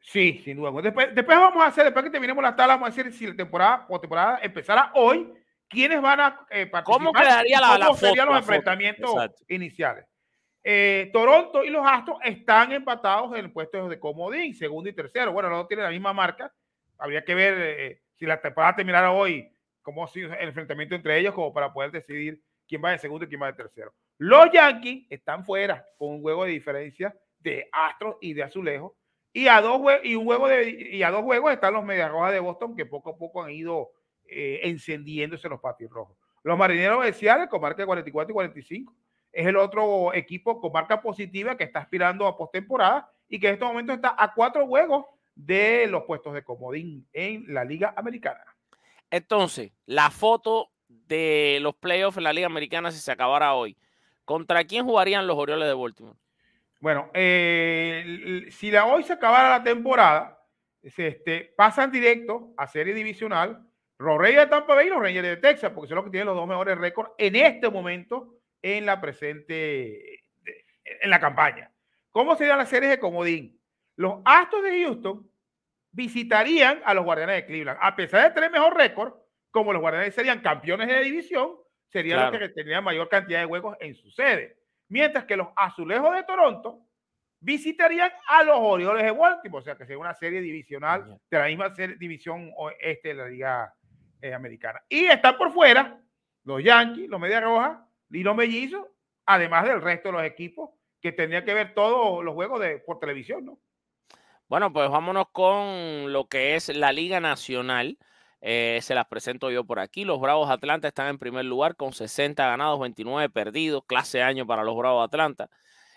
Sí, 0.00 0.40
sin 0.44 0.56
duda. 0.56 0.72
Después, 0.82 1.14
después 1.14 1.38
vamos 1.38 1.62
a 1.62 1.66
hacer, 1.68 1.84
después 1.84 2.04
que 2.04 2.10
terminemos 2.10 2.42
la 2.42 2.56
tabla, 2.56 2.74
vamos 2.74 2.88
a 2.88 2.90
decir 2.90 3.12
si 3.12 3.28
la 3.28 3.36
temporada 3.36 3.86
o 3.88 4.00
temporada 4.00 4.40
empezara 4.42 4.90
hoy, 4.96 5.32
quiénes 5.68 6.02
van 6.02 6.18
a 6.18 6.26
eh, 6.50 6.66
participar. 6.66 6.82
¿Cómo 6.82 7.12
quedaría 7.12 7.60
la, 7.60 7.68
¿Cómo 7.68 7.78
la 7.78 7.94
serían 7.94 8.26
foto, 8.26 8.38
los 8.38 8.42
enfrentamientos 8.42 9.44
iniciales? 9.46 10.04
Eh, 10.64 11.10
Toronto 11.12 11.62
y 11.62 11.70
los 11.70 11.86
Astros 11.86 12.18
están 12.24 12.72
empatados 12.72 13.30
en 13.38 13.44
el 13.44 13.52
puesto 13.52 13.88
de 13.88 14.00
comodín, 14.00 14.52
segundo 14.56 14.90
y 14.90 14.94
tercero. 14.94 15.30
Bueno, 15.30 15.48
dos 15.48 15.68
tienen 15.68 15.84
la 15.84 15.92
misma 15.92 16.12
marca. 16.12 16.52
Habría 16.98 17.22
que 17.22 17.36
ver 17.36 17.54
eh, 17.56 18.02
si 18.18 18.26
la 18.26 18.40
temporada 18.40 18.76
terminara 18.76 19.12
hoy, 19.12 19.50
cómo 19.82 20.04
ha 20.04 20.08
el 20.14 20.48
enfrentamiento 20.48 20.94
entre 20.94 21.18
ellos, 21.18 21.34
como 21.34 21.52
para 21.52 21.72
poder 21.72 21.92
decidir 21.92 22.42
quién 22.66 22.82
va 22.84 22.90
de 22.90 22.98
segundo 22.98 23.24
y 23.24 23.28
quién 23.28 23.40
va 23.40 23.46
de 23.46 23.52
tercero. 23.54 23.94
Los 24.18 24.50
Yankees 24.52 25.06
están 25.08 25.44
fuera 25.44 25.86
con 25.96 26.10
un 26.10 26.20
juego 26.20 26.44
de 26.44 26.50
diferencia 26.50 27.14
de 27.38 27.68
Astros 27.72 28.16
y 28.20 28.34
de 28.34 28.42
Azulejos. 28.42 28.92
Y 29.32 29.46
a 29.46 29.60
dos, 29.60 29.80
y 30.02 30.16
un 30.16 30.24
juego 30.24 30.48
y 30.50 31.02
a 31.02 31.10
dos 31.10 31.22
juegos 31.22 31.52
están 31.52 31.74
los 31.74 31.84
Medias 31.84 32.10
Rojas 32.10 32.32
de 32.32 32.40
Boston, 32.40 32.74
que 32.74 32.86
poco 32.86 33.10
a 33.10 33.16
poco 33.16 33.42
han 33.42 33.50
ido 33.50 33.90
eh, 34.26 34.60
encendiéndose 34.64 35.48
los 35.48 35.60
patios 35.60 35.90
rojos. 35.90 36.16
Los 36.42 36.58
Marineros 36.58 37.04
de 37.04 37.12
Seattle 37.12 37.48
con 37.48 37.60
marca 37.60 37.82
de 37.82 37.86
44 37.86 38.32
y 38.32 38.34
45 38.34 38.94
es 39.30 39.46
el 39.46 39.56
otro 39.56 40.12
equipo 40.14 40.60
con 40.60 40.72
marca 40.72 41.00
positiva 41.00 41.56
que 41.56 41.64
está 41.64 41.80
aspirando 41.80 42.26
a 42.26 42.36
postemporada 42.36 43.10
y 43.28 43.38
que 43.38 43.48
en 43.48 43.54
este 43.54 43.64
momento 43.64 43.92
está 43.92 44.16
a 44.18 44.34
cuatro 44.34 44.66
juegos 44.66 45.04
de 45.38 45.86
los 45.86 46.02
puestos 46.02 46.34
de 46.34 46.42
comodín 46.42 47.06
en 47.12 47.54
la 47.54 47.64
Liga 47.64 47.94
Americana. 47.96 48.44
Entonces, 49.10 49.72
la 49.86 50.10
foto 50.10 50.70
de 50.88 51.58
los 51.62 51.74
playoffs 51.76 52.18
en 52.18 52.24
la 52.24 52.32
Liga 52.32 52.46
Americana 52.46 52.90
si 52.90 52.98
se 52.98 53.12
acabara 53.12 53.54
hoy. 53.54 53.76
¿Contra 54.24 54.64
quién 54.64 54.84
jugarían 54.84 55.26
los 55.26 55.38
Orioles 55.38 55.68
de 55.68 55.74
Baltimore? 55.74 56.18
Bueno, 56.80 57.10
eh, 57.14 58.46
si 58.50 58.70
la, 58.70 58.86
hoy 58.86 59.04
se 59.04 59.14
acabara 59.14 59.48
la 59.48 59.62
temporada, 59.62 60.44
es 60.82 60.98
este, 60.98 61.52
pasan 61.56 61.90
directo 61.90 62.52
a 62.56 62.66
serie 62.66 62.92
divisional 62.92 63.64
los 63.98 64.18
Reyes 64.18 64.40
de 64.40 64.46
Tampa 64.46 64.74
Bay 64.74 64.86
y 64.86 64.90
los 64.90 65.00
Rangers 65.00 65.26
de 65.26 65.36
Texas, 65.38 65.72
porque 65.74 65.88
son 65.88 65.96
los 65.96 66.04
que 66.04 66.10
tienen 66.10 66.26
los 66.26 66.36
dos 66.36 66.46
mejores 66.46 66.78
récords 66.78 67.10
en 67.18 67.34
este 67.34 67.68
momento 67.68 68.36
en 68.62 68.86
la 68.86 69.00
presente, 69.00 70.24
en 70.84 71.10
la 71.10 71.18
campaña. 71.18 71.72
¿Cómo 72.10 72.36
serían 72.36 72.58
las 72.58 72.68
series 72.68 72.90
de 72.90 72.98
comodín? 73.00 73.57
Los 73.98 74.20
Astros 74.24 74.62
de 74.62 74.82
Houston 74.84 75.28
visitarían 75.92 76.80
a 76.84 76.94
los 76.94 77.04
Guardianes 77.04 77.36
de 77.36 77.46
Cleveland. 77.46 77.78
A 77.82 77.96
pesar 77.96 78.22
de 78.28 78.30
tener 78.34 78.50
mejor 78.50 78.76
récord, 78.76 79.12
como 79.50 79.72
los 79.72 79.80
Guardianes 79.82 80.14
serían 80.14 80.40
campeones 80.40 80.88
de 80.88 81.00
división, 81.02 81.56
serían 81.88 82.18
Claro. 82.18 82.38
los 82.38 82.48
que 82.48 82.54
tendrían 82.54 82.84
mayor 82.84 83.08
cantidad 83.08 83.40
de 83.40 83.46
juegos 83.46 83.76
en 83.80 83.94
su 83.94 84.10
sede. 84.10 84.58
Mientras 84.88 85.24
que 85.24 85.36
los 85.36 85.48
Azulejos 85.56 86.14
de 86.14 86.22
Toronto 86.22 86.80
visitarían 87.40 88.10
a 88.28 88.42
los 88.44 88.56
Orioles 88.58 89.02
de 89.04 89.10
Baltimore, 89.10 89.60
o 89.60 89.64
sea 89.64 89.76
que 89.76 89.84
sería 89.84 89.98
una 89.98 90.14
serie 90.14 90.40
divisional 90.40 91.18
de 91.30 91.38
la 91.38 91.46
misma 91.46 91.74
serie- 91.74 91.96
división 91.96 92.52
este 92.80 93.08
de 93.08 93.14
la 93.14 93.28
Liga 93.28 93.74
eh, 94.20 94.34
Americana. 94.34 94.80
Y 94.88 95.06
están 95.06 95.36
por 95.36 95.52
fuera 95.52 96.00
los 96.44 96.62
Yankees, 96.62 97.08
los 97.08 97.20
Medias 97.20 97.42
Rojas 97.42 97.78
y 98.10 98.22
los 98.22 98.34
Mellizos, 98.36 98.86
además 99.26 99.64
del 99.66 99.80
resto 99.82 100.08
de 100.08 100.12
los 100.12 100.24
equipos 100.24 100.70
que 101.00 101.12
tendrían 101.12 101.44
que 101.44 101.54
ver 101.54 101.74
todos 101.74 102.24
los 102.24 102.34
juegos 102.34 102.60
de, 102.60 102.78
por 102.78 102.98
televisión, 102.98 103.44
¿no? 103.44 103.58
Bueno, 104.48 104.72
pues 104.72 104.88
vámonos 104.90 105.26
con 105.30 106.10
lo 106.10 106.26
que 106.26 106.56
es 106.56 106.74
la 106.74 106.90
Liga 106.90 107.20
Nacional. 107.20 107.98
Eh, 108.40 108.78
se 108.82 108.94
las 108.94 109.06
presento 109.06 109.50
yo 109.50 109.64
por 109.64 109.78
aquí. 109.78 110.04
Los 110.04 110.20
Bravos 110.20 110.48
Atlanta 110.48 110.88
están 110.88 111.08
en 111.08 111.18
primer 111.18 111.44
lugar 111.44 111.76
con 111.76 111.92
60 111.92 112.46
ganados, 112.46 112.80
29 112.80 113.28
perdidos. 113.28 113.84
Clase 113.86 114.22
año 114.22 114.46
para 114.46 114.64
los 114.64 114.74
Bravos 114.74 115.04
Atlanta. 115.04 115.50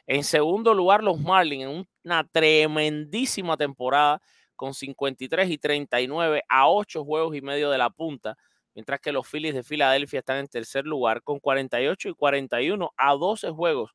En 0.06 0.26
segundo 0.26 0.74
lugar, 0.74 1.02
los 1.02 1.18
Marlins 1.22 1.64
en 1.64 1.88
una 2.04 2.28
tremendísima 2.28 3.56
temporada 3.56 4.22
con 4.58 4.74
53 4.74 5.50
y 5.50 5.58
39 5.58 6.44
a 6.50 6.68
8 6.68 7.06
juegos 7.06 7.34
y 7.38 7.42
medio 7.42 7.70
de 7.70 7.78
la 7.78 7.90
punta. 7.90 8.38
Mientras 8.76 9.00
que 9.00 9.14
los 9.14 9.28
Phillies 9.30 9.54
de 9.54 9.64
Filadelfia 9.64 10.20
están 10.20 10.40
en 10.40 10.48
tercer 10.48 10.86
lugar 10.86 11.24
con 11.24 11.40
48 11.40 12.10
y 12.10 12.14
41 12.16 12.92
a 12.98 13.14
12 13.14 13.50
juegos 13.52 13.92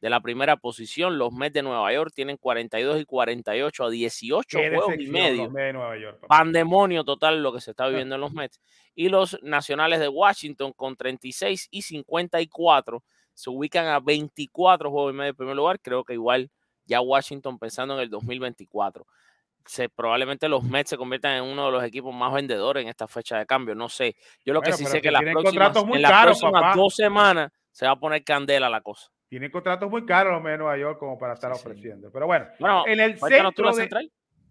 de 0.00 0.10
la 0.10 0.20
primera 0.20 0.56
posición. 0.56 1.18
Los 1.18 1.32
Mets 1.32 1.54
de 1.54 1.62
Nueva 1.62 1.92
York 1.92 2.12
tienen 2.14 2.36
42 2.36 3.00
y 3.00 3.04
48 3.04 3.84
a 3.84 3.90
18 3.90 4.58
Qué 4.58 4.70
juegos 4.70 4.94
y 4.98 5.06
medio. 5.08 5.52
York. 5.98 6.26
Pandemonio 6.26 7.04
total 7.04 7.42
lo 7.42 7.52
que 7.52 7.60
se 7.60 7.70
está 7.70 7.86
viviendo 7.88 8.14
en 8.14 8.20
los 8.20 8.32
Mets. 8.32 8.60
Y 8.94 9.08
los 9.08 9.38
Nacionales 9.42 10.00
de 10.00 10.08
Washington 10.08 10.72
con 10.72 10.96
36 10.96 11.68
y 11.70 11.82
54 11.82 13.02
se 13.34 13.50
ubican 13.50 13.86
a 13.86 14.00
24 14.00 14.90
juegos 14.90 15.12
y 15.12 15.16
medio 15.16 15.32
de 15.32 15.34
primer 15.34 15.56
lugar. 15.56 15.80
Creo 15.80 16.04
que 16.04 16.14
igual 16.14 16.50
ya 16.84 17.00
Washington 17.00 17.58
pensando 17.58 17.94
en 17.94 18.00
el 18.00 18.10
2024. 18.10 19.06
Se, 19.66 19.88
probablemente 19.90 20.48
los 20.48 20.64
Mets 20.64 20.90
se 20.90 20.96
conviertan 20.96 21.36
en 21.36 21.44
uno 21.44 21.66
de 21.66 21.72
los 21.72 21.84
equipos 21.84 22.14
más 22.14 22.32
vendedores 22.32 22.82
en 22.82 22.88
esta 22.88 23.06
fecha 23.06 23.38
de 23.38 23.46
cambio. 23.46 23.74
No 23.74 23.88
sé. 23.88 24.16
Yo 24.44 24.54
lo 24.54 24.62
que 24.62 24.70
Bueno, 24.70 24.78
sí 24.78 24.86
sé 24.86 24.96
que 25.00 25.02
que 25.02 25.10
las 25.10 25.22
próximas, 25.22 25.76
en 25.76 26.02
las 26.02 26.22
próximas 26.22 26.62
papá. 26.62 26.74
dos 26.74 26.94
semanas 26.94 27.52
se 27.70 27.86
va 27.86 27.92
a 27.92 27.96
poner 27.96 28.24
candela 28.24 28.68
la 28.70 28.80
cosa. 28.80 29.10
Tienen 29.30 29.52
contratos 29.52 29.88
muy 29.88 30.04
caros 30.04 30.32
los 30.32 30.42
Mets 30.42 30.54
de 30.54 30.58
Nueva 30.58 30.76
York 30.76 30.98
como 30.98 31.16
para 31.16 31.34
estar 31.34 31.52
ofreciendo. 31.52 32.10
Pero 32.10 32.26
bueno, 32.26 32.48
Bueno, 32.58 32.82
en 32.88 32.98
el 32.98 33.16
centro 33.16 33.72
de, 33.72 34.10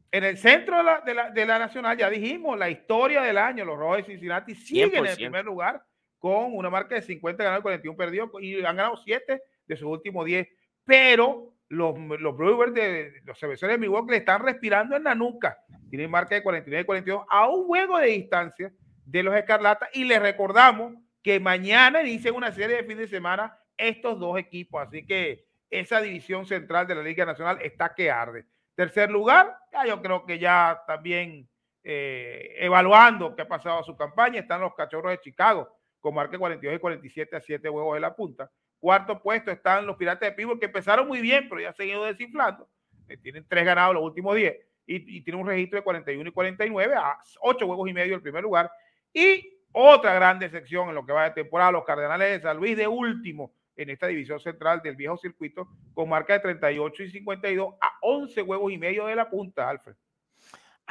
en 0.09 0.23
el 0.23 0.37
centro 0.37 0.77
de 0.77 0.83
la, 0.83 1.01
de, 1.01 1.13
la, 1.13 1.31
de 1.31 1.45
la 1.45 1.59
nacional, 1.59 1.97
ya 1.97 2.09
dijimos, 2.09 2.57
la 2.57 2.69
historia 2.69 3.21
del 3.21 3.37
año, 3.37 3.65
los 3.65 3.77
Rojos 3.77 3.97
de 3.97 4.03
Cincinnati 4.03 4.55
siguen 4.55 4.95
en 4.95 5.05
el 5.05 5.11
100%. 5.11 5.15
primer 5.17 5.43
lugar 5.43 5.83
con 6.17 6.55
una 6.55 6.69
marca 6.69 6.95
de 6.95 7.01
50 7.01 7.43
ganados 7.43 7.59
y 7.59 7.63
41 7.63 7.97
perdidos 7.97 8.29
y 8.39 8.55
han 8.55 8.77
ganado 8.77 8.95
7 8.95 9.41
de 9.67 9.75
sus 9.75 9.89
últimos 9.89 10.25
10. 10.25 10.47
Pero 10.85 11.53
los, 11.67 11.97
los 11.97 12.37
Brewers 12.37 12.73
de 12.73 13.21
los 13.25 13.37
cerveceros 13.37 13.73
de 13.73 13.79
Milwaukee 13.79 14.11
le 14.11 14.17
están 14.17 14.41
respirando 14.41 14.95
en 14.95 15.03
la 15.03 15.13
nuca. 15.13 15.57
Tienen 15.89 16.09
marca 16.09 16.35
de 16.35 16.41
49 16.41 16.83
y 16.83 16.85
42 16.85 17.25
a 17.29 17.49
un 17.49 17.65
juego 17.65 17.97
de 17.97 18.07
distancia 18.07 18.71
de 19.05 19.23
los 19.23 19.35
Escarlatas. 19.35 19.89
Y 19.93 20.05
les 20.05 20.21
recordamos 20.21 20.93
que 21.21 21.37
mañana 21.41 22.01
inician 22.01 22.33
una 22.33 22.53
serie 22.53 22.77
de 22.77 22.83
fin 22.85 22.97
de 22.97 23.07
semana 23.07 23.57
estos 23.79 24.19
dos 24.19 24.37
equipos. 24.37 24.87
Así 24.87 25.05
que 25.05 25.45
esa 25.69 26.01
división 26.01 26.45
central 26.45 26.85
de 26.87 26.95
la 26.95 27.03
Liga 27.03 27.25
Nacional 27.25 27.59
está 27.61 27.93
que 27.95 28.11
arde. 28.11 28.45
Tercer 28.75 29.09
lugar, 29.09 29.57
yo 29.87 30.01
creo 30.01 30.25
que 30.25 30.39
ya 30.39 30.83
también 30.87 31.49
eh, 31.83 32.55
evaluando 32.59 33.35
qué 33.35 33.43
ha 33.43 33.47
pasado 33.47 33.79
a 33.79 33.83
su 33.83 33.95
campaña, 33.95 34.39
están 34.39 34.61
los 34.61 34.73
Cachorros 34.73 35.11
de 35.11 35.19
Chicago 35.19 35.69
con 35.99 36.15
marca 36.15 36.33
de 36.33 36.39
42 36.39 36.77
y 36.77 36.79
47 36.79 37.35
a 37.35 37.41
7 37.41 37.69
huevos 37.69 37.95
de 37.95 37.99
la 37.99 38.15
punta. 38.15 38.49
Cuarto 38.79 39.21
puesto 39.21 39.51
están 39.51 39.85
los 39.85 39.97
Piratas 39.97 40.29
de 40.29 40.31
Pittsburgh 40.31 40.59
que 40.59 40.67
empezaron 40.67 41.07
muy 41.07 41.19
bien, 41.19 41.49
pero 41.49 41.59
ya 41.59 41.73
se 41.73 41.83
han 41.83 41.89
ido 41.89 42.05
desinflando. 42.05 42.69
Eh, 43.09 43.17
tienen 43.17 43.45
tres 43.47 43.65
ganados 43.65 43.95
los 43.95 44.03
últimos 44.03 44.35
10 44.35 44.55
y, 44.85 45.17
y 45.17 45.21
tienen 45.21 45.41
un 45.41 45.47
registro 45.47 45.77
de 45.77 45.83
41 45.83 46.29
y 46.29 46.31
49 46.31 46.95
a 46.95 47.19
8 47.41 47.65
huevos 47.65 47.89
y 47.89 47.93
medio 47.93 48.15
el 48.15 48.21
primer 48.21 48.43
lugar. 48.43 48.71
Y 49.13 49.59
otra 49.73 50.13
gran 50.13 50.39
decepción 50.39 50.89
en 50.89 50.95
lo 50.95 51.05
que 51.05 51.11
va 51.11 51.25
de 51.25 51.31
temporada, 51.31 51.71
los 51.71 51.83
Cardenales 51.83 52.31
de 52.31 52.41
San 52.41 52.57
Luis 52.57 52.77
de 52.77 52.87
último 52.87 53.53
en 53.81 53.89
esta 53.89 54.07
división 54.07 54.39
central 54.39 54.81
del 54.83 54.95
viejo 54.95 55.17
circuito 55.17 55.67
con 55.93 56.09
marca 56.09 56.33
de 56.33 56.39
38 56.39 57.03
y 57.03 57.11
52 57.11 57.75
a 57.79 57.91
11 58.01 58.41
huevos 58.41 58.71
y 58.71 58.77
medio 58.77 59.05
de 59.05 59.15
la 59.15 59.29
punta, 59.29 59.69
Alfred. 59.69 59.95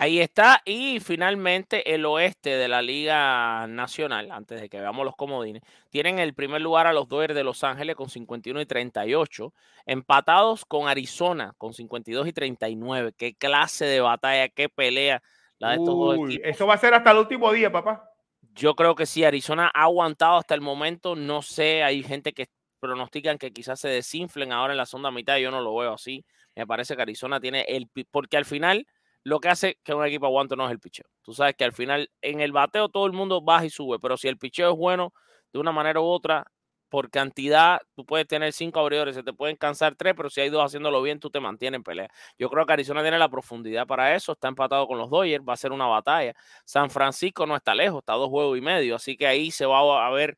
Ahí 0.00 0.20
está. 0.20 0.62
Y 0.64 1.00
finalmente 1.00 1.92
el 1.92 2.06
oeste 2.06 2.50
de 2.50 2.68
la 2.68 2.80
Liga 2.82 3.66
Nacional, 3.66 4.30
antes 4.30 4.60
de 4.60 4.68
que 4.68 4.78
veamos 4.78 5.04
los 5.04 5.16
comodines, 5.16 5.62
tienen 5.90 6.20
el 6.20 6.34
primer 6.34 6.60
lugar 6.60 6.86
a 6.86 6.92
los 6.92 7.08
Dodgers 7.08 7.34
de 7.34 7.42
Los 7.42 7.64
Ángeles 7.64 7.96
con 7.96 8.08
51 8.08 8.60
y 8.60 8.66
38, 8.66 9.52
empatados 9.86 10.64
con 10.64 10.86
Arizona 10.86 11.52
con 11.58 11.74
52 11.74 12.28
y 12.28 12.32
39. 12.32 13.12
Qué 13.16 13.34
clase 13.34 13.86
de 13.86 14.00
batalla, 14.00 14.48
qué 14.48 14.68
pelea 14.68 15.20
la 15.58 15.70
de 15.70 15.74
estos 15.78 15.96
dos 15.96 16.14
equipos. 16.14 16.46
eso 16.48 16.66
va 16.68 16.74
a 16.74 16.78
ser 16.78 16.94
hasta 16.94 17.10
el 17.10 17.18
último 17.18 17.52
día, 17.52 17.72
papá. 17.72 18.08
Yo 18.54 18.76
creo 18.76 18.94
que 18.94 19.04
sí, 19.04 19.24
Arizona 19.24 19.68
ha 19.74 19.82
aguantado 19.82 20.36
hasta 20.36 20.54
el 20.54 20.60
momento. 20.60 21.16
No 21.16 21.42
sé, 21.42 21.82
hay 21.82 22.04
gente 22.04 22.32
que 22.32 22.46
pronostican 22.80 23.38
que 23.38 23.52
quizás 23.52 23.80
se 23.80 23.88
desinflen 23.88 24.52
ahora 24.52 24.72
en 24.72 24.78
la 24.78 24.86
segunda 24.86 25.10
mitad. 25.10 25.38
Yo 25.38 25.50
no 25.50 25.60
lo 25.60 25.74
veo 25.76 25.94
así. 25.94 26.24
Me 26.54 26.66
parece 26.66 26.96
que 26.96 27.02
Arizona 27.02 27.40
tiene 27.40 27.62
el. 27.68 27.88
Porque 28.10 28.36
al 28.36 28.44
final 28.44 28.86
lo 29.24 29.40
que 29.40 29.48
hace 29.48 29.78
que 29.84 29.94
un 29.94 30.04
equipo 30.04 30.26
aguante 30.26 30.56
no 30.56 30.66
es 30.66 30.72
el 30.72 30.80
picheo. 30.80 31.06
Tú 31.22 31.34
sabes 31.34 31.54
que 31.56 31.64
al 31.64 31.72
final 31.72 32.10
en 32.22 32.40
el 32.40 32.52
bateo 32.52 32.88
todo 32.88 33.06
el 33.06 33.12
mundo 33.12 33.42
baja 33.42 33.66
y 33.66 33.70
sube, 33.70 33.98
pero 34.00 34.16
si 34.16 34.28
el 34.28 34.38
picheo 34.38 34.72
es 34.72 34.76
bueno 34.76 35.12
de 35.52 35.58
una 35.58 35.72
manera 35.72 36.00
u 36.00 36.04
otra, 36.04 36.44
por 36.88 37.10
cantidad, 37.10 37.80
tú 37.94 38.04
puedes 38.06 38.26
tener 38.26 38.52
cinco 38.52 38.80
abridores, 38.80 39.14
se 39.14 39.22
te 39.22 39.32
pueden 39.32 39.56
cansar 39.56 39.94
tres, 39.94 40.14
pero 40.16 40.30
si 40.30 40.40
hay 40.40 40.48
dos 40.48 40.64
haciéndolo 40.64 41.02
bien, 41.02 41.20
tú 41.20 41.30
te 41.30 41.40
mantienes 41.40 41.78
en 41.78 41.82
pelea. 41.82 42.08
Yo 42.38 42.48
creo 42.48 42.64
que 42.64 42.72
Arizona 42.72 43.02
tiene 43.02 43.18
la 43.18 43.28
profundidad 43.28 43.86
para 43.86 44.14
eso, 44.14 44.32
está 44.32 44.48
empatado 44.48 44.86
con 44.86 44.98
los 44.98 45.10
Dodgers, 45.10 45.44
va 45.46 45.52
a 45.52 45.56
ser 45.56 45.72
una 45.72 45.86
batalla. 45.86 46.34
San 46.64 46.90
Francisco 46.90 47.46
no 47.46 47.56
está 47.56 47.74
lejos, 47.74 47.98
está 48.00 48.14
a 48.14 48.16
dos 48.16 48.30
juegos 48.30 48.56
y 48.56 48.60
medio, 48.62 48.96
así 48.96 49.16
que 49.16 49.26
ahí 49.26 49.50
se 49.50 49.66
va 49.66 50.06
a 50.06 50.10
ver 50.10 50.36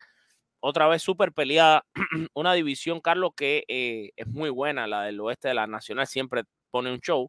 otra 0.60 0.86
vez 0.88 1.02
súper 1.02 1.32
peleada, 1.32 1.84
una 2.34 2.52
división, 2.54 3.00
Carlos, 3.00 3.32
que 3.36 3.64
eh, 3.68 4.10
es 4.16 4.26
muy 4.26 4.50
buena, 4.50 4.86
la 4.86 5.02
del 5.02 5.20
oeste 5.20 5.48
de 5.48 5.54
la 5.54 5.66
Nacional 5.66 6.06
siempre 6.06 6.44
pone 6.70 6.92
un 6.92 7.00
show. 7.00 7.28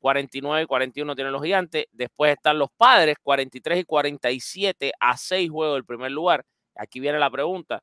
49 0.00 0.62
y 0.62 0.66
41 0.66 1.14
tienen 1.16 1.32
los 1.32 1.42
gigantes. 1.42 1.86
Después 1.90 2.32
están 2.32 2.58
los 2.58 2.68
padres, 2.76 3.16
43 3.20 3.80
y 3.80 3.84
47 3.84 4.92
a 5.00 5.16
6 5.16 5.50
juegos 5.50 5.76
del 5.76 5.84
primer 5.84 6.12
lugar. 6.12 6.44
Aquí 6.76 7.00
viene 7.00 7.18
la 7.18 7.30
pregunta. 7.30 7.82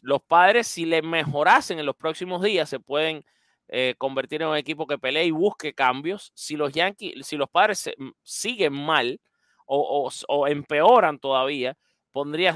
Los 0.00 0.22
padres, 0.22 0.66
si 0.66 0.86
le 0.86 1.02
mejorasen 1.02 1.78
en 1.78 1.86
los 1.86 1.96
próximos 1.96 2.42
días, 2.42 2.70
se 2.70 2.80
pueden 2.80 3.24
eh, 3.68 3.94
convertir 3.98 4.40
en 4.42 4.48
un 4.48 4.56
equipo 4.56 4.86
que 4.86 4.98
pelee 4.98 5.26
y 5.26 5.30
busque 5.32 5.74
cambios. 5.74 6.32
Si 6.34 6.56
los 6.56 6.72
Yankees, 6.72 7.26
si 7.26 7.36
los 7.36 7.50
padres 7.50 7.90
mm, 7.98 8.10
siguen 8.22 8.72
mal 8.72 9.20
o, 9.66 10.10
o 10.28 10.46
empeoran 10.46 11.18
todavía, 11.18 11.76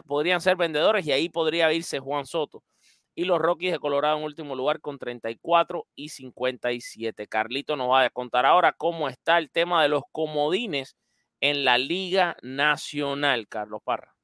podrían 0.07 0.41
ser 0.41 0.57
vendedores 0.57 1.07
y 1.07 1.13
ahí 1.13 1.29
podría 1.29 1.73
irse 1.73 1.99
Juan 1.99 2.25
Soto. 2.27 2.63
Y 3.15 3.25
los 3.25 3.41
Rockies 3.41 3.73
de 3.73 3.79
Colorado 3.81 4.17
en 4.17 4.25
último 4.25 4.55
lugar 4.55 4.81
con 4.81 4.99
34 4.99 5.87
y 5.97 6.11
57. 6.11 7.27
Carlito 7.27 7.77
nos 7.77 7.91
va 7.91 8.05
a 8.05 8.11
contar 8.11 8.47
ahora 8.47 8.73
cómo 8.73 9.09
está 9.09 9.39
el 9.39 9.51
tema 9.51 9.83
de 9.83 9.89
los 9.89 10.03
comodines 10.13 10.97
en 11.41 11.65
la 11.65 11.79
Liga 11.79 12.37
Nacional, 12.43 13.49
Carlos 13.49 13.81
Parra. 13.85 14.15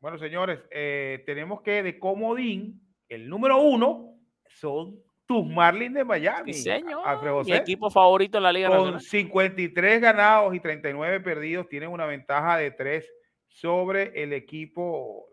Bueno, 0.00 0.16
señores, 0.18 0.60
eh, 0.70 1.22
tenemos 1.26 1.60
que 1.60 1.82
de 1.82 1.98
comodín, 1.98 2.80
el 3.08 3.28
número 3.28 3.60
uno 3.60 4.14
son 4.46 5.02
tus 5.26 5.44
Marlins 5.46 5.94
de 5.94 6.04
Miami. 6.04 6.54
Sí, 6.54 6.62
señor. 6.62 7.04
Mi 7.44 7.52
equipo 7.52 7.90
favorito 7.90 8.38
en 8.38 8.44
la 8.44 8.52
Liga 8.52 8.68
Con 8.68 8.98
53 8.98 10.00
ganados 10.00 10.54
y 10.54 10.60
39 10.60 11.20
perdidos, 11.20 11.68
tienen 11.68 11.90
una 11.90 12.06
ventaja 12.06 12.56
de 12.56 12.70
3 12.70 13.04
sobre 13.48 14.22
el 14.22 14.32
equipo 14.32 15.28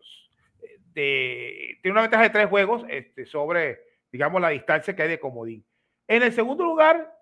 de, 0.93 1.77
tiene 1.81 1.91
una 1.91 2.01
ventaja 2.01 2.23
de 2.23 2.29
tres 2.29 2.47
juegos 2.47 2.83
este, 2.89 3.25
sobre, 3.25 3.79
digamos, 4.11 4.41
la 4.41 4.49
distancia 4.49 4.95
que 4.95 5.03
hay 5.03 5.09
de 5.09 5.19
comodín. 5.19 5.65
En 6.07 6.23
el 6.23 6.31
segundo 6.31 6.63
lugar 6.63 7.13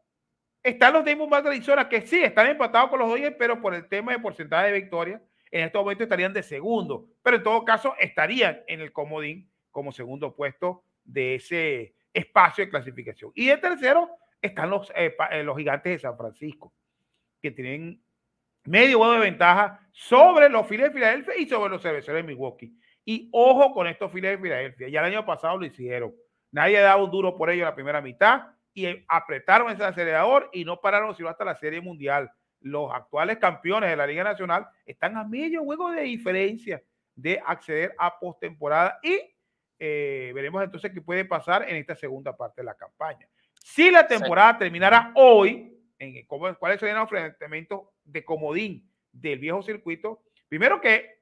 están 0.61 0.93
los 0.93 1.03
Diamondbacks 1.03 1.43
de 1.43 1.49
Arizona, 1.49 1.89
que 1.89 2.01
sí, 2.01 2.23
están 2.23 2.47
empatados 2.47 2.89
con 2.89 2.99
los 2.99 3.09
Dodgers, 3.09 3.35
pero 3.37 3.61
por 3.61 3.73
el 3.73 3.87
tema 3.87 4.13
de 4.13 4.19
porcentaje 4.19 4.67
de 4.71 4.79
victoria, 4.79 5.21
en 5.51 5.65
este 5.65 5.77
momento 5.77 6.03
estarían 6.03 6.33
de 6.33 6.41
segundo, 6.41 7.09
pero 7.21 7.37
en 7.37 7.43
todo 7.43 7.65
caso 7.65 7.95
estarían 7.99 8.63
en 8.67 8.81
el 8.81 8.91
comodín 8.91 9.51
como 9.71 9.91
segundo 9.91 10.35
puesto 10.35 10.83
de 11.03 11.35
ese 11.35 11.95
espacio 12.13 12.63
de 12.63 12.71
clasificación. 12.71 13.31
Y 13.35 13.49
en 13.49 13.59
tercero 13.59 14.09
están 14.41 14.69
los, 14.69 14.91
eh, 14.95 15.15
eh, 15.31 15.43
los 15.43 15.57
gigantes 15.57 15.93
de 15.93 15.99
San 15.99 16.17
Francisco, 16.17 16.73
que 17.41 17.51
tienen 17.51 18.01
medio 18.65 18.97
juego 18.97 19.13
de 19.13 19.19
ventaja 19.19 19.79
sobre 19.91 20.49
los 20.49 20.67
Phillies 20.67 20.87
de 20.87 20.93
Filadelfia 20.93 21.37
y 21.37 21.47
sobre 21.47 21.69
los 21.69 21.81
cerveceros 21.81 22.21
de 22.21 22.27
Milwaukee. 22.27 22.73
Y 23.05 23.29
ojo 23.31 23.73
con 23.73 23.87
estos 23.87 24.11
Phillies 24.11 24.31
de 24.31 24.37
Filadelfia. 24.37 24.89
Ya 24.89 24.99
el 25.01 25.13
año 25.13 25.25
pasado 25.25 25.57
lo 25.57 25.65
hicieron. 25.65 26.13
Nadie 26.51 26.79
daba 26.79 27.03
un 27.03 27.11
duro 27.11 27.35
por 27.35 27.49
ello 27.49 27.63
en 27.63 27.69
la 27.69 27.75
primera 27.75 28.01
mitad 28.01 28.47
y 28.73 28.87
apretaron 29.07 29.71
ese 29.71 29.83
acelerador 29.83 30.49
y 30.53 30.65
no 30.65 30.79
pararon 30.79 31.15
sino 31.15 31.29
hasta 31.29 31.45
la 31.45 31.55
Serie 31.55 31.81
Mundial. 31.81 32.31
Los 32.61 32.93
actuales 32.93 33.37
campeones 33.37 33.89
de 33.89 33.95
la 33.95 34.07
Liga 34.07 34.23
Nacional 34.23 34.67
están 34.85 35.17
a 35.17 35.23
medio 35.23 35.63
juego 35.63 35.91
de 35.91 36.03
diferencia 36.03 36.81
de 37.15 37.41
acceder 37.45 37.93
a 37.97 38.17
postemporada 38.19 38.99
y 39.03 39.19
eh, 39.77 40.31
veremos 40.33 40.63
entonces 40.63 40.91
qué 40.91 41.01
puede 41.01 41.25
pasar 41.25 41.67
en 41.69 41.75
esta 41.75 41.95
segunda 41.95 42.35
parte 42.35 42.61
de 42.61 42.65
la 42.65 42.75
campaña. 42.75 43.27
Si 43.53 43.91
la 43.91 44.07
temporada 44.07 44.57
terminara 44.57 45.11
hoy, 45.15 45.77
en, 45.99 46.25
¿cuáles 46.25 46.79
serían 46.79 46.99
los 46.99 47.11
enfrentamientos 47.11 47.81
de 48.05 48.23
comodín 48.23 48.89
del 49.11 49.39
viejo 49.39 49.61
circuito. 49.61 50.23
Primero 50.47 50.81
que 50.81 51.19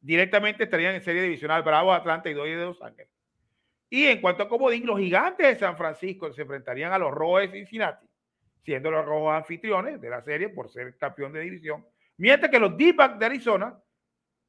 directamente 0.00 0.64
estarían 0.64 0.94
en 0.94 1.02
serie 1.02 1.22
divisional 1.22 1.62
Bravo, 1.62 1.92
Atlanta 1.92 2.30
y 2.30 2.34
Dodgers 2.34 2.58
de 2.60 2.66
Los 2.66 2.82
Ángeles. 2.82 3.10
Y 3.90 4.06
en 4.06 4.20
cuanto 4.20 4.42
a 4.42 4.48
comodín, 4.48 4.86
los 4.86 4.98
gigantes 4.98 5.46
de 5.46 5.56
San 5.56 5.76
Francisco 5.76 6.32
se 6.32 6.42
enfrentarían 6.42 6.92
a 6.92 6.98
los 6.98 7.10
rojos 7.10 7.42
de 7.42 7.50
Cincinnati, 7.50 8.06
siendo 8.62 8.90
los 8.90 9.04
rojos 9.04 9.34
anfitriones 9.34 10.00
de 10.00 10.10
la 10.10 10.22
serie 10.22 10.50
por 10.50 10.68
ser 10.68 10.96
campeón 10.96 11.32
de 11.32 11.40
división. 11.40 11.86
Mientras 12.18 12.50
que 12.50 12.58
los 12.58 12.76
d 12.76 12.94
de 13.18 13.26
Arizona 13.26 13.78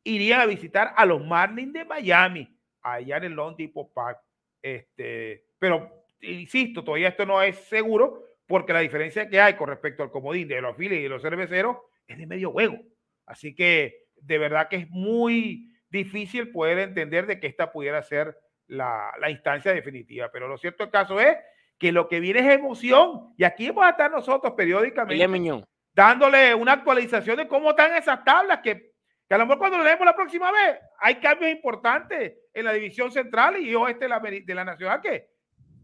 irían 0.03 0.41
a 0.41 0.45
visitar 0.45 0.93
a 0.95 1.05
los 1.05 1.25
Marlins 1.25 1.73
de 1.73 1.85
Miami, 1.85 2.57
allá 2.81 3.17
en 3.17 3.23
el 3.25 3.33
Long 3.33 3.55
Depot 3.55 3.91
Park. 3.93 4.19
Este, 4.61 5.45
pero 5.57 6.05
insisto, 6.21 6.83
todavía 6.83 7.09
esto 7.09 7.25
no 7.25 7.41
es 7.41 7.57
seguro 7.67 8.28
porque 8.49 8.73
la 8.73 8.79
diferencia 8.79 9.29
que 9.29 9.39
hay 9.39 9.53
con 9.53 9.69
respecto 9.69 10.01
al 10.01 10.09
comodín 10.09 10.47
de 10.47 10.59
los 10.59 10.75
Phillies 10.75 11.01
y 11.01 11.03
de 11.03 11.09
los 11.09 11.21
cerveceros 11.21 11.77
es 12.07 12.17
de 12.17 12.25
medio 12.25 12.51
juego. 12.51 12.79
Así 13.27 13.53
que 13.53 14.07
de 14.15 14.39
verdad 14.39 14.67
que 14.67 14.77
es 14.77 14.89
muy 14.89 15.71
difícil 15.87 16.51
poder 16.51 16.79
entender 16.79 17.27
de 17.27 17.39
que 17.39 17.45
esta 17.45 17.71
pudiera 17.71 18.01
ser 18.01 18.35
la, 18.65 19.13
instancia 19.29 19.71
definitiva. 19.71 20.31
Pero 20.33 20.47
lo 20.47 20.57
cierto 20.57 20.83
del 20.83 20.91
caso 20.91 21.19
es 21.19 21.37
que 21.77 21.91
lo 21.91 22.07
que 22.07 22.19
viene 22.19 22.39
es 22.39 22.57
emoción. 22.57 23.35
Y 23.37 23.43
aquí 23.43 23.67
vamos 23.67 23.85
a 23.85 23.89
estar 23.91 24.09
nosotros 24.09 24.53
periódicamente 24.57 25.63
dándole 25.93 26.55
una 26.55 26.73
actualización 26.73 27.37
de 27.37 27.47
cómo 27.47 27.69
están 27.69 27.95
esas 27.95 28.23
tablas 28.23 28.61
que, 28.63 28.93
que 29.27 29.35
a 29.35 29.37
lo 29.37 29.45
mejor 29.45 29.59
cuando 29.59 29.77
lo 29.77 29.83
leemos 29.83 30.05
la 30.05 30.15
próxima 30.15 30.51
vez 30.51 30.79
hay 30.97 31.15
cambios 31.15 31.51
importantes 31.51 32.33
en 32.51 32.65
la 32.65 32.73
división 32.73 33.11
central 33.11 33.57
y 33.57 33.75
oeste 33.75 34.05
de 34.05 34.09
la, 34.09 34.19
de 34.19 34.55
la 34.55 34.65
nacional 34.65 35.01
que 35.01 35.38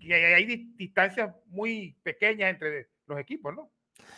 y 0.06 0.14
hay 0.14 0.45
distancias 0.76 1.34
muy 1.47 1.95
pequeñas 2.03 2.51
entre 2.51 2.89
los 3.08 3.20
equipos, 3.20 3.56
¿no? 3.56 3.72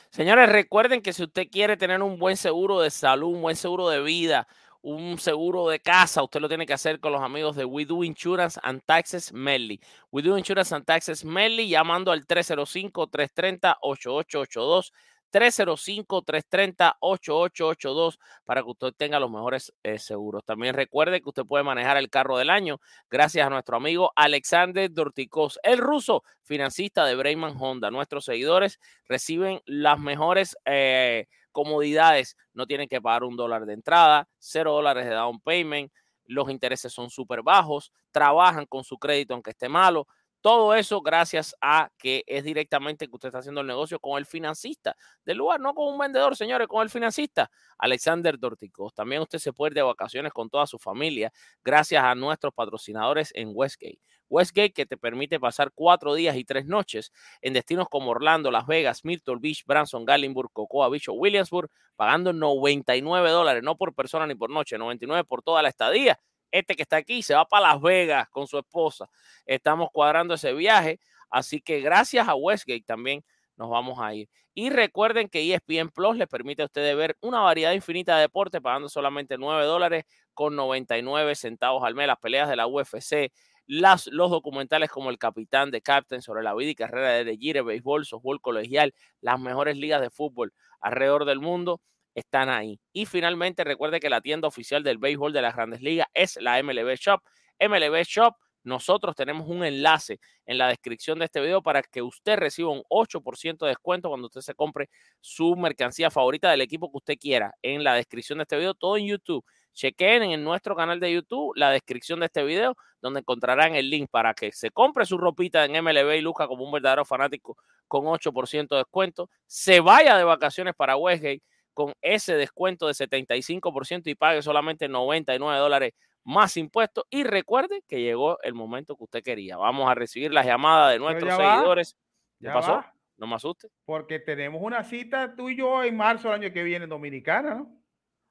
Señores, 0.10 0.50
recuerden 0.50 1.02
que 1.02 1.14
si 1.14 1.24
usted 1.24 1.48
quiere 1.50 1.78
tener 1.78 2.02
un 2.02 2.20
buen 2.20 2.36
seguro 2.36 2.82
de 2.82 2.90
salud, 2.90 3.36
un 3.36 3.42
buen 3.42 3.56
seguro 3.56 3.88
de 3.88 4.02
vida, 4.02 4.50
un 4.82 5.18
seguro 5.18 5.70
de 5.70 5.80
casa, 5.80 6.24
usted 6.24 6.42
lo 6.42 6.50
tiene 6.50 6.66
que 6.66 6.74
hacer 6.74 7.00
con 7.00 7.12
los 7.12 7.22
amigos 7.22 7.56
de 7.56 7.66
We 7.66 7.86
Do 7.86 8.04
Insurance 8.04 8.60
and 8.64 8.82
Taxes 8.86 9.32
Medley. 9.32 9.80
We 10.12 10.22
Do 10.22 10.38
Insurance 10.38 10.76
and 10.76 10.86
Taxes 10.86 11.24
Medley 11.24 11.70
llamando 11.70 12.12
al 12.12 12.28
305-330-8882. 12.28 14.92
305-330-8882 15.32 18.18
para 18.46 18.64
que 18.64 18.70
usted 18.70 18.94
tenga 18.96 19.20
los 19.20 19.30
mejores 19.30 19.74
eh, 19.84 20.00
seguros. 20.00 20.46
También 20.46 20.74
recuerde 20.74 21.22
que 21.22 21.30
usted 21.30 21.46
puede 21.46 21.64
manejar 21.64 21.98
el 21.98 22.10
carro 22.10 22.38
del 22.38 22.50
año 22.50 22.80
gracias 23.10 23.46
a 23.46 23.50
nuestro 23.50 23.76
amigo 23.78 24.12
Alexander 24.16 24.92
Dorticos, 24.92 25.60
el 25.64 25.80
ruso 25.80 26.24
financista 26.44 27.06
de 27.06 27.16
Brayman 27.16 27.56
Honda. 27.60 27.92
Nuestros 27.92 28.26
seguidores 28.26 28.80
reciben 29.08 29.62
las 29.66 30.00
mejores 30.00 30.58
eh, 30.66 31.28
comodidades. 31.52 32.38
No 32.54 32.68
tienen 32.68 32.88
que 32.88 33.02
pagar 33.02 33.24
un 33.24 33.36
dólar 33.36 33.66
de 33.66 33.74
entrada, 33.74 34.28
cero 34.38 34.74
dólares 34.74 35.06
de 35.06 35.12
down 35.12 35.40
payment. 35.42 35.92
Los 36.26 36.50
intereses 36.50 36.94
son 36.94 37.10
súper 37.10 37.42
bajos, 37.42 37.92
trabajan 38.12 38.66
con 38.66 38.84
su 38.84 38.98
crédito 38.98 39.34
aunque 39.34 39.52
esté 39.52 39.70
malo, 39.70 40.08
todo 40.42 40.76
eso 40.76 41.02
gracias 41.02 41.56
a 41.62 41.90
que 41.98 42.24
es 42.28 42.44
directamente 42.44 43.08
que 43.08 43.16
usted 43.16 43.30
está 43.30 43.40
haciendo 43.40 43.62
el 43.62 43.68
negocio 43.68 44.00
con 44.00 44.18
el 44.18 44.26
financista 44.26 44.96
del 45.26 45.38
lugar, 45.38 45.60
no 45.60 45.74
con 45.74 45.92
un 45.94 45.98
vendedor, 45.98 46.36
señores, 46.36 46.68
con 46.68 46.82
el 46.82 46.90
financista, 46.90 47.50
Alexander 47.78 48.38
Dorticos. 48.40 48.94
También 48.94 49.22
usted 49.22 49.40
se 49.40 49.54
puede 49.54 49.72
ir 49.72 49.76
de 49.76 49.82
vacaciones 49.82 50.32
con 50.34 50.50
toda 50.50 50.68
su 50.68 50.80
familia 50.80 51.32
gracias 51.64 52.04
a 52.04 52.16
nuestros 52.16 52.54
patrocinadores 52.54 53.32
en 53.36 53.52
Westgate. 53.54 54.00
Westgate 54.30 54.74
que 54.74 54.86
te 54.86 54.98
permite 54.98 55.40
pasar 55.40 55.72
cuatro 55.74 56.14
días 56.14 56.36
y 56.36 56.44
tres 56.44 56.66
noches 56.66 57.12
en 57.42 57.54
destinos 57.54 57.88
como 57.90 58.12
Orlando, 58.12 58.52
Las 58.52 58.68
Vegas, 58.68 59.06
Myrtle 59.06 59.38
Beach, 59.40 59.64
Branson, 59.66 60.06
Gallenburg, 60.06 60.52
Cocoa 60.52 60.90
Beach 60.90 61.08
o 61.10 61.14
Williamsburg, 61.14 61.70
pagando 61.96 62.34
99 62.34 63.30
dólares, 63.30 63.64
no 63.64 63.78
por 63.78 63.94
persona 63.94 64.28
ni 64.28 64.36
por 64.36 64.50
noche, 64.50 64.78
99 64.78 65.24
por 65.24 65.42
toda 65.42 65.62
la 65.62 65.70
estadía 65.70 66.20
este 66.52 66.76
que 66.76 66.84
está 66.84 66.98
aquí 66.98 67.22
se 67.22 67.34
va 67.36 67.46
para 67.46 67.74
Las 67.74 67.82
Vegas 67.82 68.30
con 68.30 68.48
su 68.48 68.58
esposa. 68.58 69.10
Estamos 69.46 69.90
cuadrando 69.92 70.34
ese 70.34 70.54
viaje, 70.54 71.00
así 71.30 71.62
que 71.62 71.82
gracias 71.82 72.28
a 72.28 72.36
Westgate 72.36 72.84
también 72.86 73.24
nos 73.56 73.70
vamos 73.70 74.00
a 74.00 74.14
ir. 74.14 74.30
Y 74.54 74.70
recuerden 74.72 75.30
que 75.30 75.54
ESPN 75.54 75.90
Plus 75.90 76.18
les 76.18 76.28
permite 76.28 76.64
a 76.64 76.66
ustedes 76.66 76.96
ver 76.96 77.16
una 77.22 77.42
variedad 77.42 77.74
infinita 77.74 78.16
de 78.16 78.22
deportes 78.22 78.60
pagando 78.60 78.90
solamente 78.90 79.38
9 79.38 79.66
dólares 79.66 80.06
con 80.34 80.56
99 80.56 81.36
centavos 81.36 81.84
al 81.84 81.94
mes. 81.94 82.08
Las 82.08 82.18
peleas 82.18 82.50
de 82.50 82.56
la 82.56 82.66
UFC, 82.66 83.32
los 83.68 84.06
documentales 84.32 84.90
como 84.90 85.10
El 85.10 85.20
Capitán 85.20 85.70
de 85.70 85.82
Captain 85.82 86.22
sobre 86.22 86.42
la 86.42 86.56
vida 86.56 86.72
y 86.72 86.76
carrera 86.76 87.24
de 87.24 87.38
Gire, 87.38 87.62
béisbol, 87.62 88.06
softball 88.06 88.42
colegial, 88.42 88.94
las 89.22 89.40
mejores 89.40 89.78
ligas 89.78 90.02
de 90.02 90.10
fútbol 90.10 90.54
alrededor 90.80 91.26
del 91.26 91.40
mundo 91.40 91.82
están 92.18 92.50
ahí. 92.50 92.80
Y 92.94 93.06
finalmente 93.06 93.64
recuerde 93.64 94.00
que 94.00 94.10
la 94.10 94.22
tienda 94.22 94.48
oficial 94.48 94.84
del 94.84 94.98
béisbol 94.98 95.34
de 95.34 95.42
las 95.44 95.56
grandes 95.56 95.82
ligas 95.82 96.08
es 96.16 96.38
la 96.42 96.62
MLB 96.62 96.96
Shop. 96.96 97.22
MLB 97.60 98.04
Shop, 98.04 98.36
nosotros 98.64 99.16
tenemos 99.16 99.48
un 99.48 99.64
enlace 99.64 100.20
en 100.48 100.58
la 100.58 100.68
descripción 100.68 101.20
de 101.20 101.26
este 101.26 101.40
video 101.40 101.62
para 101.62 101.84
que 101.84 102.02
usted 102.02 102.38
reciba 102.38 102.72
un 102.72 102.82
8% 102.90 103.66
de 103.66 103.68
descuento 103.68 104.10
cuando 104.10 104.28
usted 104.28 104.42
se 104.42 104.56
compre 104.56 104.90
su 105.22 105.56
mercancía 105.56 106.10
favorita 106.10 106.50
del 106.50 106.62
equipo 106.62 106.90
que 106.92 106.98
usted 106.98 107.18
quiera. 107.20 107.54
En 107.62 107.84
la 107.84 107.94
descripción 107.94 108.40
de 108.40 108.44
este 108.44 108.58
video, 108.58 108.74
todo 108.74 108.98
en 108.98 109.06
YouTube. 109.06 109.46
chequen 109.74 110.24
en 110.24 110.44
nuestro 110.44 110.76
canal 110.76 111.00
de 111.00 111.14
YouTube 111.14 111.54
la 111.56 111.70
descripción 111.70 112.20
de 112.20 112.26
este 112.26 112.44
video, 112.44 112.76
donde 113.00 113.20
encontrarán 113.20 113.76
el 113.76 113.92
link 113.92 114.10
para 114.10 114.34
que 114.34 114.52
se 114.52 114.72
compre 114.72 115.06
su 115.06 115.20
ropita 115.20 115.64
en 115.66 115.84
MLB 115.84 116.16
y 116.16 116.22
Luca 116.22 116.48
como 116.48 116.66
un 116.66 116.72
verdadero 116.72 117.06
fanático 117.06 117.58
con 117.88 118.06
8% 118.06 118.70
de 118.70 118.78
descuento, 118.78 119.30
se 119.46 119.82
vaya 119.82 120.18
de 120.18 120.24
vacaciones 120.24 120.74
para 120.76 120.98
Westgate 120.98 121.44
con 121.78 121.94
ese 122.02 122.34
descuento 122.34 122.88
de 122.88 122.94
75% 122.94 124.08
y 124.08 124.16
pague 124.16 124.42
solamente 124.42 124.88
99 124.88 125.60
dólares 125.60 125.94
más 126.24 126.58
impuestos. 126.58 127.04
Y 127.12 127.24
recuerde 127.24 127.84
que 127.88 128.02
llegó 128.02 128.40
el 128.42 128.56
momento 128.56 128.96
que 128.96 129.04
usted 129.04 129.22
quería. 129.22 129.58
Vamos 129.58 129.88
a 129.88 129.94
recibir 129.94 130.34
las 130.34 130.48
llamadas 130.48 130.94
de 130.94 130.98
nuestros 130.98 131.30
ya 131.30 131.38
va, 131.38 131.54
seguidores. 131.54 131.96
¿Qué 132.40 132.48
ya 132.48 132.54
pasó? 132.54 132.72
va. 132.72 132.94
No 133.18 133.28
me 133.28 133.36
asuste. 133.36 133.68
Porque 133.86 134.18
tenemos 134.18 134.60
una 134.64 134.84
cita 134.84 135.36
tú 135.36 135.50
y 135.50 135.56
yo 135.56 135.84
en 135.84 135.96
marzo 135.96 136.30
del 136.30 136.42
año 136.42 136.52
que 136.52 136.64
viene 136.64 136.86
en 136.86 136.90
Dominicana, 136.90 137.54
¿no? 137.54 137.80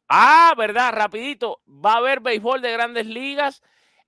Ah, 0.08 0.52
verdad, 0.58 0.92
rapidito. 0.92 1.62
Va 1.68 1.92
a 1.92 1.98
haber 1.98 2.18
béisbol 2.18 2.60
de 2.60 2.72
grandes 2.72 3.06
ligas 3.06 3.62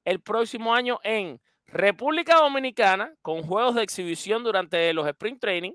el 0.05 0.21
próximo 0.21 0.75
año 0.75 0.99
en 1.05 1.41
República 1.67 2.39
Dominicana 2.39 3.15
con 3.23 3.43
juegos 3.43 3.77
de 3.77 3.85
exhibición 3.85 4.43
durante 4.43 4.93
los 4.93 5.07
Spring 5.07 5.39
Training. 5.39 5.75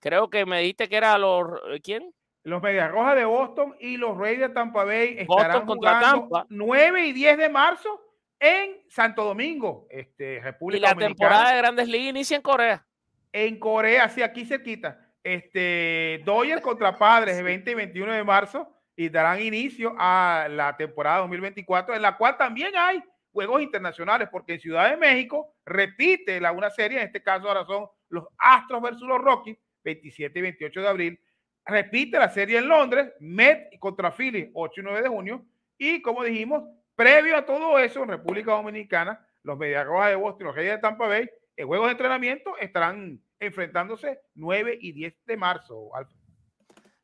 Creo 0.00 0.28
que 0.28 0.44
me 0.44 0.60
dijiste 0.60 0.86
que 0.86 0.96
era 0.96 1.16
los... 1.16 1.46
¿Quién? 1.82 2.12
Los 2.42 2.62
Medias 2.62 2.90
Rojas 2.90 3.16
de 3.16 3.24
Boston 3.24 3.76
y 3.80 3.96
los 3.96 4.16
Reyes 4.16 4.40
de 4.40 4.48
Tampa 4.50 4.84
Bay 4.84 5.24
Boston 5.24 5.46
estarán 5.46 5.66
contra 5.66 5.98
jugando 5.98 6.20
Tampa. 6.22 6.46
9 6.48 7.06
y 7.06 7.12
10 7.12 7.38
de 7.38 7.48
marzo 7.48 8.00
en 8.38 8.82
Santo 8.88 9.24
Domingo, 9.24 9.86
este, 9.90 10.36
Y 10.36 10.40
República 10.40 10.88
la 10.88 10.94
Dominicana. 10.94 11.14
temporada 11.14 11.50
de 11.50 11.58
grandes 11.58 11.88
ligas 11.88 12.08
inicia 12.08 12.36
en 12.36 12.42
Corea. 12.42 12.86
En 13.32 13.58
Corea, 13.58 14.08
sí, 14.08 14.22
aquí 14.22 14.44
cerquita. 14.44 14.98
Este, 15.22 16.22
Dodgers 16.24 16.62
contra 16.62 16.96
Padres 16.98 17.36
el 17.36 17.44
20 17.44 17.70
y 17.70 17.74
21 17.74 18.12
de 18.12 18.24
marzo 18.24 18.74
y 18.96 19.10
darán 19.10 19.40
inicio 19.42 19.94
a 19.98 20.46
la 20.50 20.76
temporada 20.76 21.18
2024, 21.18 21.94
en 21.94 22.02
la 22.02 22.16
cual 22.16 22.36
también 22.38 22.74
hay 22.76 23.02
juegos 23.32 23.62
internacionales, 23.62 24.28
porque 24.32 24.54
en 24.54 24.60
Ciudad 24.60 24.90
de 24.90 24.96
México 24.96 25.54
repite 25.64 26.40
la, 26.40 26.52
una 26.52 26.70
serie, 26.70 26.98
en 26.98 27.06
este 27.06 27.22
caso 27.22 27.48
ahora 27.48 27.64
son 27.64 27.86
los 28.08 28.24
Astros 28.38 28.82
versus 28.82 29.06
los 29.06 29.18
Rockies, 29.18 29.58
27 29.84 30.38
y 30.38 30.42
28 30.42 30.80
de 30.80 30.88
abril. 30.88 31.20
Repite 31.64 32.18
la 32.18 32.28
serie 32.28 32.58
en 32.58 32.68
Londres, 32.68 33.12
Met 33.20 33.78
contra 33.78 34.10
Philly, 34.10 34.50
8 34.54 34.80
y 34.80 34.84
9 34.84 35.02
de 35.02 35.08
junio. 35.08 35.46
Y 35.78 36.02
como 36.02 36.24
dijimos, 36.24 36.64
previo 36.94 37.36
a 37.36 37.44
todo 37.44 37.78
eso, 37.78 38.02
en 38.02 38.08
República 38.08 38.52
Dominicana, 38.52 39.24
los 39.42 39.56
Medias 39.56 39.86
Rojas 39.86 40.10
de 40.10 40.16
Boston 40.16 40.40
y 40.40 40.44
los 40.44 40.56
Reyes 40.56 40.74
de 40.74 40.78
Tampa 40.78 41.06
Bay, 41.06 41.28
en 41.56 41.66
juegos 41.66 41.88
de 41.88 41.92
entrenamiento 41.92 42.56
estarán 42.58 43.20
enfrentándose 43.38 44.20
9 44.34 44.78
y 44.80 44.92
10 44.92 45.24
de 45.26 45.36
marzo. 45.36 45.90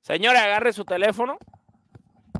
Señores, 0.00 0.40
agarre 0.40 0.72
su 0.72 0.84
teléfono. 0.84 1.38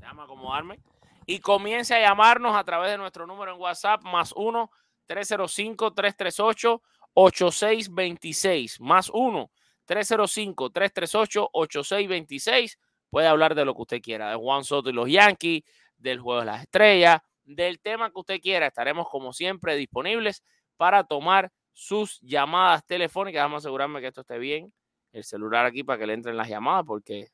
Déjame 0.01 0.23
acomodarme. 0.23 0.79
Y 1.27 1.41
comience 1.41 1.95
a 1.95 2.01
llamarnos 2.01 2.55
a 2.55 2.65
través 2.65 2.91
de 2.91 2.99
nuestro 2.99 3.27
número 3.27 3.53
en 3.53 3.61
WhatsApp, 3.61 4.03
más 4.05 4.33
1 4.37 4.71
305 5.07 5.93
338 5.95 6.83
8626 7.15 8.81
Más 8.81 9.11
1 9.13 9.51
305 9.87 10.71
338 10.71 11.51
8626 11.53 12.79
Puede 13.11 13.29
hablar 13.29 13.55
de 13.55 13.65
lo 13.65 13.75
que 13.75 13.83
usted 13.83 14.03
quiera, 14.03 14.31
de 14.31 14.37
Juan 14.37 14.65
Soto 14.65 14.91
y 14.91 14.93
los 14.93 15.09
Yankees, 15.09 15.63
del 15.97 16.21
juego 16.21 16.41
de 16.41 16.47
las 16.47 16.63
estrellas, 16.63 17.21
del 17.45 17.79
tema 17.81 18.11
que 18.11 18.19
usted 18.19 18.41
quiera. 18.41 18.67
Estaremos, 18.67 19.09
como 19.09 19.33
siempre, 19.33 19.77
disponibles 19.77 20.43
para 20.77 21.05
tomar 21.05 21.53
sus 21.73 22.21
llamadas 22.21 22.85
telefónicas. 22.85 23.45
Vamos 23.45 23.57
a 23.57 23.65
asegurarme 23.65 24.01
que 24.01 24.09
esto 24.09 24.23
esté 24.23 24.39
bien. 24.39 24.73
El 25.13 25.23
celular 25.25 25.65
aquí 25.65 25.85
para 25.85 25.99
que 25.99 26.07
le 26.07 26.15
entren 26.15 26.37
las 26.37 26.49
llamadas, 26.49 26.85
porque 26.87 27.29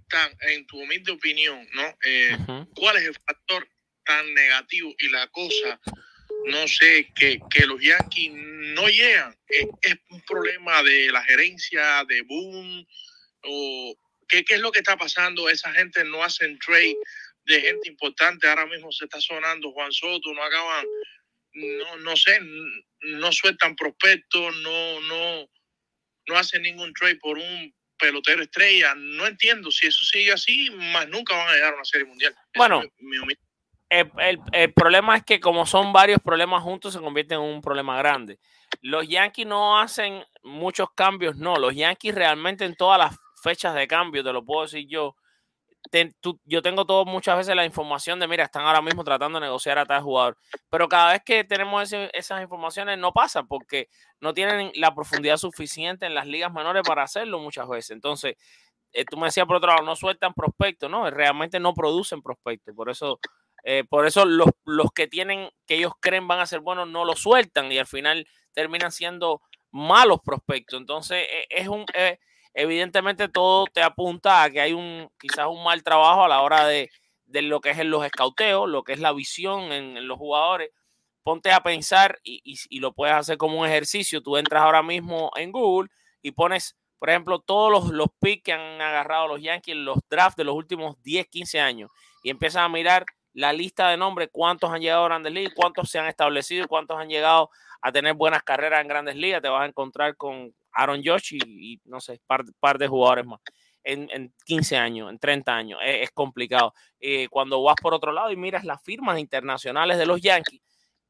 tan, 0.09 0.35
en 0.41 0.65
tu 0.65 0.79
humilde 0.81 1.11
opinión, 1.11 1.67
no? 1.75 1.95
Eh, 2.03 2.35
¿Cuál 2.73 2.97
es 2.97 3.03
el 3.03 3.13
factor 3.13 3.69
tan 4.03 4.33
negativo 4.33 4.91
y 4.97 5.09
la 5.09 5.27
cosa, 5.27 5.79
no 6.47 6.67
sé, 6.67 7.11
que, 7.15 7.41
que 7.49 7.65
los 7.65 7.81
Yankees 7.81 8.31
no 8.33 8.87
llegan? 8.87 9.35
¿Es 9.47 9.97
un 10.09 10.21
problema 10.21 10.81
de 10.83 11.11
la 11.11 11.23
gerencia, 11.23 12.03
de 12.07 12.21
Boom? 12.21 12.85
¿O 13.43 13.95
qué, 14.27 14.43
qué 14.43 14.55
es 14.55 14.59
lo 14.59 14.71
que 14.71 14.79
está 14.79 14.97
pasando? 14.97 15.49
Esa 15.49 15.71
gente 15.73 16.03
no 16.03 16.23
hacen 16.23 16.57
trade 16.59 16.97
de 17.45 17.61
gente 17.61 17.89
importante. 17.89 18.47
Ahora 18.47 18.65
mismo 18.65 18.91
se 18.91 19.05
está 19.05 19.19
sonando 19.21 19.71
Juan 19.71 19.91
Soto, 19.91 20.33
no 20.33 20.43
acaban, 20.43 20.85
no, 21.53 21.97
no 21.97 22.15
sé, 22.15 22.39
no 23.01 23.31
sueltan 23.31 23.75
prospectos, 23.75 24.55
no, 24.57 24.99
no, 25.01 25.49
no 26.27 26.37
hacen 26.37 26.61
ningún 26.63 26.93
trade 26.93 27.17
por 27.17 27.37
un 27.37 27.73
pelotero 27.97 28.43
estrella. 28.43 28.93
No 28.95 29.25
entiendo 29.25 29.71
si 29.71 29.87
eso 29.87 30.03
sigue 30.03 30.31
así, 30.33 30.69
más 30.71 31.07
nunca 31.09 31.35
van 31.35 31.49
a 31.49 31.53
llegar 31.53 31.73
a 31.73 31.77
una 31.77 31.85
serie 31.85 32.05
mundial. 32.05 32.35
Bueno, 32.55 32.83
es 32.83 32.91
mi- 32.99 33.17
mi 33.25 33.35
el, 33.89 34.73
problema 34.73 35.17
es 35.17 35.23
que 35.23 35.39
como 35.39 35.65
son 35.65 35.93
varios 35.93 36.19
problemas 36.19 36.63
juntos, 36.63 36.93
se 36.93 36.99
convierte 36.99 37.35
en 37.35 37.41
un 37.41 37.61
problema 37.61 37.97
grande. 37.97 38.39
Los 38.81 39.07
Yankees 39.07 39.47
no 39.47 39.79
hacen 39.79 40.23
muchos 40.43 40.89
cambios, 40.93 41.37
no. 41.37 41.55
Los 41.57 41.75
Yankees 41.75 42.13
realmente 42.13 42.65
en 42.65 42.75
todas 42.75 42.99
las 42.99 43.17
fechas 43.41 43.73
de 43.75 43.87
cambio, 43.87 44.23
te 44.23 44.33
lo 44.33 44.43
puedo 44.43 44.63
decir 44.63 44.87
yo, 44.87 45.15
yo 46.45 46.61
tengo 46.61 46.85
todo 46.85 47.05
muchas 47.05 47.37
veces 47.37 47.55
la 47.55 47.65
información 47.65 48.19
de, 48.19 48.27
mira, 48.27 48.43
están 48.43 48.65
ahora 48.65 48.81
mismo 48.81 49.03
tratando 49.03 49.39
de 49.39 49.45
negociar 49.45 49.77
a 49.77 49.85
tal 49.85 50.01
jugador. 50.01 50.37
Pero 50.69 50.87
cada 50.87 51.13
vez 51.13 51.21
que 51.23 51.43
tenemos 51.43 51.93
esas 52.13 52.41
informaciones 52.41 52.97
no 52.97 53.13
pasan 53.13 53.47
porque 53.47 53.89
no 54.19 54.33
tienen 54.33 54.71
la 54.75 54.93
profundidad 54.93 55.37
suficiente 55.37 56.05
en 56.05 56.13
las 56.13 56.27
ligas 56.27 56.51
menores 56.51 56.83
para 56.85 57.03
hacerlo 57.03 57.39
muchas 57.39 57.67
veces. 57.67 57.91
Entonces, 57.91 58.35
eh, 58.91 59.05
tú 59.05 59.17
me 59.17 59.27
decías 59.27 59.45
por 59.45 59.57
otro 59.57 59.69
lado, 59.69 59.83
no 59.83 59.95
sueltan 59.95 60.33
prospectos, 60.33 60.89
¿no? 60.89 61.09
Realmente 61.09 61.59
no 61.59 61.73
producen 61.73 62.21
prospectos. 62.21 62.75
Por 62.75 62.89
eso, 62.89 63.19
eh, 63.63 63.83
por 63.89 64.05
eso 64.07 64.25
los, 64.25 64.49
los 64.65 64.91
que 64.93 65.07
tienen, 65.07 65.49
que 65.65 65.75
ellos 65.75 65.93
creen 65.99 66.27
van 66.27 66.39
a 66.39 66.45
ser 66.45 66.59
buenos, 66.61 66.87
no 66.87 67.05
los 67.05 67.19
sueltan 67.19 67.71
y 67.71 67.77
al 67.79 67.87
final 67.87 68.27
terminan 68.53 68.91
siendo 68.91 69.41
malos 69.71 70.19
prospectos. 70.23 70.79
Entonces, 70.79 71.23
eh, 71.29 71.45
es 71.49 71.67
un, 71.67 71.85
eh, 71.93 72.19
evidentemente 72.53 73.27
todo 73.29 73.65
te 73.67 73.81
apunta 73.83 74.43
a 74.43 74.49
que 74.49 74.61
hay 74.61 74.73
un, 74.73 75.09
quizás 75.19 75.47
un 75.47 75.63
mal 75.63 75.83
trabajo 75.83 76.23
a 76.23 76.27
la 76.29 76.41
hora 76.41 76.65
de, 76.67 76.89
de 77.25 77.41
lo 77.41 77.59
que 77.61 77.71
es 77.71 77.79
en 77.79 77.89
los 77.91 78.05
escauteos, 78.05 78.69
lo 78.69 78.83
que 78.83 78.93
es 78.93 78.99
la 78.99 79.13
visión 79.13 79.71
en, 79.71 80.07
los 80.07 80.17
jugadores. 80.17 80.71
Ponte 81.23 81.51
a 81.51 81.61
pensar 81.61 82.19
y, 82.23 82.41
y- 82.43 82.79
lo 82.79 82.93
puedes 82.93 83.13
hacer 83.15 83.37
como 83.37 83.59
un 83.59 83.67
ejercicio. 83.67 84.21
Tú 84.21 84.37
entras 84.37 84.63
ahora 84.63 84.81
mismo 84.81 85.31
en 85.35 85.51
Google 85.51 85.89
y 86.21 86.31
pones, 86.31 86.77
por 86.99 87.09
ejemplo, 87.09 87.39
todos 87.39 87.69
los, 87.71 87.89
los 87.91 88.07
picks 88.19 88.43
que 88.43 88.53
han 88.53 88.81
agarrado 88.81 89.27
los 89.27 89.41
Yankees 89.41 89.73
en 89.75 89.83
los 89.85 89.99
drafts 90.09 90.37
de 90.37 90.45
los 90.45 90.55
últimos 90.55 91.01
10, 91.03 91.27
15 91.27 91.59
años 91.59 91.91
y 92.23 92.29
empiezas 92.29 92.63
a 92.63 92.69
mirar 92.69 93.05
la 93.37 93.53
lista 93.53 93.89
de 93.89 93.97
nombres, 93.97 94.29
cuántos 94.31 94.71
han 94.71 94.81
llegado 94.81 95.03
a 95.03 95.09
Grandes 95.09 95.31
Ligas, 95.31 95.53
cuántos 95.55 95.91
se 95.91 95.99
han 95.99 96.07
establecido 96.07 96.65
y 96.65 96.67
cuántos 96.67 96.97
han 96.97 97.07
llegado 97.07 97.51
a 97.83 97.91
tener 97.91 98.15
buenas 98.15 98.41
carreras 98.41 98.81
en 98.81 98.87
Grandes 98.87 99.15
Ligas. 99.15 99.43
Te 99.43 99.47
vas 99.47 99.61
a 99.61 99.67
encontrar 99.67 100.15
con 100.17 100.51
Aaron 100.71 101.03
Josh 101.05 101.35
y, 101.45 101.79
no 101.85 102.01
sé, 102.01 102.19
par, 102.25 102.43
par 102.59 102.79
de 102.79 102.87
jugadores 102.87 103.27
más. 103.27 103.39
En, 103.83 104.09
en 104.11 104.33
15 104.43 104.75
años, 104.75 105.11
en 105.11 105.19
30 105.19 105.55
años, 105.55 105.79
es, 105.85 106.09
complicado. 106.09 106.73
Eh, 106.99 107.27
cuando 107.29 107.61
vas 107.61 107.75
por 107.79 107.93
otro 107.93 108.11
lado 108.11 108.31
y 108.31 108.35
miras 108.35 108.63
las 108.63 108.81
firmas 108.81 109.19
internacionales 109.19 109.99
de 109.99 110.07
los 110.07 110.19
Yankees, 110.19 110.61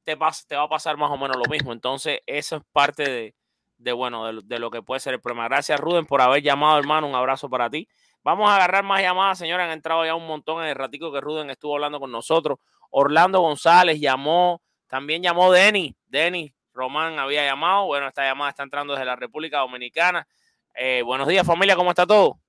te, 0.04 0.18
pas- 0.20 0.46
te 0.46 0.58
va 0.58 0.64
a 0.64 0.70
pasar 0.70 0.98
más 0.98 1.10
o 1.10 1.16
menos 1.16 1.38
lo 1.38 1.50
mismo. 1.50 1.72
Entonces, 1.72 2.20
eso 2.26 2.58
es 2.58 2.64
parte 2.74 3.34
de, 3.78 3.92
bueno, 3.94 4.26
de, 4.34 4.42
de 4.44 4.60
lo 4.60 4.70
que 4.70 4.82
puede 4.82 5.00
ser 5.00 5.14
el 5.14 5.22
problema. 5.22 5.48
Gracias, 5.48 5.80
Rubén, 5.80 6.06
por 6.06 6.20
haber 6.20 6.44
llamado, 6.44 6.78
hermano. 6.78 7.08
Un 7.08 7.16
abrazo 7.16 7.50
para 7.50 7.70
ti. 7.70 7.88
Vamos 8.24 8.50
a 8.50 8.56
agarrar 8.56 8.84
más 8.84 9.02
llamadas, 9.02 9.38
señores. 9.38 9.66
Han 9.66 9.72
entrado 9.72 10.06
ya 10.06 10.16
un 10.16 10.28
montón 10.28 10.64
en 10.64 10.70
el 10.70 10.76
ratico 10.76 11.12
que 11.12 11.22
Rubén 11.22 11.50
estuvo 11.50 11.76
hablando 11.76 12.00
con 12.00 12.12
nosotros. 12.12 12.60
Orlando 12.90 13.40
González 13.42 14.00
llamó, 14.00 14.62
también 14.88 15.24
llamó 15.24 15.52
Denny. 15.52 15.96
Denny 16.08 16.54
Román 16.74 17.20
había 17.20 17.46
llamado. 17.46 17.86
Bueno, 17.86 18.08
esta 18.08 18.24
llamada 18.24 18.50
está 18.52 18.64
entrando 18.64 18.94
desde 18.94 19.06
la 19.06 19.16
República 19.16 19.60
Dominicana. 19.60 20.28
Eh, 20.76 21.02
buenos 21.04 21.28
días, 21.28 21.46
familia, 21.46 21.76
¿cómo 21.76 21.90
está 21.90 22.06
todo? 22.06 22.40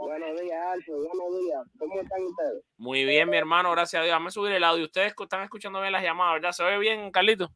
Buenos 0.00 0.40
días, 0.40 0.58
Alfred. 0.72 0.94
Buenos 0.94 1.40
días. 1.40 1.62
¿Cómo 1.78 2.00
están 2.00 2.22
ustedes? 2.22 2.64
Muy 2.78 3.04
bien, 3.04 3.28
mi 3.28 3.36
hermano, 3.36 3.70
gracias 3.72 4.00
a 4.00 4.04
Dios. 4.04 4.12
Déjame 4.12 4.30
subir 4.30 4.52
el 4.52 4.64
audio. 4.64 4.84
Ustedes 4.84 5.14
están 5.20 5.42
escuchando 5.42 5.80
bien 5.80 5.92
las 5.92 6.02
llamadas, 6.02 6.34
¿verdad? 6.34 6.52
¿Se 6.52 6.64
ve 6.64 6.78
bien, 6.78 7.10
Carlito? 7.10 7.50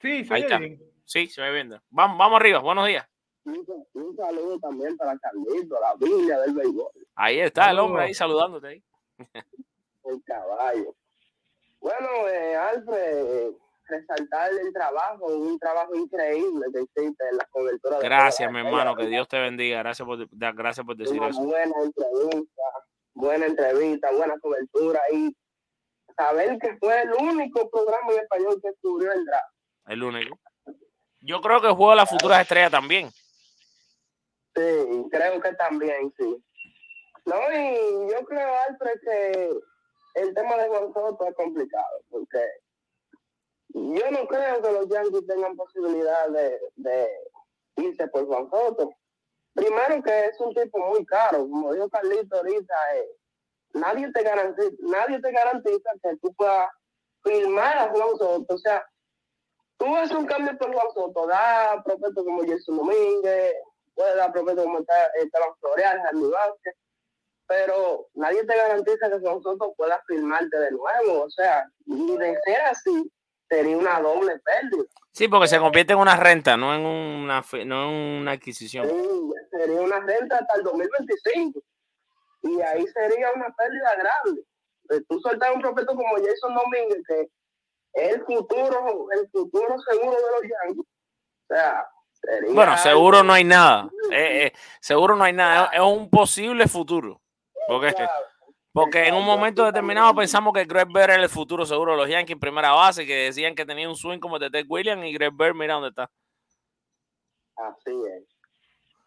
Sí, 0.00 0.24
se 0.24 0.34
Ahí 0.34 0.42
está. 0.42 0.58
bien. 0.58 0.82
Sí, 1.04 1.28
se 1.28 1.40
ve 1.40 1.52
bien. 1.52 1.80
Vamos, 1.90 2.18
vamos 2.18 2.40
arriba. 2.40 2.58
Buenos 2.58 2.88
días. 2.88 3.06
Un, 3.46 3.64
un 3.94 4.16
saludo 4.16 4.58
también 4.58 4.96
para 4.96 5.16
Carlito, 5.18 5.78
la 5.80 5.94
Biblia 5.94 6.40
del 6.40 6.52
béisbol. 6.54 6.90
Ahí 7.14 7.38
está 7.40 7.70
el 7.70 7.78
hombre 7.78 8.04
ahí 8.04 8.14
saludándote 8.14 8.66
ahí. 8.66 8.82
El 10.04 10.22
caballo. 10.24 10.94
Bueno, 11.80 12.28
eh, 12.28 12.56
Alfred, 12.56 13.48
eh, 13.48 13.56
resaltar 13.86 14.50
el 14.50 14.72
trabajo, 14.72 15.26
un 15.26 15.58
trabajo 15.60 15.94
increíble 15.94 16.66
que 16.72 16.80
hiciste 16.82 17.28
en 17.30 17.36
la 17.36 17.44
cobertura. 17.50 17.98
de 17.98 18.04
Gracias, 18.04 18.50
mi 18.50 18.58
hermano, 18.58 18.96
que 18.96 19.06
Dios 19.06 19.28
te 19.28 19.38
bendiga. 19.38 19.78
Gracias 19.78 20.06
por, 20.06 20.26
gracias 20.30 20.84
por 20.84 20.96
decir 20.96 21.18
una 21.20 21.28
eso. 21.28 21.42
buena 21.42 21.74
entrevista, 21.82 22.62
buena 23.14 23.46
entrevista, 23.46 24.08
buena 24.12 24.38
cobertura 24.40 25.00
y 25.12 25.36
saber 26.16 26.58
que 26.58 26.76
fue 26.78 27.02
el 27.02 27.12
único 27.12 27.70
programa 27.70 28.12
en 28.12 28.18
español 28.18 28.60
que 28.60 28.70
cubrió 28.82 29.12
el 29.12 29.24
draft. 29.24 29.54
El 29.86 30.02
único. 30.02 30.36
Yo 31.20 31.40
creo 31.40 31.60
que 31.60 31.68
de 31.68 31.96
las 31.96 32.08
futuras 32.08 32.40
estrellas 32.40 32.72
también. 32.72 33.08
Sí, 34.56 35.06
creo 35.10 35.40
que 35.40 35.52
también, 35.54 36.12
sí. 36.18 36.42
No, 37.26 37.36
y 37.52 38.10
yo 38.10 38.24
creo, 38.24 38.48
Alfred, 38.68 39.00
que 39.02 39.50
el 40.14 40.34
tema 40.34 40.56
de 40.56 40.68
Juan 40.68 40.92
Soto 40.94 41.26
es 41.26 41.34
complicado, 41.34 42.00
porque 42.08 42.42
yo 43.68 44.10
no 44.10 44.26
creo 44.26 44.62
que 44.62 44.72
los 44.72 44.88
Yankees 44.88 45.26
tengan 45.26 45.56
posibilidad 45.56 46.30
de, 46.30 46.58
de 46.76 47.08
irse 47.76 48.08
por 48.08 48.26
Juan 48.26 48.48
Soto. 48.48 48.94
Primero 49.52 50.02
que 50.02 50.26
es 50.26 50.40
un 50.40 50.54
tipo 50.54 50.78
muy 50.78 51.04
caro, 51.04 51.40
como 51.40 51.74
dijo 51.74 51.90
Carlito 51.90 52.36
ahorita, 52.36 52.74
eh, 52.96 53.10
nadie 53.74 54.10
te 54.12 54.22
garantiza, 54.22 54.76
nadie 54.80 55.20
te 55.20 55.32
garantiza 55.32 55.90
que 56.02 56.16
tú 56.16 56.32
puedas 56.34 56.70
firmar 57.22 57.76
a 57.76 57.88
Juan 57.90 58.16
Soto. 58.16 58.54
O 58.54 58.58
sea, 58.58 58.86
tú 59.76 59.94
haces 59.96 60.16
un 60.16 60.26
cambio 60.26 60.56
por 60.56 60.72
Juan 60.72 60.92
Soto, 60.94 61.26
da 61.26 61.82
prospectos 61.84 62.24
como 62.24 62.46
Jason 62.46 62.76
Domínguez, 62.76 63.54
puede 63.96 64.14
dar 64.14 64.30
prospectos 64.32 64.64
como 64.64 64.78
está- 64.80 65.06
Esteban 65.14 65.50
Florial, 65.58 66.00
Jarly 66.02 66.30
Vázquez, 66.30 66.74
pero 67.48 68.08
nadie 68.14 68.44
te 68.44 68.56
garantiza 68.56 69.08
que 69.10 69.20
Soto 69.20 69.74
pueda 69.76 70.00
firmarte 70.06 70.58
de 70.58 70.70
nuevo. 70.70 71.24
O 71.24 71.30
sea, 71.30 71.68
y 71.86 72.16
de 72.16 72.38
ser 72.44 72.60
así, 72.62 73.10
sería 73.48 73.76
una 73.76 74.00
doble 74.00 74.38
pérdida. 74.40 74.84
Sí, 75.12 75.28
porque 75.28 75.48
se 75.48 75.58
convierte 75.58 75.94
en 75.94 75.98
una 76.00 76.16
renta, 76.16 76.56
no 76.56 76.74
en 76.74 76.84
una, 76.84 77.42
no 77.64 77.88
en 77.90 78.20
una 78.22 78.32
adquisición. 78.32 78.88
Sí, 78.88 79.32
sería 79.50 79.80
una 79.80 80.00
renta 80.00 80.38
hasta 80.38 80.56
el 80.56 80.62
2025. 80.64 81.60
Y 82.42 82.60
ahí 82.60 82.86
sería 82.88 83.32
una 83.32 83.48
pérdida 83.56 83.94
grande. 83.96 84.44
Tú 85.08 85.18
soltar 85.20 85.52
un 85.52 85.60
prospecto 85.60 85.94
como 85.96 86.16
Jason 86.16 86.54
Domínguez, 86.54 87.02
que 87.08 87.20
es 87.94 88.12
el 88.14 88.24
futuro, 88.24 89.06
el 89.12 89.28
futuro 89.30 89.74
seguro 89.90 90.16
de 90.16 90.22
los 90.32 90.42
Yankees. 90.42 90.86
O 91.48 91.54
sea, 91.54 91.88
sería 92.26 92.52
Bueno, 92.54 92.76
seguro 92.78 93.18
algo- 93.18 93.26
no 93.28 93.32
hay 93.32 93.44
nada. 93.44 93.88
Eh, 94.10 94.46
eh, 94.46 94.52
seguro 94.80 95.16
no 95.16 95.24
hay 95.24 95.32
nada. 95.32 95.66
Es, 95.72 95.74
es 95.74 95.80
un 95.80 96.10
posible 96.10 96.66
futuro. 96.68 97.20
Porque, 97.68 97.94
porque 98.72 99.06
en 99.08 99.14
un 99.14 99.24
momento 99.24 99.64
determinado 99.64 100.14
pensamos 100.14 100.52
que 100.52 100.64
Greg 100.64 100.86
Bird 100.86 101.10
era 101.10 101.14
el 101.16 101.28
futuro 101.28 101.64
seguro 101.66 101.92
de 101.92 101.98
los 101.98 102.08
Yankees 102.08 102.34
en 102.34 102.40
primera 102.40 102.70
base, 102.72 103.04
que 103.06 103.14
decían 103.24 103.54
que 103.54 103.64
tenía 103.66 103.88
un 103.88 103.96
swing 103.96 104.18
como 104.20 104.38
de 104.38 104.50
Ted 104.50 104.66
Williams 104.68 105.04
y 105.06 105.12
Greg 105.12 105.32
Bird, 105.32 105.54
mira 105.54 105.74
dónde 105.74 105.88
está. 105.88 106.10
Así 107.56 107.90
es. 107.90 108.24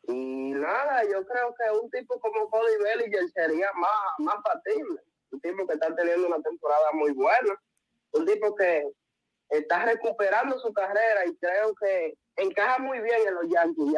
Y 0.08 0.52
nada, 0.54 1.04
yo 1.04 1.24
creo 1.26 1.54
que 1.56 1.80
un 1.80 1.90
tipo 1.92 2.20
como 2.20 2.50
Cody 2.50 2.78
Bellinger 2.84 3.30
sería 3.30 3.68
más, 3.76 3.92
más 4.20 4.36
factible. 4.44 5.00
Un 5.32 5.40
tipo 5.40 5.68
que 5.68 5.74
está 5.74 5.96
teniendo 5.96 6.28
una 6.28 6.42
temporada 6.42 6.88
muy 6.94 7.12
buena. 7.12 7.54
Un 8.14 8.26
tipo 8.26 8.56
que 8.56 8.84
está 9.50 9.86
recuperando 9.86 10.60
su 10.60 10.72
carrera 10.74 11.26
y 11.26 11.36
creo 11.38 11.74
que 11.76 12.14
encaja 12.38 12.80
muy 12.80 13.00
bien 13.00 13.20
en 13.28 13.36
los 13.36 13.46
Yankees. 13.50 13.94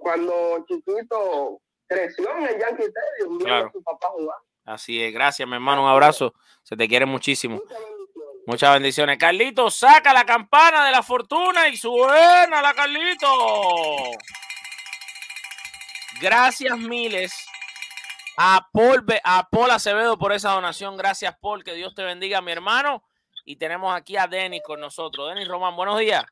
Cuando 0.00 0.64
chiquito 0.68 1.60
creció 1.86 2.30
en 2.38 2.44
el 2.46 2.58
Yankee 2.60 2.84
Stadium 2.84 3.38
Claro. 3.40 3.70
su 3.72 3.82
papá 3.82 4.08
jugar. 4.10 4.36
Así 4.64 5.02
es, 5.02 5.12
gracias, 5.12 5.46
mi 5.46 5.54
hermano. 5.54 5.82
Un 5.82 5.88
abrazo. 5.90 6.32
Se 6.62 6.76
te 6.76 6.88
quiere 6.88 7.04
muchísimo. 7.06 7.60
Muchas 8.46 8.72
bendiciones. 8.74 9.18
Carlito, 9.18 9.70
saca 9.70 10.12
la 10.12 10.24
campana 10.24 10.84
de 10.86 10.92
la 10.92 11.02
fortuna 11.02 11.68
y 11.68 11.76
suena 11.76 12.62
la 12.62 12.72
Carlito. 12.74 13.28
Gracias 16.20 16.78
miles 16.78 17.46
a 18.36 18.68
Paul, 18.72 19.04
a 19.22 19.48
Paul 19.50 19.70
Acevedo 19.70 20.18
por 20.18 20.32
esa 20.32 20.52
donación. 20.52 20.96
Gracias, 20.96 21.36
Paul. 21.40 21.64
Que 21.64 21.74
Dios 21.74 21.94
te 21.94 22.02
bendiga, 22.02 22.40
mi 22.40 22.52
hermano. 22.52 23.02
Y 23.44 23.56
tenemos 23.56 23.94
aquí 23.94 24.16
a 24.16 24.26
Denis 24.26 24.62
con 24.64 24.80
nosotros. 24.80 25.28
Denis 25.28 25.48
Román, 25.48 25.76
buenos 25.76 25.98
días. 25.98 26.24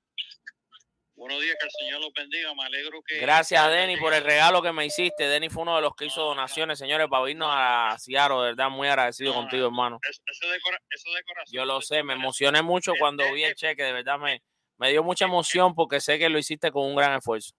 Buenos 1.14 1.40
días, 1.42 1.56
que 1.60 1.66
el 1.66 1.70
Señor 1.78 2.00
los 2.00 2.12
bendiga. 2.14 2.54
Me 2.54 2.64
alegro 2.64 3.00
que. 3.06 3.18
Gracias, 3.18 3.70
Denis, 3.70 3.98
por 3.98 4.12
el 4.14 4.24
regalo 4.24 4.62
que 4.62 4.72
me 4.72 4.86
hiciste. 4.86 5.28
Denis 5.28 5.52
fue 5.52 5.62
uno 5.62 5.76
de 5.76 5.82
los 5.82 5.94
que 5.94 6.06
hizo 6.06 6.22
donaciones, 6.22 6.78
señores, 6.78 7.06
para 7.08 7.30
irnos 7.30 7.48
a 7.52 7.96
Seattle. 7.98 8.38
De 8.38 8.42
verdad, 8.54 8.70
muy 8.70 8.88
agradecido 8.88 9.34
contigo, 9.34 9.66
hermano. 9.66 9.98
Eso, 10.08 10.20
eso 10.26 10.48
de, 10.50 10.60
cora- 10.60 10.80
eso 10.90 11.10
de 11.12 11.22
corazón. 11.22 11.52
Yo 11.54 11.64
lo 11.64 11.80
sé, 11.82 12.02
me 12.02 12.14
emocioné 12.14 12.62
mucho 12.62 12.94
cuando 12.98 13.30
vi 13.32 13.44
el 13.44 13.54
cheque, 13.54 13.82
de 13.84 13.92
verdad 13.92 14.18
me, 14.18 14.42
me 14.78 14.90
dio 14.90 15.04
mucha 15.04 15.26
emoción 15.26 15.74
porque 15.74 16.00
sé 16.00 16.18
que 16.18 16.28
lo 16.30 16.38
hiciste 16.38 16.72
con 16.72 16.86
un 16.86 16.96
gran 16.96 17.16
esfuerzo. 17.18 17.52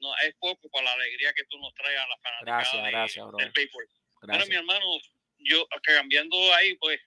No, 0.00 0.08
es 0.26 0.34
poco 0.40 0.68
para 0.72 0.86
la 0.86 0.92
alegría 0.94 1.32
que 1.34 1.44
tú 1.44 1.58
nos 1.58 1.72
traes 1.74 1.96
a 2.00 2.08
la 2.08 2.16
fanaticada 2.16 2.56
Gracias, 2.56 2.84
de- 2.84 2.90
gracias, 2.90 3.26
bro. 3.26 3.36
del 3.36 3.50
béisbol. 3.52 3.84
Bueno, 4.22 4.46
mi 4.46 4.54
hermano, 4.56 4.84
yo 5.38 5.66
cambiando 5.82 6.36
ahí, 6.54 6.74
pues, 6.76 6.98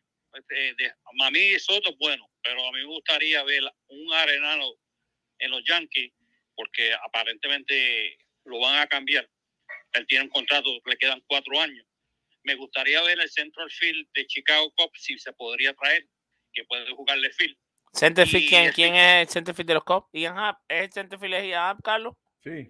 eh, 0.49 0.73
de- 0.77 0.93
a 1.23 1.31
mí 1.31 1.59
Soto 1.59 1.89
es 1.91 1.97
bueno, 1.97 2.29
pero 2.43 2.67
a 2.67 2.71
mí 2.71 2.79
me 2.79 2.86
gustaría 2.86 3.43
ver 3.43 3.63
un 3.88 4.13
arenano 4.13 4.65
en 5.39 5.51
los 5.51 5.63
Yankees, 5.65 6.13
porque 6.55 6.93
aparentemente 6.93 8.17
lo 8.45 8.59
van 8.59 8.79
a 8.79 8.88
cambiar. 8.88 9.27
Él 9.93 10.05
tiene 10.07 10.25
un 10.25 10.29
contrato, 10.29 10.69
le 10.86 10.97
quedan 10.97 11.21
cuatro 11.27 11.59
años. 11.59 11.86
Me 12.43 12.55
gustaría 12.55 13.01
ver 13.01 13.19
el 13.19 13.29
central 13.29 13.69
field 13.71 14.07
de 14.13 14.27
Chicago 14.27 14.71
Cubs, 14.75 15.01
si 15.01 15.17
se 15.17 15.33
podría 15.33 15.73
traer, 15.73 16.05
que 16.53 16.63
puede 16.65 16.89
jugarle 16.91 17.31
field. 17.31 17.57
Centerfield, 17.93 18.47
¿quién, 18.49 18.61
este- 18.63 18.75
¿quién 18.75 18.95
es 18.95 19.21
el 19.21 19.29
centerfield 19.29 19.67
de 19.69 19.73
los 19.75 19.83
Cubs? 19.83 20.07
Ian 20.13 20.38
Happ. 20.38 20.59
¿Es 20.67 20.83
el 20.83 20.91
centerfield 20.91 21.33
de 21.33 21.47
Ian 21.47 21.63
Happ, 21.69 21.79
Carlos? 21.83 22.13
Sí. 22.43 22.69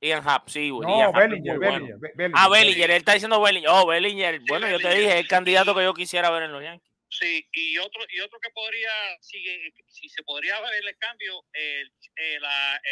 Ian 0.00 0.28
Happ, 0.28 0.48
sí. 0.48 0.68
güey, 0.70 0.86
No, 0.86 0.98
Ian 0.98 1.08
Happ 1.08 1.16
es 1.22 1.28
Bellinger, 1.30 1.56
bueno. 1.58 1.72
Bellinger, 1.72 1.98
Be- 1.98 2.12
Bellinger. 2.14 2.32
Ah, 2.36 2.48
Bellinger, 2.48 2.90
él 2.90 2.96
está 2.98 3.12
diciendo 3.14 3.40
Bellinger. 3.40 3.70
Oh, 3.72 3.86
Bellinger. 3.86 4.40
Bueno, 4.46 4.68
yo 4.68 4.78
te 4.78 4.88
dije, 4.90 5.08
es 5.08 5.14
el 5.20 5.28
candidato 5.28 5.74
que 5.74 5.82
yo 5.84 5.94
quisiera 5.94 6.30
ver 6.30 6.42
en 6.44 6.52
los 6.52 6.62
Yankees. 6.62 6.92
Sí, 7.08 7.46
y 7.52 7.78
otro, 7.78 8.04
y 8.08 8.20
otro 8.20 8.38
que 8.40 8.50
podría, 8.50 8.90
si, 9.20 9.42
si 9.88 10.08
se 10.08 10.22
podría 10.24 10.60
ver 10.60 10.84
el 10.84 10.96
cambio, 10.98 11.44
el, 11.52 11.92
el, 12.16 12.42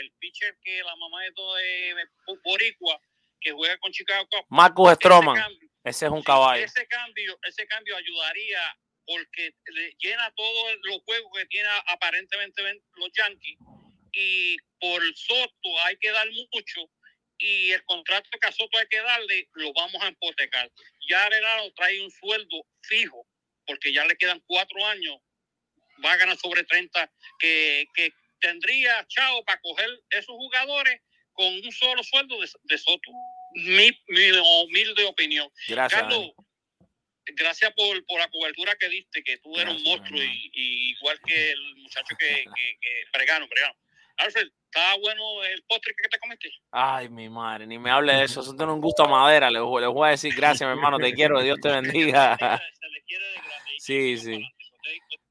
el 0.00 0.12
pitcher 0.18 0.56
que 0.62 0.82
la 0.82 0.94
mamá 0.96 1.22
de 1.22 1.32
todo 1.32 1.58
es 1.58 1.94
Boricua, 2.44 3.00
que 3.40 3.52
juega 3.52 3.76
con 3.78 3.92
Chicago. 3.92 4.28
Marcus 4.48 4.92
Stroman. 4.92 5.42
Ese 5.84 6.06
es 6.06 6.12
un 6.12 6.22
caballo. 6.22 6.64
Ese 6.64 6.86
cambio, 6.86 7.38
ese 7.42 7.66
cambio 7.66 7.96
ayudaría 7.96 8.78
porque 9.06 9.54
le 9.66 9.94
llena 9.98 10.32
todos 10.34 10.76
los 10.84 11.02
juegos 11.04 11.30
que 11.36 11.46
tiene 11.46 11.68
aparentemente 11.86 12.62
los 12.96 13.10
Yankees 13.12 13.58
y 14.12 14.56
por 14.80 15.02
Soto 15.14 15.80
hay 15.84 15.96
que 15.98 16.10
dar 16.10 16.26
mucho 16.30 16.88
y 17.36 17.72
el 17.72 17.84
contrato 17.84 18.30
que 18.40 18.46
a 18.46 18.52
Soto 18.52 18.78
hay 18.78 18.86
que 18.88 19.00
darle 19.02 19.48
lo 19.54 19.72
vamos 19.74 20.02
a 20.02 20.08
hipotecar. 20.08 20.70
Ya 21.08 21.24
Arenado 21.24 21.70
trae 21.74 22.02
un 22.02 22.10
sueldo 22.10 22.64
fijo 22.82 23.26
porque 23.66 23.92
ya 23.92 24.04
le 24.04 24.16
quedan 24.16 24.42
cuatro 24.46 24.84
años, 24.86 25.16
va 26.04 26.12
a 26.12 26.16
ganar 26.16 26.36
sobre 26.36 26.64
30 26.64 27.10
que, 27.38 27.86
que 27.94 28.12
tendría 28.40 29.06
Chao 29.08 29.44
para 29.44 29.60
coger 29.60 29.88
esos 30.10 30.34
jugadores 30.34 31.00
con 31.32 31.46
un 31.46 31.72
solo 31.72 32.02
sueldo 32.02 32.40
de, 32.40 32.48
de 32.64 32.78
Soto. 32.78 33.10
Mi, 33.54 33.90
mi 34.08 34.30
humilde 34.64 35.04
opinión. 35.04 35.48
Gracias, 35.68 36.00
Carlos, 36.00 36.32
gracias 37.26 37.72
por, 37.74 38.04
por 38.06 38.18
la 38.20 38.28
cobertura 38.28 38.74
que 38.76 38.88
diste, 38.88 39.22
que 39.22 39.38
tú 39.38 39.56
eres 39.58 39.74
un 39.74 39.82
monstruo 39.82 40.22
y, 40.22 40.50
y 40.52 40.90
igual 40.90 41.18
que 41.26 41.52
el 41.52 41.76
muchacho 41.76 42.14
que, 42.18 42.26
que, 42.26 42.78
que 42.80 43.04
Bregano, 43.12 43.46
Bregano. 43.48 43.74
Alfred, 44.16 44.46
¿está 44.70 44.96
bueno 45.02 45.42
el 45.44 45.62
postre 45.68 45.92
que 46.00 46.08
te 46.08 46.18
comiste? 46.18 46.50
Ay, 46.70 47.08
mi 47.08 47.28
madre, 47.28 47.66
ni 47.66 47.78
me 47.78 47.90
hable 47.90 48.14
de 48.14 48.24
eso. 48.24 48.40
Eso 48.42 48.54
tiene 48.54 48.72
un 48.72 48.80
gusto 48.80 49.04
a 49.04 49.08
madera. 49.08 49.50
Les, 49.50 49.62
voy- 49.62 49.82
les 49.82 49.90
voy 49.92 50.06
a 50.08 50.10
decir 50.12 50.34
gracias, 50.34 50.68
mi 50.68 50.76
hermano. 50.76 50.98
Te 50.98 51.12
quiero. 51.14 51.40
Dios 51.42 51.58
te 51.60 51.68
bendiga. 51.70 52.36
Sí, 53.78 54.16
sí. 54.16 54.42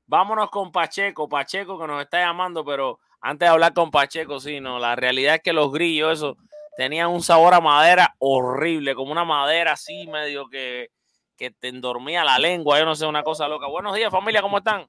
Vámonos 0.05 0.49
con 0.49 0.71
Pacheco. 0.71 1.27
Pacheco 1.27 1.79
que 1.79 1.87
nos 1.87 2.01
está 2.03 2.19
llamando, 2.19 2.63
pero 2.63 2.99
antes 3.21 3.47
de 3.47 3.51
hablar 3.51 3.73
con 3.73 3.89
Pacheco, 3.89 4.39
sí, 4.39 4.59
no. 4.59 4.77
La 4.79 4.95
realidad 4.95 5.35
es 5.35 5.41
que 5.41 5.53
los 5.53 5.71
grillos, 5.71 6.13
eso, 6.13 6.37
tenían 6.77 7.09
un 7.09 7.23
sabor 7.23 7.53
a 7.55 7.61
madera 7.61 8.13
horrible, 8.19 8.93
como 8.95 9.11
una 9.11 9.23
madera 9.25 9.71
así, 9.71 10.05
medio 10.07 10.47
que, 10.49 10.89
que 11.37 11.49
te 11.51 11.69
endormía 11.69 12.23
la 12.23 12.37
lengua. 12.37 12.77
Yo 12.77 12.85
no 12.85 12.95
sé, 12.95 13.05
una 13.07 13.23
cosa 13.23 13.47
loca. 13.47 13.65
Buenos 13.67 13.95
días, 13.95 14.11
familia, 14.11 14.41
¿cómo 14.41 14.59
están? 14.59 14.85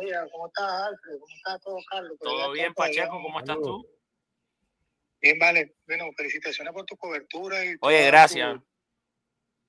Días, 0.00 0.28
¿cómo 0.32 0.46
estás, 0.48 0.72
Alfred? 0.82 1.18
¿Cómo 1.20 1.36
está 1.36 1.58
todo, 1.58 1.76
Carlos? 1.90 2.18
Todo 2.20 2.52
bien, 2.52 2.72
Pacheco, 2.74 3.10
¿cómo 3.22 3.38
estás 3.38 3.56
tú? 3.56 3.86
Bien, 5.20 5.38
vale. 5.38 5.76
Bueno, 5.86 6.06
felicitaciones 6.16 6.72
por 6.72 6.84
tu 6.84 6.96
cobertura. 6.96 7.64
Y 7.64 7.76
Oye, 7.80 8.06
gracias. 8.06 8.54
tu- 8.54 8.66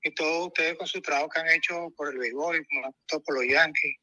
y 0.02 0.14
todos 0.14 0.46
ustedes 0.48 0.74
con 0.76 0.86
su 0.86 1.00
trabajo 1.02 1.28
que 1.28 1.40
han 1.40 1.48
hecho 1.50 1.88
por 1.96 2.08
el 2.12 2.18
béisbol 2.18 2.56
y 2.56 2.64
por 3.24 3.34
los 3.34 3.44
Yankees. 3.48 3.96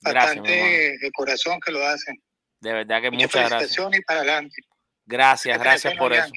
Gracias, 0.00 0.36
Bastante 0.36 0.98
de 0.98 1.10
corazón 1.14 1.58
que 1.60 1.72
lo 1.72 1.84
hacen. 1.84 2.22
De 2.60 2.72
verdad 2.72 3.00
que 3.02 3.10
Muchas 3.10 3.22
muchas 3.26 3.32
gracias. 3.50 3.58
felicitaciones 3.60 4.00
y 4.00 4.02
para 4.04 4.20
adelante. 4.20 4.56
Gracias, 5.04 5.58
gracias 5.58 5.94
por 5.96 6.12
eso. 6.12 6.32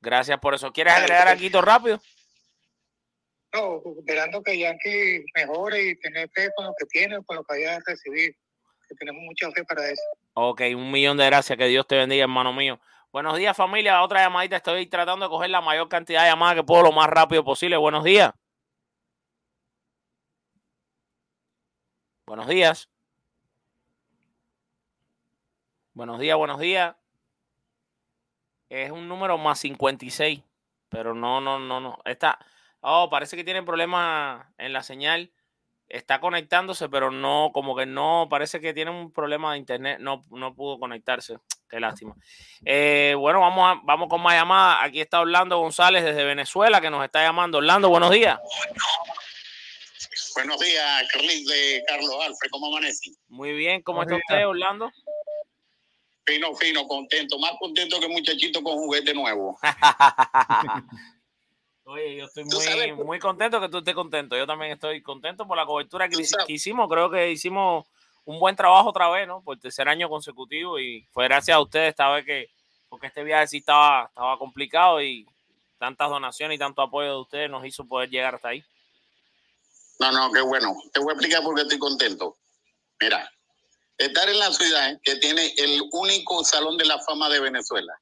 Gracias 0.00 0.38
por 0.38 0.54
eso. 0.54 0.72
¿Quieres 0.72 0.94
agregar 0.94 1.28
aquí 1.28 1.50
todo 1.50 1.62
rápido? 1.62 2.00
No, 3.52 3.82
esperando 3.98 4.42
que 4.42 4.58
Yankee 4.58 5.24
mejore 5.34 5.82
y 5.82 5.98
tener 6.00 6.28
fe 6.30 6.50
con 6.54 6.66
lo 6.66 6.74
que 6.78 6.86
tiene, 6.86 7.22
con 7.24 7.36
lo 7.36 7.44
que 7.44 7.56
haya 7.56 7.78
recibido. 7.86 8.34
Que 8.88 8.94
tenemos 8.94 9.22
mucha 9.22 9.50
fe 9.50 9.64
para 9.64 9.88
eso. 9.88 10.02
Ok, 10.34 10.62
un 10.74 10.90
millón 10.90 11.16
de 11.16 11.26
gracias. 11.26 11.58
Que 11.58 11.66
Dios 11.66 11.86
te 11.86 11.96
bendiga, 11.96 12.22
hermano 12.22 12.52
mío. 12.52 12.80
Buenos 13.12 13.36
días, 13.36 13.56
familia. 13.56 14.02
Otra 14.02 14.22
llamadita. 14.22 14.56
Estoy 14.56 14.86
tratando 14.86 15.26
de 15.26 15.30
coger 15.30 15.50
la 15.50 15.60
mayor 15.60 15.88
cantidad 15.88 16.22
de 16.22 16.30
llamadas 16.30 16.56
que 16.56 16.62
puedo 16.64 16.82
lo 16.82 16.92
más 16.92 17.08
rápido 17.08 17.44
posible. 17.44 17.76
Buenos 17.76 18.04
días. 18.04 18.32
Buenos 22.26 22.46
días. 22.46 22.88
Buenos 25.94 26.20
días, 26.20 26.36
buenos 26.36 26.60
días. 26.60 26.94
Es 28.68 28.90
un 28.90 29.08
número 29.08 29.36
más 29.38 29.58
56, 29.58 30.42
pero 30.88 31.14
no, 31.14 31.40
no, 31.40 31.58
no, 31.58 31.80
no. 31.80 31.98
Está, 32.04 32.38
oh, 32.80 33.08
parece 33.10 33.36
que 33.36 33.44
tiene 33.44 33.62
problemas 33.62 34.46
en 34.58 34.72
la 34.72 34.82
señal. 34.82 35.32
Está 35.88 36.20
conectándose, 36.20 36.88
pero 36.88 37.10
no, 37.10 37.50
como 37.54 37.74
que 37.74 37.86
no, 37.86 38.26
parece 38.28 38.60
que 38.60 38.74
tiene 38.74 38.90
un 38.90 39.10
problema 39.10 39.52
de 39.52 39.58
internet. 39.58 39.98
No, 40.00 40.24
no 40.30 40.54
pudo 40.54 40.78
conectarse. 40.78 41.38
Qué 41.70 41.80
lástima. 41.80 42.14
Eh, 42.64 43.14
bueno, 43.18 43.40
vamos, 43.40 43.64
a, 43.68 43.80
vamos 43.84 44.08
con 44.08 44.22
más 44.22 44.34
llamadas. 44.34 44.78
Aquí 44.82 45.00
está 45.00 45.20
Orlando 45.20 45.58
González 45.58 46.02
desde 46.04 46.24
Venezuela 46.24 46.80
que 46.80 46.90
nos 46.90 47.04
está 47.04 47.22
llamando. 47.22 47.58
Orlando, 47.58 47.88
buenos 47.88 48.10
días. 48.10 48.38
Buenos 50.34 50.60
días, 50.60 51.08
Carlis 51.12 51.46
de 51.46 51.82
Carlos 51.88 52.14
Alfred, 52.20 52.50
¿cómo 52.52 52.68
amanece? 52.68 53.10
Muy 53.26 53.54
bien, 53.54 53.82
¿cómo 53.82 54.02
está 54.02 54.14
usted, 54.14 54.46
Orlando? 54.46 54.92
Fino, 56.24 56.54
fino, 56.54 56.86
contento, 56.86 57.38
más 57.40 57.52
contento 57.58 57.98
que 57.98 58.06
muchachito 58.06 58.62
con 58.62 58.76
juguete 58.76 59.14
nuevo. 59.14 59.58
Oye, 61.90 62.16
yo 62.16 62.26
estoy 62.26 62.44
muy, 62.44 63.04
muy 63.04 63.18
contento 63.18 63.58
que 63.62 63.68
tú 63.70 63.78
estés 63.78 63.94
contento. 63.94 64.36
Yo 64.36 64.46
también 64.46 64.72
estoy 64.72 65.00
contento 65.00 65.46
por 65.46 65.56
la 65.56 65.64
cobertura 65.64 66.06
que, 66.06 66.18
que 66.46 66.52
hicimos. 66.52 66.86
Creo 66.86 67.10
que 67.10 67.30
hicimos 67.30 67.86
un 68.26 68.38
buen 68.38 68.54
trabajo 68.54 68.90
otra 68.90 69.08
vez, 69.08 69.26
¿no? 69.26 69.40
Por 69.40 69.58
tercer 69.58 69.88
año 69.88 70.06
consecutivo 70.06 70.78
y 70.78 71.06
fue 71.12 71.24
gracias 71.24 71.56
a 71.56 71.60
ustedes 71.60 71.88
esta 71.88 72.10
vez 72.10 72.26
que, 72.26 72.50
porque 72.90 73.06
este 73.06 73.24
viaje 73.24 73.46
sí 73.46 73.56
estaba, 73.58 74.04
estaba 74.04 74.38
complicado 74.38 75.00
y 75.00 75.26
tantas 75.78 76.10
donaciones 76.10 76.56
y 76.56 76.58
tanto 76.58 76.82
apoyo 76.82 77.08
de 77.08 77.20
ustedes 77.20 77.50
nos 77.50 77.64
hizo 77.64 77.86
poder 77.86 78.10
llegar 78.10 78.34
hasta 78.34 78.48
ahí. 78.48 78.62
No, 79.98 80.12
no, 80.12 80.30
qué 80.30 80.42
bueno. 80.42 80.76
Te 80.92 81.00
voy 81.00 81.08
a 81.08 81.14
explicar 81.14 81.42
por 81.42 81.54
qué 81.54 81.62
estoy 81.62 81.78
contento. 81.78 82.36
Mira, 83.00 83.32
estar 83.96 84.28
en 84.28 84.38
la 84.38 84.52
ciudad 84.52 85.00
que 85.02 85.16
tiene 85.16 85.54
el 85.56 85.80
único 85.92 86.44
salón 86.44 86.76
de 86.76 86.84
la 86.84 86.98
fama 86.98 87.30
de 87.30 87.40
Venezuela, 87.40 87.98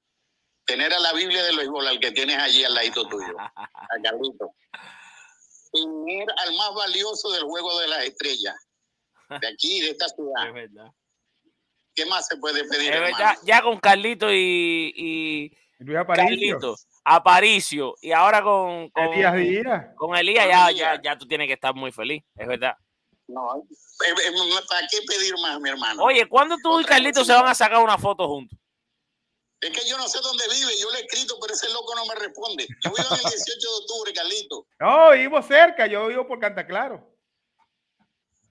tener 0.67 0.93
a 0.93 0.99
la 0.99 1.13
Biblia 1.13 1.43
de 1.45 1.57
béisbol 1.57 1.87
al 1.87 2.01
que 2.01 2.13
tienes 2.13 2.37
allí 2.39 2.65
al 2.65 2.75
ladito 2.75 3.09
tuyo, 3.09 3.37
a 3.39 4.03
Carlito, 4.03 4.55
tener 5.73 6.27
al 6.45 6.55
más 6.57 6.75
valioso 6.75 7.31
del 7.33 7.45
juego 7.45 7.79
de 7.81 7.89
las 7.89 8.05
estrellas, 8.05 8.55
de 9.41 9.49
aquí, 9.49 9.81
de 9.81 9.91
esta 9.91 10.09
ciudad. 10.09 10.49
Es 10.49 10.55
verdad. 10.55 10.93
¿Qué 11.95 12.05
más 12.05 12.27
se 12.27 12.37
puede 12.37 12.65
pedir? 12.65 12.93
Es 12.93 13.01
verdad, 13.01 13.37
ya 13.43 13.63
con 13.63 13.81
Carlito 13.81 14.31
y, 14.31 14.93
y 14.95 15.57
Luis 15.79 15.99
Aparicio. 15.99 16.59
Carlito, 16.59 16.77
Aparicio 17.05 17.95
y 18.03 18.13
ahora 18.13 18.43
con, 18.43 18.91
con 18.91 19.05
Elías 19.05 19.35
Díaz. 19.35 19.87
Con 19.97 20.15
Elías 20.15 20.47
ya, 20.47 20.71
ya, 20.73 21.01
ya 21.01 21.17
tú 21.17 21.27
tienes 21.27 21.47
que 21.47 21.55
estar 21.55 21.75
muy 21.75 21.93
feliz, 21.93 22.23
es 22.35 22.47
verdad. 22.47 22.77
No, 23.29 23.57
eh, 23.57 24.11
eh, 24.11 24.33
¿para 24.69 24.87
qué 24.89 24.99
pedir 25.07 25.35
más, 25.41 25.59
mi 25.61 25.71
hermano? 25.71 26.05
Oye, 26.05 26.29
¿cuándo 26.29 26.57
tú 26.63 26.81
y 26.81 26.85
Carlito 26.85 27.25
se 27.25 27.33
van 27.33 27.47
a 27.47 27.55
sacar 27.55 27.83
una 27.83 27.99
foto 27.99 28.29
juntos? 28.29 28.59
Es 29.61 29.71
que 29.71 29.89
yo 29.89 29.97
no 29.97 30.07
sé 30.07 30.21
dónde 30.21 30.45
vive, 30.49 30.79
yo 30.79 30.91
le 30.91 30.99
he 30.99 31.03
escrito, 31.03 31.39
pero 31.41 31.55
ese 31.55 31.69
loco 31.73 31.95
no 31.95 32.05
me 32.07 32.15
responde. 32.15 32.67
Yo 32.85 32.91
vivo 32.91 33.09
en 33.11 33.17
el 33.25 33.31
18 33.31 33.69
de 33.69 33.77
octubre, 33.81 34.13
Carlito. 34.13 34.67
No, 34.79 35.11
vivo 35.13 35.43
cerca, 35.43 35.87
yo 35.87 36.07
vivo 36.09 36.27
por 36.27 36.39
Cantaclaro. 36.39 37.17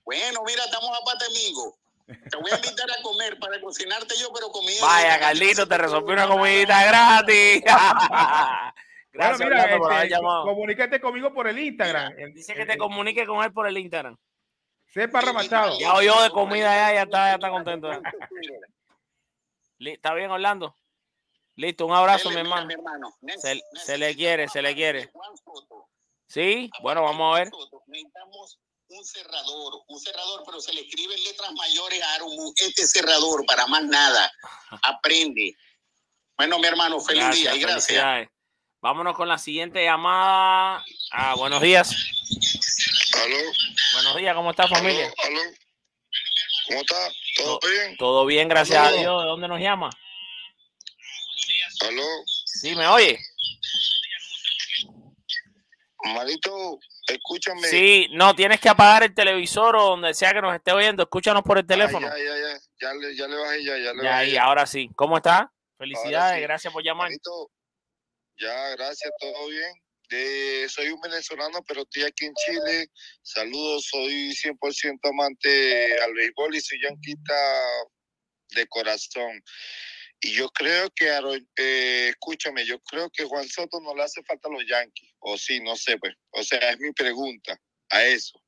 Bueno, 0.04 0.44
mira, 0.46 0.64
estamos 0.66 0.90
a 0.98 1.04
Patemigo. 1.04 1.78
Te 2.08 2.38
voy 2.38 2.52
a 2.52 2.56
invitar 2.56 2.88
a 2.92 3.02
comer 3.02 3.40
para 3.40 3.60
cocinarte 3.62 4.16
yo, 4.18 4.32
pero 4.34 4.50
comida. 4.50 4.80
Vaya, 4.82 5.20
Carlito, 5.20 5.68
te 5.68 5.78
resolví 5.78 6.14
una 6.14 6.28
comidita 6.28 6.86
gratis. 6.86 7.64
Gracias, 9.12 9.40
bueno, 9.40 9.56
mira, 9.56 9.64
Orlando, 9.64 9.78
por 9.78 9.94
haber 9.94 10.06
este, 10.06 10.16
llamado. 10.16 10.44
comunícate 10.44 11.00
conmigo 11.00 11.34
por 11.34 11.48
el 11.48 11.58
Instagram. 11.58 12.16
Dice 12.34 12.54
que 12.54 12.66
te 12.66 12.78
comunique 12.78 13.26
con 13.26 13.44
él 13.44 13.54
por 13.54 13.68
el 13.68 13.78
Instagram. 13.78 14.18
Sepa 14.88 15.22
Ramachado. 15.22 15.80
Ya 15.80 15.94
oyó 15.94 16.22
de 16.22 16.30
comida 16.32 16.76
ya, 16.76 16.94
ya 16.94 17.02
está, 17.04 17.30
ya 17.30 17.36
está 17.36 17.50
contento. 17.50 17.90
¿Está 19.80 20.14
bien, 20.14 20.32
Orlando? 20.32 20.76
Listo, 21.56 21.86
un 21.86 21.94
abrazo, 21.94 22.30
mi 22.30 22.38
hermano. 22.38 22.68
Se, 23.38 23.62
se 23.86 23.98
le 23.98 24.16
quiere, 24.16 24.48
se 24.50 24.62
le 24.62 24.76
quiere. 24.76 25.12
Sí, 26.28 26.70
bueno, 26.82 27.04
vamos 27.04 27.34
a 27.34 27.40
ver. 27.40 27.52
Necesitamos 27.88 28.60
un 28.90 29.06
cerrador, 29.06 29.74
un 29.88 30.00
cerrador, 30.00 30.44
pero 30.46 30.60
se 30.60 30.74
le 30.74 30.82
escriben 30.82 31.24
letras 31.24 31.52
mayores 31.54 32.02
a 32.02 32.16
Arumu. 32.16 32.54
Este 32.58 32.86
cerrador, 32.86 33.46
para 33.46 33.68
más 33.68 33.84
nada. 33.84 34.32
Aprende. 34.84 35.56
Bueno, 36.38 36.60
mi 36.60 36.68
hermano, 36.68 37.00
feliz 37.00 37.30
día 37.32 37.56
y 37.56 37.60
gracias. 37.60 38.28
Vámonos 38.82 39.16
con 39.16 39.28
la 39.28 39.38
siguiente 39.38 39.84
llamada. 39.84 40.84
Ah, 41.12 41.36
buenos 41.36 41.62
días. 41.62 41.96
Aló, 43.16 43.38
Buenos 43.94 44.18
días, 44.18 44.36
¿cómo 44.36 44.52
está 44.52 44.68
familia? 44.68 45.12
aló. 45.24 45.40
¿Cómo 46.68 46.80
está? 46.82 47.12
¿Todo 47.38 47.60
bien? 47.62 47.98
Todo 47.98 48.26
bien, 48.26 48.50
gracias 48.50 48.86
a. 48.86 48.92
Dios. 48.92 49.24
¿De 49.24 49.28
dónde 49.30 49.48
nos 49.48 49.60
llama? 49.60 49.90
Aló. 51.82 52.04
Sí, 52.46 52.76
¿me 52.76 52.88
oye? 52.88 53.20
Marito, 56.14 56.80
escúchame. 57.08 57.68
Sí, 57.68 58.08
no, 58.12 58.36
tienes 58.36 58.60
que 58.60 58.70
apagar 58.70 59.04
el 59.04 59.14
televisor 59.16 59.76
o 59.76 59.84
donde 59.90 60.14
sea 60.14 60.34
que 60.34 60.42
nos 60.42 60.54
esté 60.56 60.72
oyendo. 60.72 61.04
Escúchanos 61.04 61.42
por 61.44 61.58
el 61.58 61.66
teléfono. 61.66 62.08
Ah, 62.08 62.18
ya, 62.18 62.24
ya, 62.24 62.38
ya. 62.38 62.60
Ya 62.82 62.94
le, 62.94 63.16
ya 63.16 63.28
le 63.28 63.36
bajé, 63.38 63.64
ya, 63.64 63.78
ya 63.78 63.94
le 63.94 64.04
Ya, 64.04 64.10
bajé. 64.12 64.30
y 64.30 64.38
ahora 64.38 64.66
sí. 64.68 64.90
¿Cómo 64.96 65.18
está? 65.18 65.52
Felicidades, 65.78 66.38
sí. 66.38 66.42
gracias 66.44 66.72
por 66.72 66.84
llamar. 66.84 67.08
Marito, 67.08 67.52
ya, 68.38 68.70
gracias, 68.76 69.12
todo 69.20 69.48
bien. 69.48 69.72
De, 70.10 70.68
soy 70.70 70.90
un 70.90 71.02
venezolano, 71.02 71.64
pero 71.68 71.82
estoy 71.82 72.04
aquí 72.04 72.26
en 72.26 72.34
Chile. 72.36 72.88
Saludos, 73.24 73.88
soy 73.90 74.32
100% 74.36 75.00
amante 75.10 76.00
al 76.02 76.14
béisbol 76.14 76.56
y 76.56 76.62
soy 76.62 76.80
yanquita 76.84 77.34
de 78.50 78.68
corazón. 78.68 79.42
Y 80.26 80.32
yo 80.32 80.50
creo 80.50 80.90
que, 80.96 81.06
eh, 81.56 82.10
escúchame, 82.10 82.66
yo 82.66 82.80
creo 82.80 83.12
que 83.12 83.26
Juan 83.26 83.48
Soto 83.48 83.80
no 83.80 83.94
le 83.94 84.02
hace 84.02 84.24
falta 84.24 84.50
a 84.50 84.52
los 84.52 84.66
Yankees. 84.66 85.14
O 85.20 85.38
sí, 85.38 85.62
no 85.62 85.76
sé, 85.76 86.00
pues. 86.00 86.16
O 86.32 86.42
sea, 86.42 86.58
es 86.72 86.80
mi 86.80 86.92
pregunta 86.94 87.56
a 87.92 88.04
eso. 88.06 88.42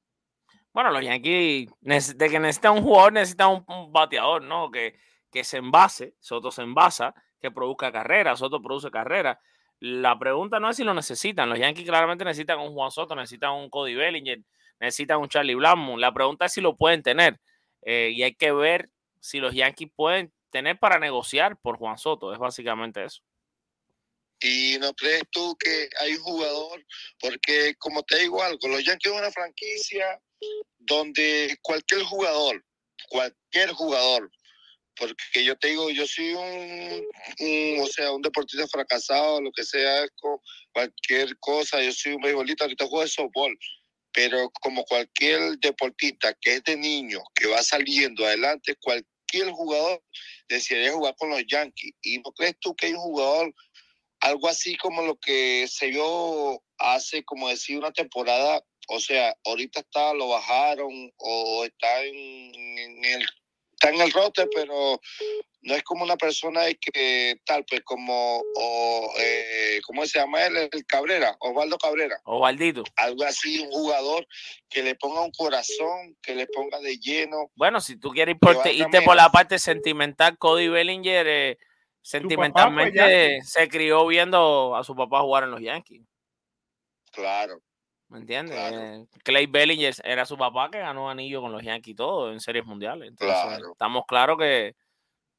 Bueno, 0.73 0.89
los 0.89 1.05
Yankees, 1.05 1.69
de 2.17 2.29
que 2.31 2.39
necesitan 2.39 2.77
un 2.79 2.81
jugador, 2.81 3.13
necesitan 3.13 3.63
un, 3.67 3.93
bateador, 3.93 4.41
¿no? 4.41 4.71
Que, 4.71 4.95
que 5.31 5.43
se 5.43 5.57
envase, 5.57 6.15
Soto 6.19 6.49
se 6.49 6.63
envasa, 6.63 7.13
que 7.39 7.51
produzca 7.51 7.91
carrera, 7.91 8.35
Soto 8.35 8.59
produce 8.59 8.89
carrera. 8.89 9.39
La 9.79 10.17
pregunta 10.17 10.59
no 10.59 10.71
es 10.71 10.77
si 10.77 10.83
lo 10.83 10.95
necesitan. 10.95 11.47
Los 11.47 11.59
Yankees 11.59 11.85
claramente 11.85 12.25
necesitan 12.25 12.57
un 12.57 12.73
Juan 12.73 12.89
Soto, 12.89 13.15
necesitan 13.15 13.51
un 13.51 13.69
Cody 13.69 13.93
Bellinger, 13.93 14.39
necesitan 14.79 15.19
un 15.19 15.29
Charlie 15.29 15.53
Blackmon. 15.53 16.01
La 16.01 16.11
pregunta 16.11 16.45
es 16.45 16.53
si 16.53 16.61
lo 16.61 16.75
pueden 16.75 17.03
tener. 17.03 17.39
Eh, 17.83 18.13
y 18.15 18.23
hay 18.23 18.33
que 18.33 18.51
ver 18.51 18.89
si 19.19 19.37
los 19.37 19.53
Yankees 19.53 19.91
pueden 19.95 20.33
tener 20.49 20.79
para 20.79 20.99
negociar 20.99 21.57
por 21.57 21.77
Juan 21.77 21.97
Soto. 21.97 22.33
Es 22.33 22.39
básicamente 22.39 23.03
eso. 23.03 23.21
¿Y 24.39 24.77
no 24.79 24.93
crees 24.93 25.23
tú 25.31 25.55
que 25.57 25.89
hay 25.99 26.15
jugador? 26.15 26.85
Porque, 27.19 27.73
como 27.79 28.03
te 28.03 28.19
digo 28.19 28.43
algo, 28.43 28.67
los 28.67 28.83
Yankees 28.83 29.11
es 29.11 29.19
una 29.19 29.31
franquicia 29.31 30.21
donde 30.77 31.57
cualquier 31.61 32.03
jugador, 32.03 32.63
cualquier 33.09 33.71
jugador, 33.71 34.31
porque 34.95 35.43
yo 35.43 35.55
te 35.57 35.69
digo, 35.69 35.89
yo 35.89 36.05
soy 36.07 36.33
un, 36.33 37.07
un, 37.39 37.79
o 37.81 37.87
sea, 37.87 38.11
un 38.11 38.21
deportista 38.21 38.67
fracasado, 38.67 39.41
lo 39.41 39.51
que 39.51 39.63
sea, 39.63 40.07
cualquier 40.71 41.37
cosa, 41.39 41.81
yo 41.81 41.91
soy 41.91 42.13
un 42.13 42.21
beisbolista, 42.21 42.65
ahorita 42.65 42.85
juego 42.85 43.03
de 43.03 43.09
softball, 43.09 43.57
pero 44.11 44.49
como 44.61 44.83
cualquier 44.85 45.57
deportista 45.59 46.33
que 46.41 46.55
es 46.55 46.63
de 46.63 46.77
niño, 46.77 47.19
que 47.35 47.47
va 47.47 47.61
saliendo 47.61 48.25
adelante, 48.25 48.75
cualquier 48.81 49.51
jugador 49.51 50.01
desearía 50.47 50.93
jugar 50.93 51.15
con 51.17 51.29
los 51.29 51.43
Yankees. 51.45 51.93
¿Y 52.01 52.19
no 52.19 52.31
crees 52.33 52.55
tú 52.59 52.75
que 52.75 52.87
hay 52.87 52.93
un 52.93 52.99
jugador 52.99 53.53
algo 54.19 54.47
así 54.47 54.75
como 54.77 55.03
lo 55.03 55.17
que 55.17 55.67
se 55.67 55.87
vio 55.87 56.63
hace, 56.77 57.23
como 57.23 57.49
decir, 57.49 57.77
una 57.77 57.91
temporada, 57.91 58.63
o 58.89 58.99
sea, 58.99 59.35
ahorita 59.45 59.81
está, 59.81 60.13
lo 60.13 60.29
bajaron 60.29 61.11
o 61.17 61.65
está 61.65 62.03
en 62.03 63.05
el 63.05 63.25
está 63.79 63.89
en 63.89 64.01
el 64.01 64.11
rote, 64.11 64.47
pero 64.53 64.99
no 65.61 65.75
es 65.75 65.83
como 65.83 66.03
una 66.03 66.17
persona 66.17 66.63
de 66.63 66.75
que 66.75 67.39
tal, 67.45 67.63
pues 67.65 67.81
como, 67.83 68.43
o, 68.55 69.13
eh, 69.19 69.79
¿cómo 69.85 70.05
se 70.05 70.19
llama 70.19 70.45
él? 70.45 70.69
El 70.71 70.85
Cabrera, 70.85 71.35
Osvaldo 71.39 71.77
Cabrera. 71.77 72.19
Osvaldito. 72.23 72.83
Algo 72.95 73.23
así, 73.23 73.59
un 73.59 73.71
jugador 73.71 74.27
que 74.69 74.83
le 74.83 74.95
ponga 74.95 75.21
un 75.21 75.31
corazón, 75.31 76.17
que 76.21 76.35
le 76.35 76.47
ponga 76.47 76.79
de 76.79 76.97
lleno. 76.97 77.51
Bueno, 77.55 77.79
si 77.79 77.97
tú 77.97 78.09
quieres 78.11 78.37
irte 78.73 79.01
por 79.03 79.15
la 79.15 79.29
parte 79.29 79.59
sentimental, 79.59 80.37
Cody 80.37 80.69
Bellinger, 80.69 81.27
eh, 81.27 81.57
sentimentalmente 82.01 83.41
se 83.43 83.67
crió 83.67 84.07
viendo 84.07 84.75
a 84.75 84.83
su 84.83 84.95
papá 84.95 85.21
jugar 85.21 85.43
en 85.43 85.51
los 85.51 85.61
Yankees. 85.61 86.01
Claro. 87.11 87.61
¿Me 88.09 88.19
entiendes? 88.19 88.57
Eh, 88.57 89.05
Clay 89.23 89.47
Bellinger 89.47 89.93
era 90.03 90.25
su 90.25 90.37
papá 90.37 90.69
que 90.71 90.79
ganó 90.79 91.09
anillo 91.09 91.41
con 91.41 91.51
los 91.51 91.61
Yankees 91.63 91.91
y 91.91 91.95
todo 91.95 92.31
en 92.31 92.39
series 92.39 92.65
mundiales. 92.65 93.09
Entonces, 93.09 93.37
Claro. 93.41 93.71
estamos 93.73 94.03
claros 94.07 94.37
que 94.37 94.75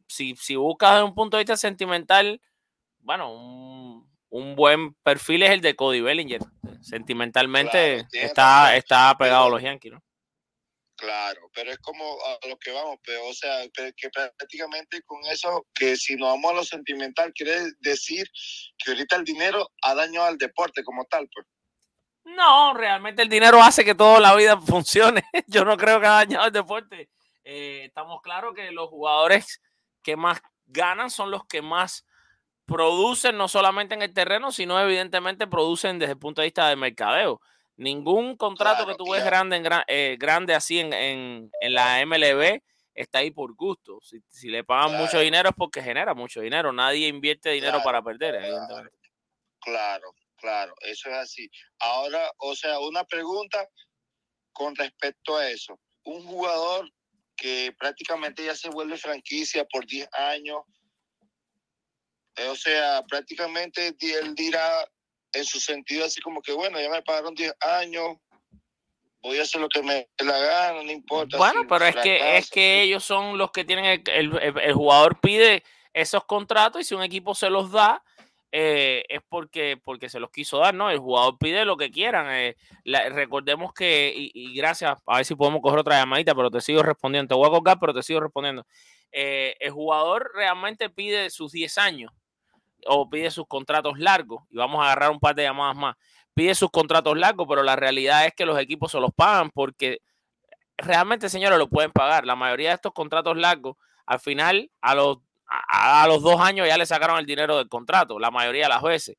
si, 0.06 0.36
si 0.36 0.54
buscas 0.56 0.92
desde 0.94 1.04
un 1.04 1.14
punto 1.14 1.36
de 1.36 1.44
vista 1.44 1.56
sentimental, 1.56 2.40
bueno, 2.98 3.32
un, 3.32 4.10
un 4.30 4.54
buen 4.54 4.92
perfil 5.02 5.42
es 5.44 5.50
el 5.50 5.60
de 5.62 5.76
Cody 5.76 6.00
Bellinger. 6.02 6.42
Sentimentalmente 6.82 8.06
está, 8.12 8.76
está 8.76 9.16
pegado 9.18 9.46
a 9.46 9.50
los 9.50 9.62
Yankees, 9.62 9.92
¿no? 9.92 10.02
Claro, 10.96 11.48
pero 11.54 11.70
es 11.70 11.78
como 11.78 12.04
a 12.04 12.48
lo 12.48 12.56
que 12.58 12.72
vamos, 12.72 12.96
pero 13.04 13.24
o 13.28 13.32
sea, 13.32 13.62
que 13.72 14.10
prácticamente 14.10 15.00
con 15.02 15.24
eso, 15.26 15.64
que 15.72 15.96
si 15.96 16.16
nos 16.16 16.30
vamos 16.30 16.50
a 16.50 16.54
lo 16.56 16.64
sentimental, 16.64 17.32
quiere 17.32 17.70
decir 17.80 18.26
que 18.76 18.90
ahorita 18.90 19.14
el 19.16 19.24
dinero 19.24 19.70
ha 19.82 19.94
dañado 19.94 20.26
al 20.26 20.38
deporte 20.38 20.82
como 20.82 21.04
tal, 21.04 21.28
pues. 21.32 21.46
No, 22.37 22.74
realmente 22.74 23.22
el 23.22 23.29
dinero 23.29 23.62
hace 23.62 23.85
que 23.85 23.95
toda 23.95 24.20
la 24.20 24.35
vida 24.35 24.61
funcione. 24.61 25.22
Yo 25.47 25.64
no 25.64 25.76
creo 25.76 26.01
que 26.01 26.07
ha 26.07 26.11
dañado 26.12 26.47
el 26.47 26.53
deporte. 26.53 27.09
Eh, 27.45 27.85
estamos 27.87 28.20
claros 28.22 28.55
que 28.55 28.70
los 28.70 28.89
jugadores 28.89 29.61
que 30.03 30.16
más 30.16 30.41
ganan 30.66 31.11
son 31.11 31.31
los 31.31 31.45
que 31.47 31.62
más 31.62 32.05
producen, 32.66 33.37
no 33.39 33.49
solamente 33.49 33.95
en 33.95 34.03
el 34.03 34.12
terreno, 34.12 34.53
sino 34.53 34.79
evidentemente 34.81 35.47
producen 35.47 35.99
desde 35.99 36.12
el 36.12 36.18
punto 36.18 36.43
de 36.43 36.49
vista 36.49 36.68
de 36.68 36.76
mercadeo. 36.76 37.41
Ningún 37.76 38.37
contrato 38.37 38.87
que 38.87 38.95
tú 38.97 39.11
ves 39.12 39.24
grande, 39.24 39.57
en 39.57 39.66
eh, 39.87 40.16
grande 40.18 40.55
así 40.55 40.81
en, 40.81 40.93
en- 40.93 41.51
en 41.61 41.72
la 41.74 42.01
MLB 42.05 42.61
está 42.93 43.20
ahí 43.20 43.31
por 43.31 43.55
gusto. 43.55 43.99
Si, 44.03 44.20
si 44.29 44.49
le 44.49 44.64
pagan 44.64 44.91
mucho 44.99 45.20
dinero 45.20 45.49
es 45.49 45.55
porque 45.57 45.81
genera 45.83 46.12
mucho 46.12 46.41
dinero. 46.41 46.72
Nadie 46.72 47.07
invierte 47.09 47.51
dinero 47.51 47.79
para 47.85 48.03
perder, 48.03 48.35
evidentemente. 48.35 48.99
Claro, 49.61 50.12
claro, 50.39 50.74
eso 50.80 51.09
es 51.11 51.16
así. 51.16 51.51
Ahora, 51.80 52.32
o 52.39 52.55
sea, 52.57 52.78
una 52.80 53.05
pregunta 53.05 53.68
con 54.53 54.74
respecto 54.74 55.36
a 55.36 55.49
eso. 55.49 55.78
Un 56.05 56.24
jugador 56.26 56.91
que 57.36 57.72
prácticamente 57.78 58.45
ya 58.45 58.55
se 58.57 58.68
vuelve 58.70 58.97
franquicia 58.97 59.64
por 59.66 59.86
10 59.86 60.09
años, 60.12 60.62
eh, 62.36 62.49
o 62.49 62.57
sea, 62.57 63.03
prácticamente 63.09 63.95
él 64.01 64.34
dirá 64.34 64.89
en 65.32 65.45
su 65.45 65.61
sentido 65.61 66.05
así 66.05 66.20
como 66.20 66.41
que, 66.41 66.53
bueno, 66.53 66.80
ya 66.80 66.89
me 66.89 67.03
pagaron 67.03 67.34
10 67.34 67.53
años, 67.61 68.16
voy 69.22 69.39
a 69.39 69.43
hacer 69.43 69.61
lo 69.61 69.68
que 69.68 69.82
me 69.82 70.09
la 70.18 70.39
gana, 70.39 70.82
no 70.82 70.91
importa. 70.91 71.36
Bueno, 71.36 71.62
pero 71.68 71.84
es 71.86 71.97
que, 71.97 72.36
es 72.39 72.51
que 72.51 72.82
ellos 72.82 73.05
son 73.05 73.36
los 73.39 73.51
que 73.51 73.64
tienen, 73.64 73.84
el, 73.84 74.03
el- 74.09 74.39
el- 74.43 74.59
el 74.59 74.72
jugador 74.72 75.20
pide 75.20 75.64
esos 75.93 76.24
contratos 76.24 76.80
y 76.80 76.84
si 76.84 76.95
un 76.95 77.03
equipo 77.03 77.34
se 77.34 77.51
los 77.51 77.72
da, 77.72 78.03
eh, 78.53 79.05
es 79.09 79.20
porque, 79.28 79.78
porque 79.82 80.09
se 80.09 80.20
los 80.20 80.30
quiso 80.30 80.59
dar, 80.59 80.74
¿no? 80.74 80.90
El 80.90 80.99
jugador 80.99 81.36
pide 81.38 81.64
lo 81.64 81.76
que 81.76 81.90
quieran. 81.90 82.26
eh, 82.30 82.57
recordemos 83.11 83.72
que, 83.72 84.12
y, 84.16 84.30
y 84.34 84.55
gracias, 84.55 84.99
a 85.07 85.16
ver 85.16 85.24
si 85.24 85.34
podemos 85.34 85.61
coger 85.61 85.80
otra 85.80 85.99
llamadita, 85.99 86.34
pero 86.34 86.51
te 86.51 86.61
sigo 86.61 86.82
respondiendo. 86.82 87.28
Te 87.28 87.34
voy 87.34 87.46
a 87.49 87.51
colgar, 87.51 87.78
pero 87.80 87.92
te 87.94 88.03
sigo 88.03 88.20
respondiendo. 88.20 88.66
Eh, 89.12 89.57
el 89.61 89.70
jugador 89.70 90.30
realmente 90.34 90.90
pide 90.90 91.30
sus 91.30 91.53
10 91.53 91.78
años 91.78 92.12
o 92.86 93.09
pide 93.11 93.30
sus 93.30 93.46
contratos 93.46 93.99
largos, 93.99 94.44
y 94.51 94.57
vamos 94.57 94.80
a 94.80 94.86
agarrar 94.86 95.11
un 95.11 95.20
par 95.20 95.34
de 95.34 95.42
llamadas 95.42 95.76
más. 95.76 95.96
Pide 96.34 96.55
sus 96.55 96.70
contratos 96.70 97.16
largos, 97.18 97.46
pero 97.49 97.62
la 97.62 97.76
realidad 97.76 98.26
es 98.26 98.34
que 98.34 98.46
los 98.46 98.59
equipos 98.59 98.92
se 98.92 99.01
los 99.01 99.12
pagan 99.12 99.51
porque 99.51 99.99
realmente, 100.76 101.28
señores, 101.28 101.59
lo 101.59 101.68
pueden 101.68 101.90
pagar. 101.92 102.24
La 102.24 102.36
mayoría 102.36 102.70
de 102.70 102.76
estos 102.76 102.92
contratos 102.92 103.36
largos, 103.36 103.76
al 104.07 104.20
final, 104.20 104.70
a 104.80 104.94
los, 104.94 105.18
a, 105.49 106.07
los 106.07 106.22
dos 106.22 106.40
años 106.40 106.66
ya 106.66 106.78
le 106.78 106.86
sacaron 106.86 107.18
el 107.18 107.26
dinero 107.26 107.57
del 107.59 107.68
contrato, 107.68 108.18
la 108.18 108.30
mayoría 108.30 108.64
de 108.64 108.68
las 108.70 108.82
veces. 108.82 109.16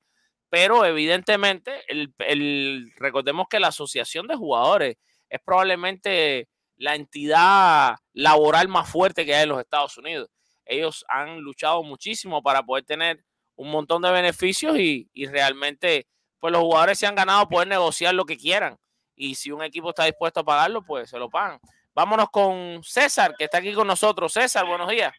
Pero 0.49 0.85
evidentemente, 0.85 1.83
el, 1.87 2.13
el- 2.19 2.91
recordemos 2.97 3.47
que 3.49 3.59
la 3.59 3.67
asociación 3.69 4.27
de 4.27 4.35
jugadores 4.35 4.97
es 5.29 5.39
probablemente 5.45 6.47
la 6.77 6.95
entidad 6.95 7.95
laboral 8.13 8.67
más 8.67 8.89
fuerte 8.89 9.25
que 9.25 9.35
hay 9.35 9.43
en 9.43 9.49
los 9.49 9.59
Estados 9.59 9.97
Unidos. 9.97 10.29
Ellos 10.65 11.05
han 11.09 11.39
luchado 11.41 11.83
muchísimo 11.83 12.41
para 12.41 12.63
poder 12.63 12.85
tener 12.85 13.23
un 13.55 13.71
montón 13.71 14.01
de 14.01 14.11
beneficios 14.11 14.77
y, 14.79 15.09
y 15.13 15.25
realmente, 15.27 16.07
pues 16.39 16.51
los 16.53 16.61
jugadores 16.61 16.97
se 16.99 17.07
han 17.07 17.15
ganado 17.15 17.47
poder 17.49 17.67
negociar 17.67 18.13
lo 18.15 18.25
que 18.25 18.37
quieran. 18.37 18.77
Y 19.15 19.35
si 19.35 19.51
un 19.51 19.61
equipo 19.63 19.89
está 19.89 20.05
dispuesto 20.05 20.39
a 20.39 20.43
pagarlo, 20.45 20.83
pues 20.85 21.09
se 21.09 21.17
lo 21.19 21.29
pagan. 21.29 21.59
Vámonos 21.93 22.29
con 22.31 22.81
César, 22.83 23.35
que 23.37 23.43
está 23.45 23.57
aquí 23.57 23.73
con 23.73 23.87
nosotros. 23.87 24.31
César, 24.31 24.65
buenos 24.65 24.89
días. 24.89 25.11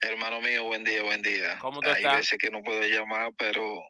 Hermano 0.00 0.40
mío, 0.40 0.64
buen 0.64 0.84
día, 0.84 1.02
buen 1.02 1.22
día. 1.22 1.58
¿Cómo 1.60 1.80
tú 1.80 1.88
Hay 1.88 1.96
estás? 1.96 2.16
veces 2.16 2.38
que 2.38 2.50
no 2.50 2.62
puedo 2.62 2.82
llamar, 2.82 3.32
pero 3.36 3.82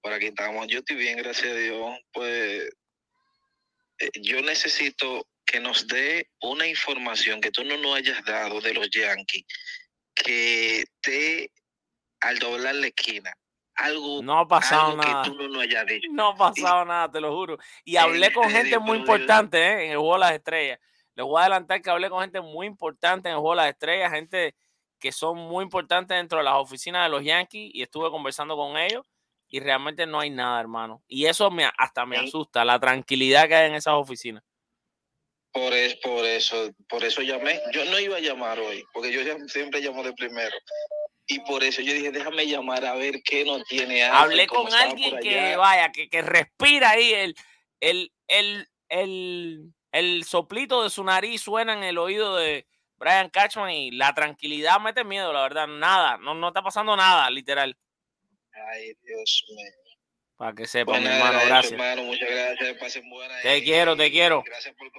por 0.00 0.12
aquí 0.12 0.26
estamos. 0.26 0.66
Yo 0.68 0.78
estoy 0.80 0.96
bien, 0.96 1.16
gracias 1.18 1.52
a 1.52 1.56
Dios. 1.56 1.98
Pues 2.12 2.68
eh, 3.98 4.10
yo 4.22 4.40
necesito 4.42 5.26
que 5.44 5.60
nos 5.60 5.86
dé 5.86 6.28
una 6.42 6.66
información 6.66 7.40
que 7.40 7.50
tú 7.50 7.64
no 7.64 7.76
nos 7.78 7.96
hayas 7.96 8.24
dado 8.24 8.60
de 8.60 8.74
los 8.74 8.90
Yankees, 8.90 9.44
que 10.14 10.84
te 11.00 11.50
al 12.20 12.38
doblar 12.38 12.74
la 12.74 12.86
esquina. 12.88 13.32
Algo, 13.74 14.22
No 14.22 14.38
ha 14.40 14.48
pasado 14.48 14.92
algo 14.92 15.02
nada. 15.02 15.22
que 15.22 15.30
tú 15.30 15.36
no 15.36 15.48
nos 15.48 15.62
hayas 15.62 15.86
dicho. 15.86 16.08
No 16.10 16.28
ha 16.28 16.36
pasado 16.36 16.84
nada, 16.86 17.10
te 17.10 17.20
lo 17.20 17.30
juro. 17.34 17.58
Y 17.84 17.96
hablé 17.96 18.32
con 18.32 18.50
gente 18.50 18.78
muy 18.78 18.98
importante 18.98 19.58
¿eh? 19.58 19.84
en 19.86 19.90
el 19.92 19.98
juego 19.98 20.14
de 20.14 20.20
las 20.20 20.32
estrellas. 20.32 20.78
Les 21.14 21.24
voy 21.26 21.38
a 21.38 21.42
adelantar 21.42 21.82
que 21.82 21.90
hablé 21.90 22.08
con 22.08 22.20
gente 22.22 22.40
muy 22.40 22.66
importante 22.66 23.28
en 23.28 23.34
el 23.34 23.40
juego 23.40 23.54
de 23.54 23.62
las 23.62 23.70
estrellas, 23.70 24.12
gente 24.12 24.54
que 24.98 25.12
son 25.12 25.38
muy 25.38 25.62
importantes 25.62 26.16
dentro 26.16 26.38
de 26.38 26.44
las 26.44 26.54
oficinas 26.54 27.04
de 27.04 27.10
los 27.10 27.22
Yankees 27.22 27.70
y 27.74 27.82
estuve 27.82 28.10
conversando 28.10 28.56
con 28.56 28.76
ellos 28.76 29.04
y 29.48 29.60
realmente 29.60 30.06
no 30.06 30.20
hay 30.20 30.30
nada, 30.30 30.60
hermano. 30.60 31.02
Y 31.06 31.26
eso 31.26 31.50
me, 31.50 31.68
hasta 31.78 32.06
me 32.06 32.16
asusta, 32.16 32.64
la 32.64 32.80
tranquilidad 32.80 33.48
que 33.48 33.54
hay 33.54 33.68
en 33.68 33.74
esas 33.74 33.94
oficinas. 33.94 34.42
Por, 35.52 35.72
es, 35.72 35.94
por 35.96 36.24
eso, 36.24 36.70
por 36.88 37.04
eso 37.04 37.22
llamé. 37.22 37.60
Yo 37.72 37.84
no 37.86 37.98
iba 37.98 38.16
a 38.16 38.20
llamar 38.20 38.58
hoy, 38.58 38.84
porque 38.92 39.12
yo 39.12 39.20
siempre 39.48 39.80
llamo 39.80 40.02
de 40.02 40.12
primero. 40.12 40.54
Y 41.28 41.40
por 41.40 41.64
eso 41.64 41.80
yo 41.82 41.92
dije, 41.92 42.12
déjame 42.12 42.46
llamar 42.46 42.84
a 42.84 42.94
ver 42.94 43.22
qué 43.24 43.44
nos 43.44 43.64
tiene 43.64 44.04
Alfred, 44.04 44.32
Hablé 44.32 44.46
con 44.46 44.72
alguien 44.72 45.18
que 45.20 45.56
vaya, 45.56 45.90
que, 45.90 46.08
que 46.08 46.22
respira 46.22 46.90
ahí 46.90 47.12
el, 47.12 47.34
el, 47.80 48.12
el, 48.28 48.68
el, 48.88 49.72
el 49.92 50.24
soplito 50.24 50.82
de 50.82 50.90
su 50.90 51.02
nariz 51.02 51.40
suena 51.40 51.72
en 51.72 51.82
el 51.82 51.98
oído 51.98 52.36
de 52.36 52.66
Brian 52.96 53.28
Cashman 53.30 53.70
y 53.70 53.90
la 53.90 54.14
tranquilidad 54.14 54.80
mete 54.80 55.04
miedo, 55.04 55.32
la 55.32 55.42
verdad. 55.42 55.66
Nada, 55.66 56.16
no, 56.18 56.34
no 56.34 56.48
está 56.48 56.62
pasando 56.62 56.96
nada, 56.96 57.28
literal. 57.30 57.76
Ay, 58.72 58.94
Dios 59.04 59.44
mío. 59.48 59.70
Para 60.36 60.54
que 60.54 60.66
sepan, 60.66 61.00
Bueno, 61.02 61.10
hermano, 61.10 61.38
eso, 61.38 61.46
gracias. 61.48 61.72
hermano, 61.72 62.02
muchas 62.02 62.28
gracias. 62.30 62.76
Pasen 62.78 63.08
buenas. 63.08 63.42
Te 63.42 63.58
y- 63.58 63.64
quiero, 63.64 63.96
te 63.96 64.06
y 64.06 64.10
quiero. 64.10 64.42
Gracias 64.44 64.74
por, 64.76 64.90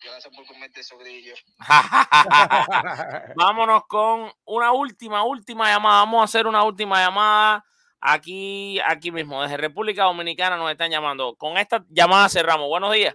gracias 0.00 0.34
por 0.36 0.46
comerte 0.46 0.80
esos 0.80 0.98
grillos. 0.98 1.42
Vámonos 3.34 3.86
con 3.86 4.30
una 4.44 4.72
última, 4.72 5.24
última 5.24 5.68
llamada. 5.70 6.00
Vamos 6.00 6.20
a 6.20 6.24
hacer 6.24 6.46
una 6.46 6.62
última 6.64 7.00
llamada 7.04 7.64
aquí, 8.00 8.78
aquí 8.86 9.10
mismo, 9.10 9.42
desde 9.42 9.56
República 9.56 10.04
Dominicana 10.04 10.56
nos 10.56 10.70
están 10.70 10.90
llamando. 10.90 11.34
Con 11.36 11.56
esta 11.58 11.84
llamada 11.88 12.28
cerramos. 12.28 12.68
Buenos 12.68 12.92
días. 12.92 13.14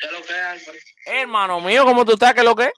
¿Qué 0.00 0.12
lo 0.12 0.22
que 0.22 0.32
es? 0.54 0.70
Hermano 1.06 1.60
mío, 1.60 1.84
¿cómo 1.84 2.04
tú 2.04 2.12
estás? 2.12 2.34
¿Qué 2.34 2.40
es 2.40 2.44
lo 2.46 2.54
que 2.54 2.64
es? 2.64 2.72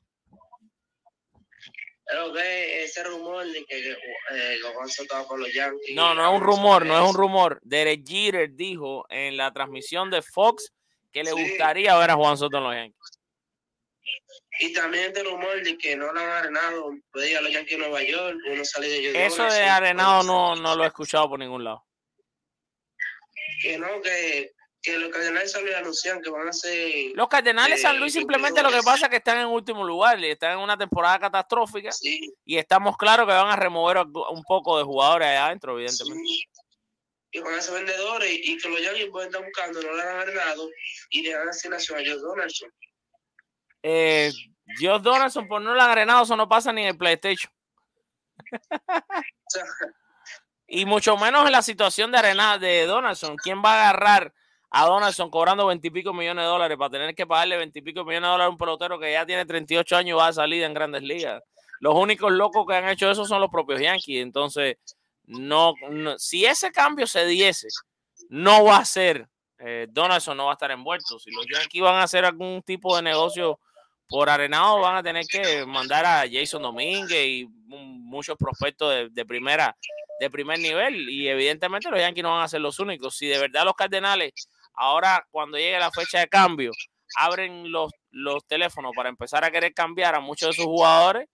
¿Qué 2.07 2.17
es 2.17 2.19
lo 2.19 2.33
que 2.33 2.85
es 2.85 2.91
ese 2.91 3.05
rumor 3.05 3.45
de 3.47 3.65
que, 3.67 3.83
que 3.83 3.91
eh, 4.33 4.59
con 5.29 5.41
los 5.41 5.53
Yankees? 5.53 5.95
No, 5.95 6.15
no 6.15 6.29
es 6.29 6.41
un 6.41 6.45
rumor, 6.47 6.85
no 6.85 7.03
es 7.03 7.09
un 7.09 7.15
rumor. 7.15 7.61
Derek 7.63 8.07
Jeter 8.07 8.51
dijo 8.55 9.07
en 9.11 9.37
la 9.37 9.53
transmisión 9.53 10.11
de 10.11 10.23
Fox 10.23 10.73
que 11.13 11.23
le 11.23 11.33
Sí. 11.33 11.49
gustaría 11.49 11.97
ver 11.97 12.11
a 12.11 12.15
Juan 12.15 12.37
Soto 12.37 12.59
en 12.59 12.65
los 12.65 12.75
Yankees. 12.75 13.21
Y 14.63 14.73
también 14.73 15.05
este 15.07 15.23
rumor 15.23 15.63
de 15.63 15.79
que 15.79 15.97
no 15.97 16.13
lo 16.13 16.21
han 16.21 16.29
arenado, 16.29 16.93
puede 17.13 17.31
ir 17.31 17.37
a 17.37 17.41
los 17.41 17.53
Yankees 17.53 17.79
de 17.79 17.85
Nueva 17.85 18.03
York, 18.03 18.37
uno 18.51 18.65
sale 18.65 18.89
de 18.89 19.01
New 19.01 19.17
Eso 19.17 19.37
York, 19.39 19.53
de. 19.53 19.63
Arenado 19.65 20.23
no, 20.25 20.57
no 20.57 20.75
lo 20.77 20.85
he 20.85 20.89
escuchado 20.89 21.29
por 21.29 21.39
ningún 21.39 21.65
lado. 21.65 21.87
Que 23.63 23.79
no, 23.79 24.01
que, 24.03 24.53
que 24.83 24.99
los 24.99 25.11
Cardenales 25.11 25.53
San 25.53 25.63
Luis 25.63 25.75
anuncian 25.75 26.23
que 26.23 26.31
van 26.31 26.49
a 26.49 26.53
ser... 26.53 27.13
Los 27.15 27.29
Cardenales 27.29 27.77
de 27.77 27.83
San 27.83 27.99
Luis 27.99 28.13
simplemente 28.15 28.63
lo 28.63 28.69
que 28.69 28.77
22. 28.77 28.85
pasa 28.85 29.07
es 29.07 29.11
que 29.11 29.17
están 29.17 29.39
en 29.39 29.47
último 29.47 29.85
lugar, 29.85 30.23
están 30.25 30.53
en 30.53 30.59
una 30.59 30.77
temporada 30.79 31.19
catastrófica 31.19 31.93
Sí. 31.93 32.33
y 32.45 32.57
estamos 32.57 32.97
claros 32.97 33.27
que 33.27 33.33
van 33.33 33.49
a 33.51 33.57
remover 33.57 33.99
un 33.99 34.43
poco 34.45 34.79
de 34.79 34.85
jugadores 34.85 35.29
allá 35.29 35.47
adentro, 35.47 35.79
evidentemente. 35.79 36.23
y 37.33 37.39
van 37.41 37.55
a 37.55 37.61
ser 37.61 37.75
vendedores 37.75 38.31
y 38.33 38.59
que 38.59 38.69
los 38.69 38.83
Yankees 38.83 39.09
pueden 39.11 39.29
estar 39.29 39.45
buscando, 39.45 39.83
no 39.83 39.93
lo 39.93 40.03
han 40.03 40.17
arenado 40.17 40.69
y 41.11 41.23
le 41.23 41.33
dan 41.33 41.49
asignación 41.49 41.99
a 41.99 42.03
Joe 42.05 42.19
Donaldson. 42.19 42.73
Eh, 43.83 44.33
Dios 44.79 45.03
Donaldson, 45.03 45.47
por 45.47 45.61
no 45.61 45.75
lo 45.75 45.81
han 45.81 45.91
arenado, 45.91 46.25
eso 46.25 46.37
no 46.37 46.49
pasa 46.49 46.73
ni 46.73 46.83
en 46.83 46.89
el 46.89 46.97
PlayStation. 46.99 47.53
y 50.67 50.85
mucho 50.87 51.17
menos 51.17 51.47
en 51.47 51.53
la 51.53 51.63
situación 51.63 52.11
de 52.11 52.19
arena 52.19 52.59
de 52.59 52.87
Donaldson. 52.87 53.37
¿Quién 53.37 53.63
va 53.63 53.75
a 53.75 53.91
agarrar 53.91 54.35
a 54.71 54.87
Donaldson 54.87 55.31
cobrando 55.31 55.67
veintipico 55.67 56.13
millones 56.13 56.45
de 56.45 56.49
dólares 56.49 56.79
para 56.79 56.91
tener 56.91 57.15
que 57.15 57.27
pagarle 57.27 57.57
veintipico 57.57 58.05
millones 58.05 58.29
de 58.29 58.33
dólares 58.33 58.47
a 58.47 58.51
un 58.51 58.59
pelotero 58.59 58.99
que 58.99 59.13
ya 59.13 59.27
tiene 59.27 59.45
38 59.45 59.97
años 59.97 60.17
y 60.17 60.19
va 60.19 60.29
a 60.29 60.33
salir 60.33 60.63
en 60.63 60.75
grandes 60.75 61.03
ligas? 61.03 61.43
los 61.81 61.95
únicos 61.95 62.31
locos 62.31 62.67
que 62.69 62.75
han 62.75 62.89
hecho 62.89 63.11
eso 63.11 63.25
son 63.25 63.41
los 63.41 63.51
propios 63.51 63.81
Yankees. 63.81 64.23
Entonces, 64.23 64.77
no, 65.25 65.75
no 65.91 66.19
si 66.19 66.45
ese 66.45 66.71
cambio 66.71 67.07
se 67.07 67.27
diese, 67.27 67.69
no 68.29 68.65
va 68.65 68.77
a 68.79 68.85
ser, 68.85 69.27
eh, 69.59 69.87
Donaldson 69.91 70.37
no 70.37 70.47
va 70.47 70.53
a 70.53 70.55
estar 70.55 70.71
envuelto. 70.71 71.19
Si 71.19 71.31
los 71.31 71.47
Yankees 71.47 71.83
van 71.83 71.97
a 71.97 72.03
hacer 72.05 72.25
algún 72.25 72.63
tipo 72.63 72.95
de 72.95 73.03
negocio 73.03 73.59
por 74.09 74.29
Arenado, 74.29 74.81
van 74.81 74.97
a 74.97 75.03
tener 75.03 75.25
que 75.27 75.65
mandar 75.67 76.05
a 76.05 76.25
Jason 76.31 76.63
Domínguez 76.63 77.27
y 77.27 77.49
muchos 77.67 78.37
prospectos 78.37 78.91
de, 78.91 79.09
de 79.11 79.25
primera 79.25 79.77
de 80.19 80.29
primer 80.29 80.59
nivel 80.59 81.09
y 81.09 81.29
evidentemente 81.29 81.89
los 81.91 81.99
Yankees 81.99 82.23
no 82.23 82.33
van 82.33 82.45
a 82.45 82.49
ser 82.49 82.61
los 82.61 82.79
únicos. 82.79 83.17
Si 83.17 83.27
de 83.27 83.39
verdad 83.39 83.65
los 83.65 83.73
Cardenales 83.73 84.33
ahora 84.81 85.27
cuando 85.31 85.59
llegue 85.59 85.79
la 85.79 85.91
fecha 85.91 86.21
de 86.21 86.29
cambio 86.29 86.73
abren 87.17 87.71
los, 87.71 87.93
los 88.11 88.47
teléfonos 88.47 88.93
para 88.97 89.09
empezar 89.09 89.45
a 89.45 89.51
querer 89.51 89.75
cambiar 89.75 90.15
a 90.15 90.21
muchos 90.21 90.51
de 90.51 90.55
sus 90.55 90.65
jugadores, 90.65 91.29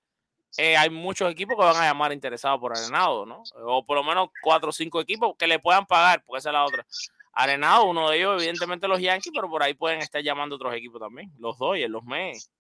eh, 0.57 0.77
hay 0.77 0.91
muchos 0.91 1.31
equipos 1.31 1.55
que 1.57 1.65
van 1.65 1.77
a 1.77 1.87
llamar 1.87 2.13
interesados 2.13 2.59
por 2.59 2.77
Arenado, 2.77 3.27
¿no? 3.27 3.43
O 3.57 3.85
por 3.85 3.97
lo 3.97 4.05
menos 4.05 4.31
cuatro 4.43 4.71
o 4.71 4.73
cinco 4.73 5.01
equipos 5.01 5.37
que 5.39 5.47
le 5.47 5.59
puedan 5.59 5.87
pagar, 5.87 6.23
porque 6.25 6.39
esa 6.39 6.49
es 6.49 6.55
la 6.55 6.65
otra. 6.65 6.87
Arenado, 7.33 7.85
uno 7.85 8.09
de 8.09 8.17
ellos, 8.17 8.41
evidentemente 8.41 8.89
los 8.89 9.01
Yankees, 9.01 9.33
pero 9.35 9.49
por 9.51 9.63
ahí 9.63 9.75
pueden 9.75 10.01
estar 10.01 10.23
llamando 10.23 10.57
otros 10.57 10.75
equipos 10.75 11.01
también, 11.01 11.31
los 11.39 11.59
Dodgers, 11.59 11.91
los 11.91 12.05
Mets, 12.05 12.51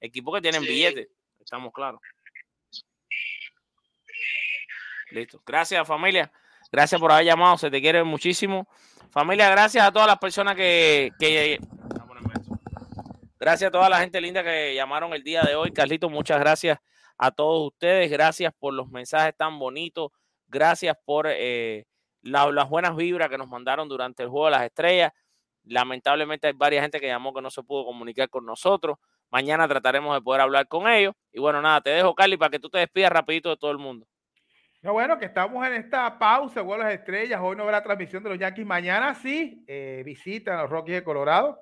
equipos 0.00 0.34
que 0.34 0.42
tienen 0.42 0.62
billetes, 0.62 1.08
estamos 1.38 1.72
claros. 1.72 2.00
Listo. 5.10 5.40
Gracias, 5.46 5.86
familia. 5.86 6.32
Gracias 6.72 7.00
por 7.00 7.12
haber 7.12 7.24
llamado. 7.24 7.56
Se 7.56 7.70
te 7.70 7.80
quiere 7.80 8.02
muchísimo. 8.02 8.66
Familia, 9.14 9.48
gracias 9.48 9.86
a 9.86 9.92
todas 9.92 10.08
las 10.08 10.18
personas 10.18 10.56
que, 10.56 11.12
que 11.20 11.60
Gracias 13.38 13.68
a 13.68 13.70
toda 13.70 13.88
la 13.88 14.00
gente 14.00 14.20
linda 14.20 14.42
que 14.42 14.74
llamaron 14.74 15.14
el 15.14 15.22
día 15.22 15.42
de 15.42 15.54
hoy. 15.54 15.70
Carlito, 15.70 16.10
muchas 16.10 16.40
gracias 16.40 16.78
a 17.16 17.30
todos 17.30 17.68
ustedes. 17.68 18.10
Gracias 18.10 18.52
por 18.58 18.74
los 18.74 18.88
mensajes 18.88 19.36
tan 19.36 19.56
bonitos. 19.60 20.10
Gracias 20.48 20.96
por 21.04 21.28
eh, 21.28 21.84
las 22.22 22.68
buenas 22.68 22.96
vibras 22.96 23.28
que 23.28 23.38
nos 23.38 23.46
mandaron 23.46 23.88
durante 23.88 24.24
el 24.24 24.30
Juego 24.30 24.46
de 24.46 24.50
las 24.50 24.64
Estrellas. 24.64 25.12
Lamentablemente 25.62 26.48
hay 26.48 26.52
varias 26.54 26.82
gente 26.82 26.98
que 26.98 27.06
llamó 27.06 27.32
que 27.32 27.40
no 27.40 27.50
se 27.50 27.62
pudo 27.62 27.84
comunicar 27.84 28.28
con 28.28 28.44
nosotros. 28.44 28.98
Mañana 29.30 29.68
trataremos 29.68 30.12
de 30.16 30.22
poder 30.22 30.40
hablar 30.40 30.66
con 30.66 30.88
ellos. 30.88 31.14
Y 31.32 31.38
bueno, 31.38 31.62
nada, 31.62 31.80
te 31.80 31.90
dejo, 31.90 32.16
Carly, 32.16 32.36
para 32.36 32.50
que 32.50 32.58
tú 32.58 32.68
te 32.68 32.78
despidas 32.78 33.12
rapidito 33.12 33.48
de 33.50 33.56
todo 33.58 33.70
el 33.70 33.78
mundo. 33.78 34.08
No, 34.84 34.92
bueno, 34.92 35.18
que 35.18 35.24
estamos 35.24 35.66
en 35.66 35.72
esta 35.72 36.18
pausa, 36.18 36.62
de 36.62 36.78
las 36.78 36.92
Estrellas. 36.92 37.40
Hoy 37.42 37.56
no 37.56 37.62
habrá 37.62 37.82
transmisión 37.82 38.22
de 38.22 38.28
los 38.28 38.38
Yankees. 38.38 38.66
Mañana 38.66 39.14
sí, 39.14 39.64
eh, 39.66 40.02
visitan 40.04 40.58
a 40.58 40.62
los 40.64 40.70
Rockies 40.70 40.96
de 40.96 41.02
Colorado 41.02 41.58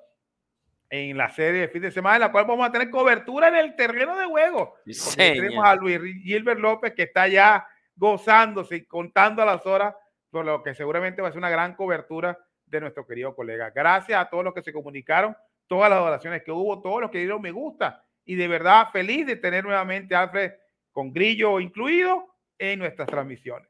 en 0.89 1.15
la 1.15 1.29
serie 1.29 1.61
de 1.61 1.67
fin 1.69 1.83
de 1.83 1.91
semana, 1.91 2.17
en 2.17 2.21
la 2.23 2.31
cual 2.33 2.43
vamos 2.43 2.67
a 2.67 2.71
tener 2.73 2.89
cobertura 2.89 3.47
en 3.47 3.55
el 3.55 3.77
terreno 3.77 4.19
de 4.19 4.25
juego. 4.25 4.75
tenemos 5.15 5.65
a 5.65 5.73
Luis 5.75 6.01
Gilbert 6.21 6.59
López, 6.59 6.93
que 6.95 7.03
está 7.03 7.29
ya 7.29 7.65
gozándose 7.95 8.75
y 8.75 8.85
contando 8.85 9.41
a 9.41 9.45
las 9.45 9.65
horas, 9.65 9.95
por 10.29 10.43
lo 10.43 10.61
que 10.61 10.75
seguramente 10.75 11.21
va 11.21 11.29
a 11.29 11.31
ser 11.31 11.39
una 11.39 11.49
gran 11.49 11.75
cobertura 11.75 12.37
de 12.65 12.81
nuestro 12.81 13.07
querido 13.07 13.33
colega. 13.33 13.69
Gracias 13.69 14.19
a 14.19 14.29
todos 14.29 14.43
los 14.43 14.53
que 14.53 14.63
se 14.63 14.73
comunicaron, 14.73 15.33
todas 15.67 15.89
las 15.89 16.01
oraciones 16.01 16.43
que 16.43 16.51
hubo, 16.51 16.81
todos 16.81 16.99
los 16.99 17.09
que 17.09 17.19
dieron 17.19 17.41
me 17.41 17.51
gusta. 17.51 18.03
Y 18.25 18.35
de 18.35 18.49
verdad, 18.49 18.89
feliz 18.91 19.25
de 19.25 19.37
tener 19.37 19.63
nuevamente 19.63 20.13
a 20.13 20.23
Alfred 20.23 20.51
con 20.91 21.13
Grillo 21.13 21.61
incluido 21.61 22.32
en 22.57 22.79
nuestras 22.79 23.07
transmisiones. 23.07 23.67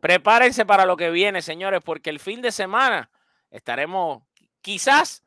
Prepárense 0.00 0.64
para 0.64 0.86
lo 0.86 0.96
que 0.96 1.10
viene, 1.10 1.42
señores, 1.42 1.80
porque 1.84 2.10
el 2.10 2.20
fin 2.20 2.40
de 2.40 2.52
semana 2.52 3.10
estaremos 3.50 4.22
quizás 4.60 5.24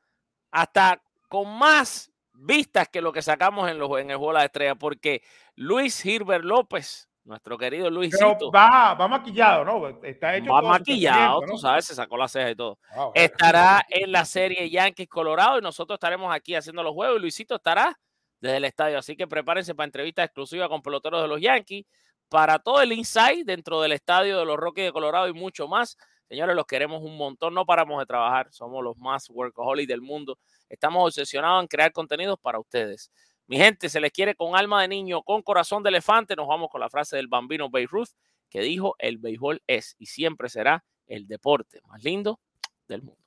hasta 0.52 1.02
con 1.28 1.58
más 1.58 2.12
vistas 2.34 2.88
que 2.90 3.02
lo 3.02 3.12
que 3.12 3.22
sacamos 3.22 3.70
en, 3.70 3.78
los, 3.78 3.90
en 4.00 4.12
el 4.12 4.18
Juego 4.18 4.34
de 4.34 4.40
la 4.40 4.46
Estrella, 4.46 4.76
porque 4.76 5.22
Luis 5.56 6.02
Gilbert 6.02 6.44
López, 6.44 7.10
nuestro 7.24 7.58
querido 7.58 7.90
Luisito. 7.90 8.52
va, 8.52 8.94
va 8.94 9.08
maquillado, 9.08 9.64
¿no? 9.64 9.88
Está 10.04 10.36
hecho 10.36 10.52
va 10.52 10.62
maquillado, 10.62 11.42
tú 11.42 11.58
sabes, 11.58 11.86
se 11.86 11.96
sacó 11.96 12.18
la 12.18 12.28
ceja 12.28 12.52
y 12.52 12.56
todo. 12.56 12.80
Ah, 12.96 13.12
estará 13.14 13.86
en 13.90 14.12
la 14.12 14.26
serie 14.26 14.70
Yankees 14.70 15.08
Colorado 15.08 15.60
y 15.60 15.62
nosotros 15.62 15.96
estaremos 15.96 16.34
aquí 16.34 16.56
haciendo 16.56 16.82
los 16.82 16.94
juegos 16.94 17.18
y 17.18 17.22
Luisito 17.22 17.56
estará 17.56 17.98
desde 18.40 18.58
el 18.58 18.66
estadio. 18.66 18.98
Así 18.98 19.16
que 19.16 19.28
prepárense 19.28 19.76
para 19.76 19.86
entrevistas 19.86 20.26
exclusivas 20.26 20.68
con 20.68 20.82
peloteros 20.82 21.22
de 21.22 21.28
los 21.28 21.40
Yankees, 21.40 21.86
para 22.32 22.60
todo 22.60 22.82
el 22.82 22.94
inside 22.94 23.44
dentro 23.44 23.82
del 23.82 23.92
estadio 23.92 24.40
de 24.40 24.46
los 24.46 24.56
Rockies 24.56 24.86
de 24.86 24.94
Colorado 24.94 25.28
y 25.28 25.34
mucho 25.34 25.68
más. 25.68 25.98
Señores, 26.30 26.56
los 26.56 26.66
queremos 26.66 27.04
un 27.04 27.18
montón, 27.18 27.54
no 27.54 27.66
paramos 27.66 28.00
de 28.00 28.06
trabajar, 28.06 28.48
somos 28.54 28.82
los 28.82 28.98
más 28.98 29.30
workaholics 29.30 29.90
del 29.90 30.00
mundo. 30.00 30.40
Estamos 30.70 31.06
obsesionados 31.06 31.62
en 31.62 31.68
crear 31.68 31.92
contenidos 31.92 32.40
para 32.40 32.58
ustedes. 32.58 33.12
Mi 33.48 33.58
gente, 33.58 33.90
se 33.90 34.00
les 34.00 34.14
quiere 34.14 34.34
con 34.34 34.56
alma 34.56 34.82
de 34.82 34.88
niño, 34.88 35.24
con 35.24 35.42
corazón 35.42 35.84
de 35.84 35.90
elefante. 35.90 36.38
Nos 36.38 36.48
vamos 36.48 36.70
con 36.72 36.80
la 36.80 36.90
frase 36.90 37.18
del 37.18 37.28
bambino 37.28 37.70
Beirut 37.70 38.08
que 38.50 38.62
dijo, 38.62 38.96
el 38.98 39.18
béisbol 39.18 39.62
es 39.68 39.96
y 40.00 40.06
siempre 40.06 40.48
será 40.48 40.86
el 41.08 41.28
deporte 41.28 41.82
más 41.86 42.02
lindo 42.02 42.40
del 42.88 43.02
mundo. 43.02 43.22